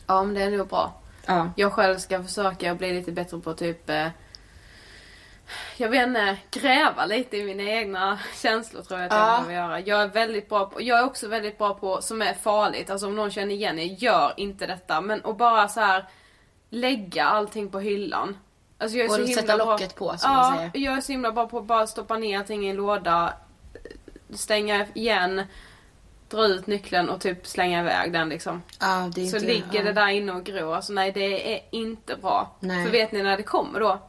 Ja 0.08 0.24
men 0.24 0.34
det 0.36 0.42
är 0.44 0.52
nog 0.52 0.68
bra. 0.68 1.02
Ja. 1.26 1.52
Jag 1.56 1.74
själv 1.74 1.98
ska 1.98 2.24
försöka 2.24 2.76
bli 2.76 2.94
lite 2.94 3.12
bättre 3.12 3.40
på 3.40 3.54
typ 3.54 3.90
eh, 3.90 4.08
jag 5.78 5.90
vet 5.90 6.08
inte, 6.08 6.38
gräva 6.52 7.06
lite 7.06 7.38
i 7.38 7.44
mina 7.44 7.64
egna 7.64 8.20
känslor 8.36 8.82
tror 8.82 9.00
jag 9.00 9.08
att 9.08 9.14
jag 9.14 9.22
Ja. 9.22 9.44
behöver 9.48 9.54
göra. 9.54 9.80
Jag 9.80 10.02
är 10.02 10.08
väldigt 10.08 10.50
bra 10.50 10.66
på, 10.66 10.82
jag 10.82 11.00
är 11.00 11.06
också 11.06 11.28
väldigt 11.28 11.58
bra 11.58 11.74
på, 11.74 12.02
som 12.02 12.22
är 12.22 12.34
farligt, 12.34 12.90
alltså 12.90 13.08
om 13.08 13.16
någon 13.16 13.32
känner 13.32 13.56
igen 13.56 13.80
er, 13.80 13.96
gör 14.00 14.34
inte 14.38 14.68
detta. 14.68 15.02
Men 15.02 15.22
att 15.26 15.38
bara 15.38 15.68
så 15.68 15.80
här 15.80 16.06
lägga 16.70 17.26
allting 17.26 17.70
på 17.70 17.80
hyllan. 17.80 18.38
Alltså 18.78 18.98
jag 18.98 19.06
är 19.06 19.10
Och 19.10 19.16
så 19.16 19.28
sätta 19.34 19.40
himla 19.52 19.58
bra- 19.66 19.72
locket 19.72 19.96
på, 19.96 20.18
som 20.18 20.32
ja, 20.32 20.38
man 20.38 20.58
säger. 20.58 20.72
jag 20.86 20.98
är 20.98 21.02
så 21.02 21.12
himla 21.12 21.32
bra 21.32 21.48
på 21.48 21.58
att 21.58 21.66
bara 21.66 21.88
stoppa 21.88 22.18
ner 22.18 22.38
allting 22.40 22.66
i 22.66 22.70
en 22.70 22.76
låda, 22.76 23.34
stänga 24.34 24.86
igen, 24.94 25.44
dra 26.30 26.46
ut 26.46 26.68
nyckeln 26.68 27.10
och 27.10 27.22
typ 27.22 27.48
slänga 27.48 27.80
iväg 27.80 28.14
den 28.14 28.30
liksom. 28.30 28.64
Ja, 28.80 29.12
Så 29.32 29.40
ligger 29.40 29.84
det 29.84 29.94
där 29.94 30.08
inne 30.08 30.32
och 30.32 30.44
gror. 30.44 30.76
Alltså 30.76 30.94
nej, 30.94 31.12
det 31.12 31.56
är 31.56 31.62
inte 31.72 32.16
bra. 32.16 32.56
Nej. 32.60 32.86
För 32.86 32.92
vet 32.92 33.12
ni 33.12 33.24
när 33.24 33.38
det 33.38 33.44
kommer 33.44 33.80
då? 33.80 34.00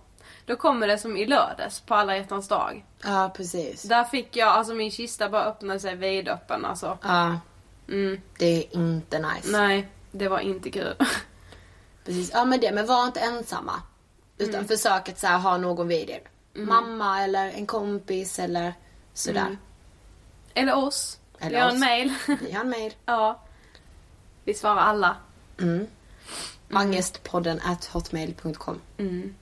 Då 0.47 0.57
kommer 0.57 0.87
det 0.87 0.99
som 0.99 1.17
i 1.17 1.27
lördags 1.27 1.81
på 1.81 1.95
alla 1.95 2.17
hjärtans 2.17 2.49
dag. 2.49 2.85
Ja, 3.05 3.33
precis. 3.37 3.83
Där 3.83 4.05
fick 4.05 4.37
jag, 4.37 4.49
alltså 4.49 4.75
min 4.75 4.91
kista 4.91 5.29
bara 5.29 5.45
öppnade 5.45 5.81
sig 5.81 5.97
vidöppen 5.97 6.65
alltså. 6.65 6.99
Ja, 7.03 7.41
Mm, 7.89 8.21
det 8.39 8.47
är 8.67 8.77
inte 8.77 9.19
nice. 9.19 9.49
nej, 9.59 9.89
det 10.11 10.29
var 10.29 10.39
inte 10.41 10.71
kul. 10.71 10.95
Precis. 12.05 12.31
Ja 12.35 12.45
men 12.45 12.61
det, 12.61 12.73
men 12.73 12.87
var 12.87 13.05
inte 13.07 13.21
ensamma. 13.21 13.73
Utan 14.39 14.55
Mm. 14.55 14.69
försök 14.69 15.09
att 15.09 15.19
så 15.19 15.27
här, 15.27 15.39
ha 15.39 15.57
någon 15.57 15.89
vid 15.89 16.11
er. 16.11 16.21
Mamma 16.55 17.23
eller 17.25 17.49
en 17.49 17.67
kompis 17.67 18.39
eller 18.39 18.75
sådär. 19.15 19.41
Mm. 19.41 19.59
Eller 20.55 20.77
oss. 20.77 21.19
Eller 21.39 21.59
Gör 21.59 21.67
oss. 21.67 21.75
en 21.75 21.81
mail. 21.81 22.15
Vi 22.41 22.53
har 22.53 22.61
en 22.65 22.71
mail. 22.71 22.95
ja. 23.07 23.41
Vi 24.45 24.55
svarar 24.55 24.81
alla. 24.81 25.17
Mm. 25.61 25.87
Angestpodden 26.73 27.61
at 27.65 27.85
hotmail.com. 27.85 28.81
Mm. 28.99 29.35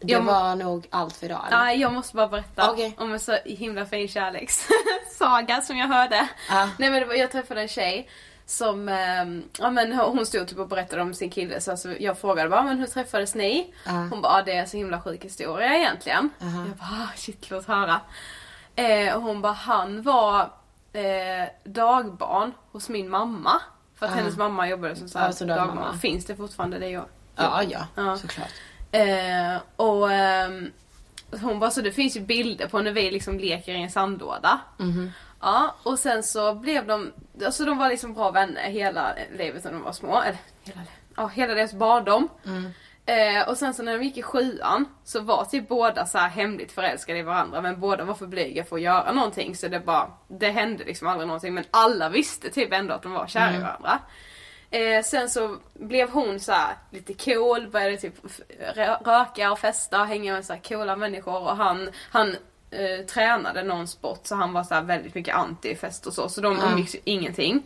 Det 0.00 0.12
Jag 0.12 0.22
var 0.22 0.54
nog 0.54 0.86
allt 0.90 1.16
för 1.16 1.26
idag. 1.26 1.44
eller? 1.48 1.58
Nej, 1.58 1.80
jag 1.80 1.92
måste 1.92 2.16
bara 2.16 2.28
berätta 2.28 2.70
Okej. 2.70 2.94
om 2.98 3.12
en 3.12 3.20
så 3.20 3.32
himla 3.44 3.86
fin 3.86 4.08
kärlekssaga 4.08 5.60
som 5.62 5.76
jag 5.76 5.86
hörde. 5.88 6.28
Ja. 6.50 6.68
Nej 6.78 6.90
men 6.90 7.08
var, 7.08 7.14
jag 7.14 7.30
träffade 7.32 7.60
en 7.60 7.68
tjej 7.68 8.08
som, 8.46 8.88
ehm, 8.88 9.42
ja 9.58 9.70
men 9.70 9.92
hon 9.92 10.26
stod 10.26 10.48
typ 10.48 10.58
och 10.58 10.68
berättade 10.68 11.02
om 11.02 11.14
sin 11.14 11.30
kille 11.30 11.60
så 11.60 11.70
alltså, 11.70 11.92
jag 11.98 12.18
frågade 12.18 12.48
bara, 12.48 12.62
men 12.62 12.78
hur 12.78 12.86
träffades 12.86 13.34
ni? 13.34 13.74
Ja. 13.86 13.92
Hon 13.92 14.20
bara, 14.22 14.32
ah, 14.32 14.42
det 14.42 14.52
är 14.56 14.66
så 14.66 14.76
himla 14.76 15.00
sjuk 15.00 15.24
historia 15.24 15.76
egentligen. 15.76 16.30
Aha. 16.42 16.58
Jag 16.68 16.76
bara, 16.76 16.88
ah, 17.04 17.16
shit 17.16 17.50
låt 17.50 17.66
höra. 17.66 18.00
Eh, 18.76 19.14
och 19.16 19.22
hon 19.22 19.40
bara, 19.42 19.52
han 19.52 20.02
var 20.02 20.40
eh, 20.92 21.48
dagbarn 21.64 22.52
hos 22.72 22.88
min 22.88 23.10
mamma. 23.10 23.52
För 23.98 24.06
att 24.06 24.12
Ja. 24.12 24.18
hennes 24.18 24.36
mamma 24.36 24.68
jobbade 24.68 24.96
som, 24.96 25.08
så 25.08 25.18
här, 25.18 25.32
som 25.32 25.46
dagmamma. 25.48 25.98
Finns 25.98 26.24
det 26.26 26.36
fortfarande 26.36 26.78
det? 26.78 26.88
Jag, 26.88 27.04
Ja, 27.36 27.62
ja, 27.62 27.86
Ja. 27.94 28.16
såklart. 28.16 28.50
Eh, 28.92 29.60
och 29.76 30.12
ehm, 30.12 30.72
hon 31.42 31.58
bara 31.58 31.70
så 31.70 31.80
det 31.80 31.92
finns 31.92 32.16
ju 32.16 32.20
bilder 32.20 32.68
på 32.68 32.80
när 32.82 32.92
vi 32.92 33.10
liksom 33.10 33.38
leker 33.38 33.72
i 33.72 33.82
en 33.82 33.90
sandlåda. 33.90 34.60
Mhm. 34.76 35.12
Ja, 35.40 35.74
och 35.82 35.98
sen 35.98 36.22
så 36.22 36.54
blev 36.54 36.86
de, 36.86 37.12
alltså 37.44 37.64
de 37.64 37.78
var 37.78 37.88
liksom 37.88 38.14
bra 38.14 38.30
vänner 38.30 38.62
hela 38.62 39.14
livet 39.36 39.64
när 39.64 39.72
de 39.72 39.82
var 39.82 39.92
små. 39.92 40.22
Eller 40.22 40.38
hela, 40.64 40.80
ja, 41.16 41.26
hela 41.26 41.54
deras 41.54 41.72
barndom. 41.72 42.28
Mm. 42.46 42.72
Eh, 43.06 43.48
och 43.48 43.56
sen 43.56 43.74
så 43.74 43.82
när 43.82 43.98
de 43.98 44.04
gick 44.04 44.16
i 44.16 44.22
sjuan 44.22 44.84
så 45.04 45.20
var 45.20 45.44
typ 45.44 45.68
båda 45.68 46.06
så 46.06 46.18
här 46.18 46.28
hemligt 46.28 46.72
förälskade 46.72 47.18
i 47.18 47.22
varandra 47.22 47.60
men 47.60 47.80
båda 47.80 48.04
var 48.04 48.14
för 48.14 48.26
blyga 48.26 48.64
för 48.64 48.76
att 48.76 48.82
göra 48.82 49.12
någonting 49.12 49.56
så 49.56 49.68
det 49.68 49.80
bara, 49.80 50.10
det 50.28 50.50
hände 50.50 50.84
liksom 50.84 51.08
aldrig 51.08 51.26
någonting 51.26 51.54
men 51.54 51.64
alla 51.70 52.08
visste 52.08 52.50
typ 52.50 52.72
ändå 52.72 52.94
att 52.94 53.02
de 53.02 53.12
var 53.12 53.26
kära 53.26 53.54
i 53.54 53.58
varandra. 53.58 53.98
Eh, 54.70 55.02
sen 55.02 55.30
så 55.30 55.56
blev 55.74 56.10
hon 56.10 56.40
så 56.40 56.52
här 56.52 56.74
lite 56.90 57.14
cool, 57.14 57.68
började 57.68 57.96
typ 57.96 58.14
röka 59.06 59.52
och 59.52 59.58
festa 59.58 60.00
och 60.00 60.06
hänga 60.06 60.32
med 60.32 60.44
så 60.44 60.52
här 60.52 60.60
coola 60.60 60.96
människor 60.96 61.40
och 61.42 61.56
han, 61.56 61.90
han 62.10 62.36
eh, 62.70 63.06
tränade 63.06 63.62
någon 63.62 63.88
sport 63.88 64.20
så 64.26 64.34
han 64.34 64.52
var 64.52 64.64
så 64.64 64.80
väldigt 64.80 65.14
mycket 65.14 65.34
anti 65.36 65.74
fest 65.76 66.06
och 66.06 66.12
så 66.12 66.28
så 66.28 66.40
de 66.40 66.56
Ja. 66.56 66.70
umgicks 66.72 66.94
ju 66.94 66.98
ingenting. 67.04 67.62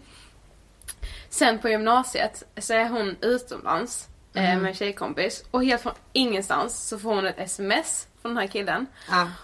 Sen 1.30 1.58
på 1.58 1.68
gymnasiet 1.68 2.42
så 2.58 2.74
är 2.74 2.88
hon 2.88 3.16
utomlands 3.20 4.08
eh, 4.34 4.42
Mhm. 4.52 4.62
med 4.62 4.68
en 4.68 4.74
tjejkompis 4.74 5.44
och 5.50 5.64
helt 5.64 5.82
från 5.82 5.92
ingenstans 6.12 6.88
så 6.88 6.98
får 6.98 7.14
hon 7.14 7.26
ett 7.26 7.38
sms 7.38 8.06
från 8.22 8.34
den 8.34 8.38
här 8.42 8.46
killen. 8.52 8.86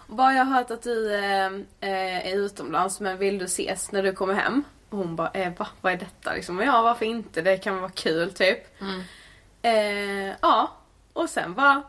Och 0.08 0.14
bara 0.16 0.32
jag 0.34 0.44
har 0.44 0.54
hört 0.54 0.70
att 0.70 0.82
du 0.82 1.14
eh, 1.14 1.46
eh, 1.80 2.26
är 2.28 2.34
utomlands 2.36 3.00
men 3.00 3.18
vill 3.18 3.38
du 3.38 3.44
ses 3.44 3.92
när 3.92 4.02
du 4.02 4.12
kommer 4.12 4.34
hem? 4.34 4.64
Och 4.90 4.98
hon 4.98 5.16
bara, 5.16 5.30
eh, 5.30 5.52
va? 5.58 5.66
Vad 5.80 5.92
är 5.92 5.96
detta 5.96 6.32
liksom? 6.32 6.58
Ja 6.60 6.82
varför 6.82 7.04
inte? 7.06 7.42
Det 7.42 7.56
kan 7.56 7.80
vara 7.80 7.90
kul 7.90 8.32
typ. 8.32 8.80
Mm. 8.80 9.02
Eh, 9.62 10.36
ja, 10.42 10.72
och 11.12 11.30
sen 11.30 11.54
bara 11.54 11.82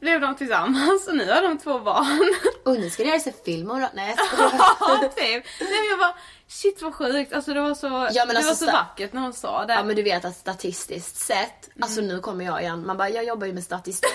blev 0.00 0.20
de 0.20 0.34
tillsammans 0.36 1.08
och 1.08 1.16
nu 1.16 1.30
har 1.32 1.42
de 1.42 1.58
två 1.58 1.78
barn. 1.78 2.34
Och 2.64 2.72
nu 2.72 2.90
ska 2.90 3.02
ni 3.02 3.08
göra 3.08 3.20
sig 3.20 3.34
film 3.44 3.70
och 3.70 3.78
Nej, 3.92 4.16
ja, 4.80 4.98
typ. 5.02 5.16
Nej 5.60 5.70
men 5.80 5.88
jag 5.90 5.98
bara, 5.98 6.14
shit 6.48 6.82
vad 6.82 6.94
sjukt. 6.94 7.32
Alltså 7.32 7.54
det 7.54 7.60
var 7.60 7.74
så, 7.74 7.86
Ja, 8.12 8.24
men 8.26 8.34
det 8.34 8.36
alltså, 8.48 8.64
var 8.64 8.72
så 8.72 8.78
vackert 8.78 9.12
när 9.12 9.20
hon 9.20 9.32
sa 9.32 9.64
det. 9.66 9.72
Ja 9.74 9.82
men 9.84 9.96
du 9.96 10.02
vet 10.02 10.24
att 10.24 10.36
statistiskt 10.36 11.16
sett, 11.16 11.66
Mm. 11.76 11.82
alltså 11.82 12.00
nu 12.00 12.20
kommer 12.20 12.44
jag 12.44 12.62
igen, 12.62 12.86
man 12.86 12.96
bara 12.96 13.08
jag 13.10 13.24
jobbar 13.24 13.46
ju 13.46 13.52
med 13.52 13.64
statistik. 13.64 14.10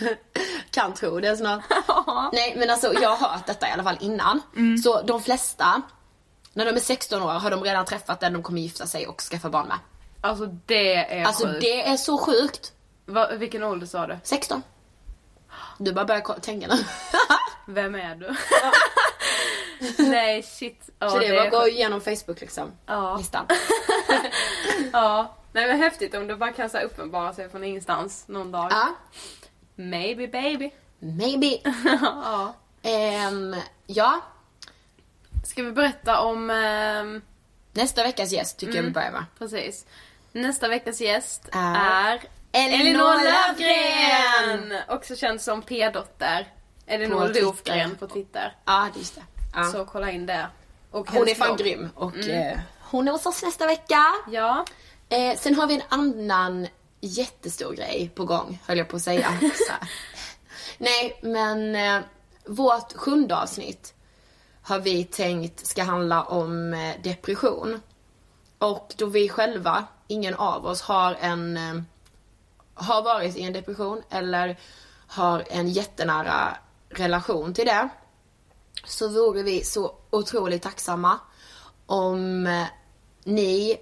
kan 0.70 0.94
tro 0.94 1.20
det 1.20 1.36
snart. 1.36 1.60
Nej 2.32 2.54
men 2.58 2.70
alltså 2.70 2.94
jag 3.02 3.16
har 3.16 3.28
hört 3.28 3.46
detta 3.46 3.68
i 3.68 3.70
alla 3.72 3.82
fall 3.82 3.96
innan. 4.00 4.42
Mm. 4.56 4.78
Så 4.78 5.02
de 5.02 5.22
flesta, 5.22 5.82
när 6.52 6.64
de 6.64 6.70
är 6.76 6.80
16 6.80 7.22
år 7.22 7.28
har 7.32 7.50
de 7.50 7.62
redan 7.62 7.84
träffat 7.84 8.20
den 8.20 8.32
de 8.32 8.42
kommer 8.42 8.60
gifta 8.60 8.86
sig 8.86 9.06
och 9.06 9.20
skaffa 9.20 9.50
barn 9.50 9.68
med. 9.68 9.78
Alltså 10.20 10.46
det 10.66 10.94
är 11.20 11.24
Alltså 11.24 11.46
sjukt. 11.46 11.60
det 11.60 11.88
är 11.88 11.96
så 11.96 12.18
sjukt. 12.18 12.72
Va, 13.06 13.30
vilken 13.36 13.62
ålder 13.62 13.86
sa 13.86 14.06
du? 14.06 14.18
16. 14.22 14.62
Du 15.78 15.92
bara 15.92 16.04
börjar 16.04 16.40
tänka 16.40 16.66
nu. 16.66 16.74
Vem 17.74 17.94
är 17.94 18.14
du? 18.14 18.36
Nej 20.10 20.42
shit. 20.42 20.90
Ja, 20.98 21.10
så 21.10 21.18
det 21.18 21.26
är 21.26 21.34
bara 21.36 21.44
att 21.44 21.50
gå 21.50 21.68
igenom 21.68 22.00
Facebook 22.00 22.40
liksom. 22.40 22.72
Ja. 22.86 23.16
Listan. 23.16 23.46
ja. 24.92 25.36
Nej 25.52 25.66
men 25.68 25.78
häftigt 25.78 26.14
om 26.14 26.26
det 26.26 26.36
bara 26.36 26.52
kan 26.52 26.70
så 26.70 26.78
uppenbara 26.78 27.32
sig 27.34 27.48
från 27.50 27.64
ingenstans 27.64 28.24
någon 28.28 28.52
dag. 28.52 28.68
Ja, 28.70 28.88
Maybe 29.74 30.26
baby. 30.28 30.70
maybe. 30.98 31.58
ja. 32.24 32.54
Ehm, 32.82 33.56
ja, 33.86 34.20
Ska 35.44 35.62
vi 35.62 35.72
berätta 35.72 36.20
om... 36.20 36.50
ehm, 36.50 37.22
nästa 37.72 38.02
veckas 38.02 38.32
gäst 38.32 38.58
tycker 38.58 38.72
Mm. 38.72 38.84
jag 38.84 38.88
vi 38.88 38.94
börjar 38.94 39.10
med. 39.10 39.24
precis. 39.38 39.86
Nästa 40.32 40.68
veckas 40.68 41.00
gäst 41.00 41.48
Är 41.52 42.20
är 42.52 42.80
Elinor 42.80 43.14
Lövgren! 43.24 44.82
Också 44.88 45.16
känd 45.16 45.40
som 45.40 45.62
P-dotter. 45.62 46.48
Elinor. 46.86 47.28
Lövgren 47.28 47.96
på 47.96 48.06
Twitter. 48.06 48.56
Ja, 48.64 48.88
just 48.96 49.14
det. 49.14 49.22
Ja. 49.54 49.64
Så 49.64 49.84
kolla 49.84 50.10
in 50.10 50.26
det. 50.26 50.46
Och 50.90 51.10
Hon 51.10 51.28
är 51.28 51.34
fan 51.34 51.56
grym 51.56 51.88
och 51.94 52.14
Mm. 52.16 52.30
eh, 52.52 52.58
hon 52.80 53.08
är 53.08 53.12
hos 53.12 53.26
oss 53.26 53.42
nästa 53.42 53.66
vecka. 53.66 54.04
Ja. 54.30 54.64
Eh, 55.08 55.36
sen 55.38 55.54
har 55.54 55.66
vi 55.66 55.74
en 55.74 55.82
annan 55.88 56.66
jättestor 57.00 57.72
grej 57.74 58.10
på 58.14 58.24
gång, 58.24 58.58
höll 58.66 58.78
jag 58.78 58.88
på 58.88 58.96
att 58.96 59.02
säga. 59.02 59.38
Nej, 60.78 61.18
men 61.22 61.74
eh, 61.76 62.00
vårt 62.46 62.92
sjunde 62.92 63.36
avsnitt 63.36 63.94
har 64.70 64.80
vi 64.80 65.04
tänkt 65.04 65.66
ska 65.66 65.82
handla 65.82 66.22
om 66.22 66.74
eh, 66.74 67.02
depression. 67.02 67.80
Och 68.58 68.94
då 68.96 69.06
vi 69.06 69.28
själva, 69.28 69.84
ingen 70.06 70.34
av 70.34 70.66
oss, 70.66 70.82
har 70.82 71.16
en 71.20 71.56
eh, 71.56 71.82
har 72.74 73.02
varit 73.02 73.36
i 73.36 73.42
en 73.42 73.52
depression 73.52 74.02
eller 74.10 74.58
har 75.06 75.44
en 75.50 75.68
jättenära 75.68 76.56
relation 76.88 77.54
till 77.54 77.66
det 77.66 77.88
så 78.84 79.08
vore 79.08 79.42
vi 79.42 79.64
så 79.64 79.94
otroligt 80.10 80.62
tacksamma 80.62 81.18
om 81.86 82.46
eh, 82.46 82.66
ni 83.24 83.76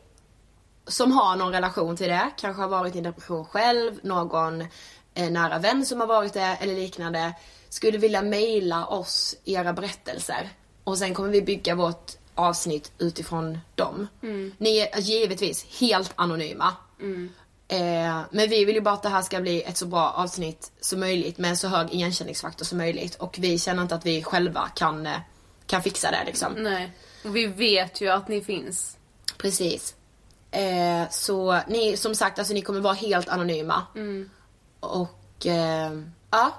som 0.87 1.13
har 1.13 1.37
någon 1.37 1.53
relation 1.53 1.97
till 1.97 2.09
det, 2.09 2.31
kanske 2.37 2.63
har 2.63 2.69
varit 2.69 2.95
i 2.95 2.99
en 2.99 3.05
depression 3.05 3.45
själv, 3.45 4.01
någon 4.03 4.65
nära 5.15 5.59
vän 5.59 5.87
som 5.87 6.01
har 6.01 6.07
varit 6.07 6.33
det 6.33 6.59
eller 6.61 6.75
liknande, 6.75 7.35
skulle 7.69 7.99
vilja 7.99 8.23
mejla 8.23 8.87
oss 8.87 9.37
era 9.45 9.73
berättelser. 9.73 10.51
Och 10.89 10.99
sen 10.99 11.15
kommer 11.15 11.29
vi 11.29 11.43
bygga 11.43 11.75
vårt 11.75 12.13
avsnitt 12.35 12.93
utifrån 12.99 13.59
dem. 13.75 14.09
Ni 14.59 14.79
är 14.79 15.01
givetvis 15.01 15.81
helt 15.81 16.13
anonyma. 16.17 16.77
Eh, 17.69 18.21
men 18.31 18.51
vi 18.51 18.65
vill 18.65 18.75
ju 18.75 18.81
bara 18.81 18.95
att 18.95 19.03
det 19.03 19.09
här 19.09 19.23
ska 19.23 19.41
bli 19.41 19.63
ett 19.63 19.77
så 19.77 19.87
bra 19.87 20.11
avsnitt 20.11 20.73
som 20.81 21.01
möjligt 21.01 21.39
med 21.39 21.51
en 21.51 21.57
så 21.57 21.69
hög 21.69 21.95
igenkänningsfaktor 21.95 22.65
som 22.65 22.79
möjligt. 22.79 23.15
Och 23.15 23.37
vi 23.41 23.59
känner 23.59 23.83
inte 23.83 23.95
att 23.95 24.07
vi 24.07 24.23
själva 24.23 24.69
kan, 24.69 25.07
eh, 25.07 25.19
kan 25.67 25.83
fixa 25.83 26.11
det 26.11 26.23
liksom. 26.27 26.53
Nej. 26.53 26.93
Och 27.25 27.37
vi 27.37 27.47
vet 27.47 28.01
ju 28.01 28.09
att 28.09 28.29
ni 28.29 28.41
finns. 28.41 28.97
Precis. 29.39 29.95
Eh, 30.51 31.11
så 31.11 31.61
ni, 31.69 31.97
som 31.97 32.15
sagt, 32.15 32.39
alltså 32.39 32.55
ni 32.55 32.63
kommer 32.63 32.81
vara 32.81 32.95
helt 32.95 33.29
anonyma. 33.29 33.83
Och 34.81 35.47
eh, 35.47 35.93
ja, 36.31 36.53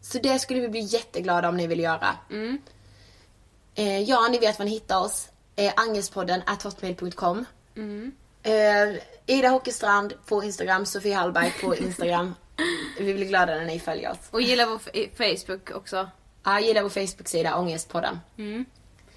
så 0.00 0.18
det 0.18 0.38
skulle 0.38 0.60
vi 0.60 0.68
bli 0.68 0.80
jätteglada 0.80 1.48
om 1.48 1.56
ni 1.56 1.66
vill 1.66 1.80
göra. 1.80 2.16
Eh, 3.74 4.00
ja, 4.02 4.28
ni 4.28 4.38
vet 4.38 4.58
var 4.58 4.64
ni 4.64 4.70
hittar 4.70 4.98
oss. 5.00 5.28
Eh, 5.56 5.72
Angelspodden 5.76 6.42
at 6.46 6.62
hotmail.com. 6.62 7.44
Eh, 8.42 8.94
Ida 9.26 9.48
Hockestrand 9.48 10.12
på 10.26 10.44
Instagram, 10.44 10.86
Sofie 10.86 11.14
Hallberg 11.14 11.50
på 11.60 11.76
Instagram. 11.84 12.34
vi 12.98 13.14
blir 13.14 13.26
glada 13.26 13.54
när 13.54 13.64
ni 13.64 13.80
följer 13.80 14.10
oss. 14.10 14.18
Och 14.30 14.40
gilla 14.42 14.66
vår 14.66 14.78
Facebook 15.16 15.70
också. 15.76 16.08
Ja, 16.44 16.60
gilla 16.60 16.82
vår 16.82 16.88
Facebook-sida 16.88 17.56
Ångestpodden. 17.56 18.20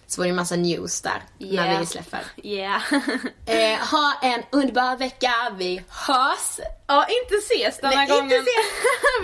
Så 0.08 0.22
var 0.22 0.26
det 0.26 0.30
en 0.30 0.36
massa 0.36 0.56
news 0.56 1.02
där 1.02 1.24
när 1.38 1.48
Yeah. 1.48 1.80
vi 1.80 1.86
släpper. 1.86 2.20
Yeah. 2.44 2.82
Eh, 3.46 3.80
ha 3.80 4.14
en 4.22 4.44
underbar 4.52 4.96
vecka, 4.98 5.32
vi 5.58 5.84
hörs! 5.90 6.60
ja, 6.88 7.06
inte 7.24 7.36
ses 7.36 7.78
denna 7.80 7.96
Nej, 7.96 8.08
gången. 8.08 8.24
inte 8.24 8.36
ses. 8.36 8.66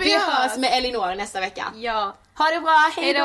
Vi 0.00 0.12
hörs 0.14 0.56
med 0.58 0.78
Elinor 0.78 1.14
nästa 1.14 1.40
vecka. 1.40 1.72
Ja. 1.76 2.16
Ha 2.38 2.50
det 2.50 2.60
bra, 2.60 2.90
hej 2.96 3.04
Hejdå! 3.04 3.24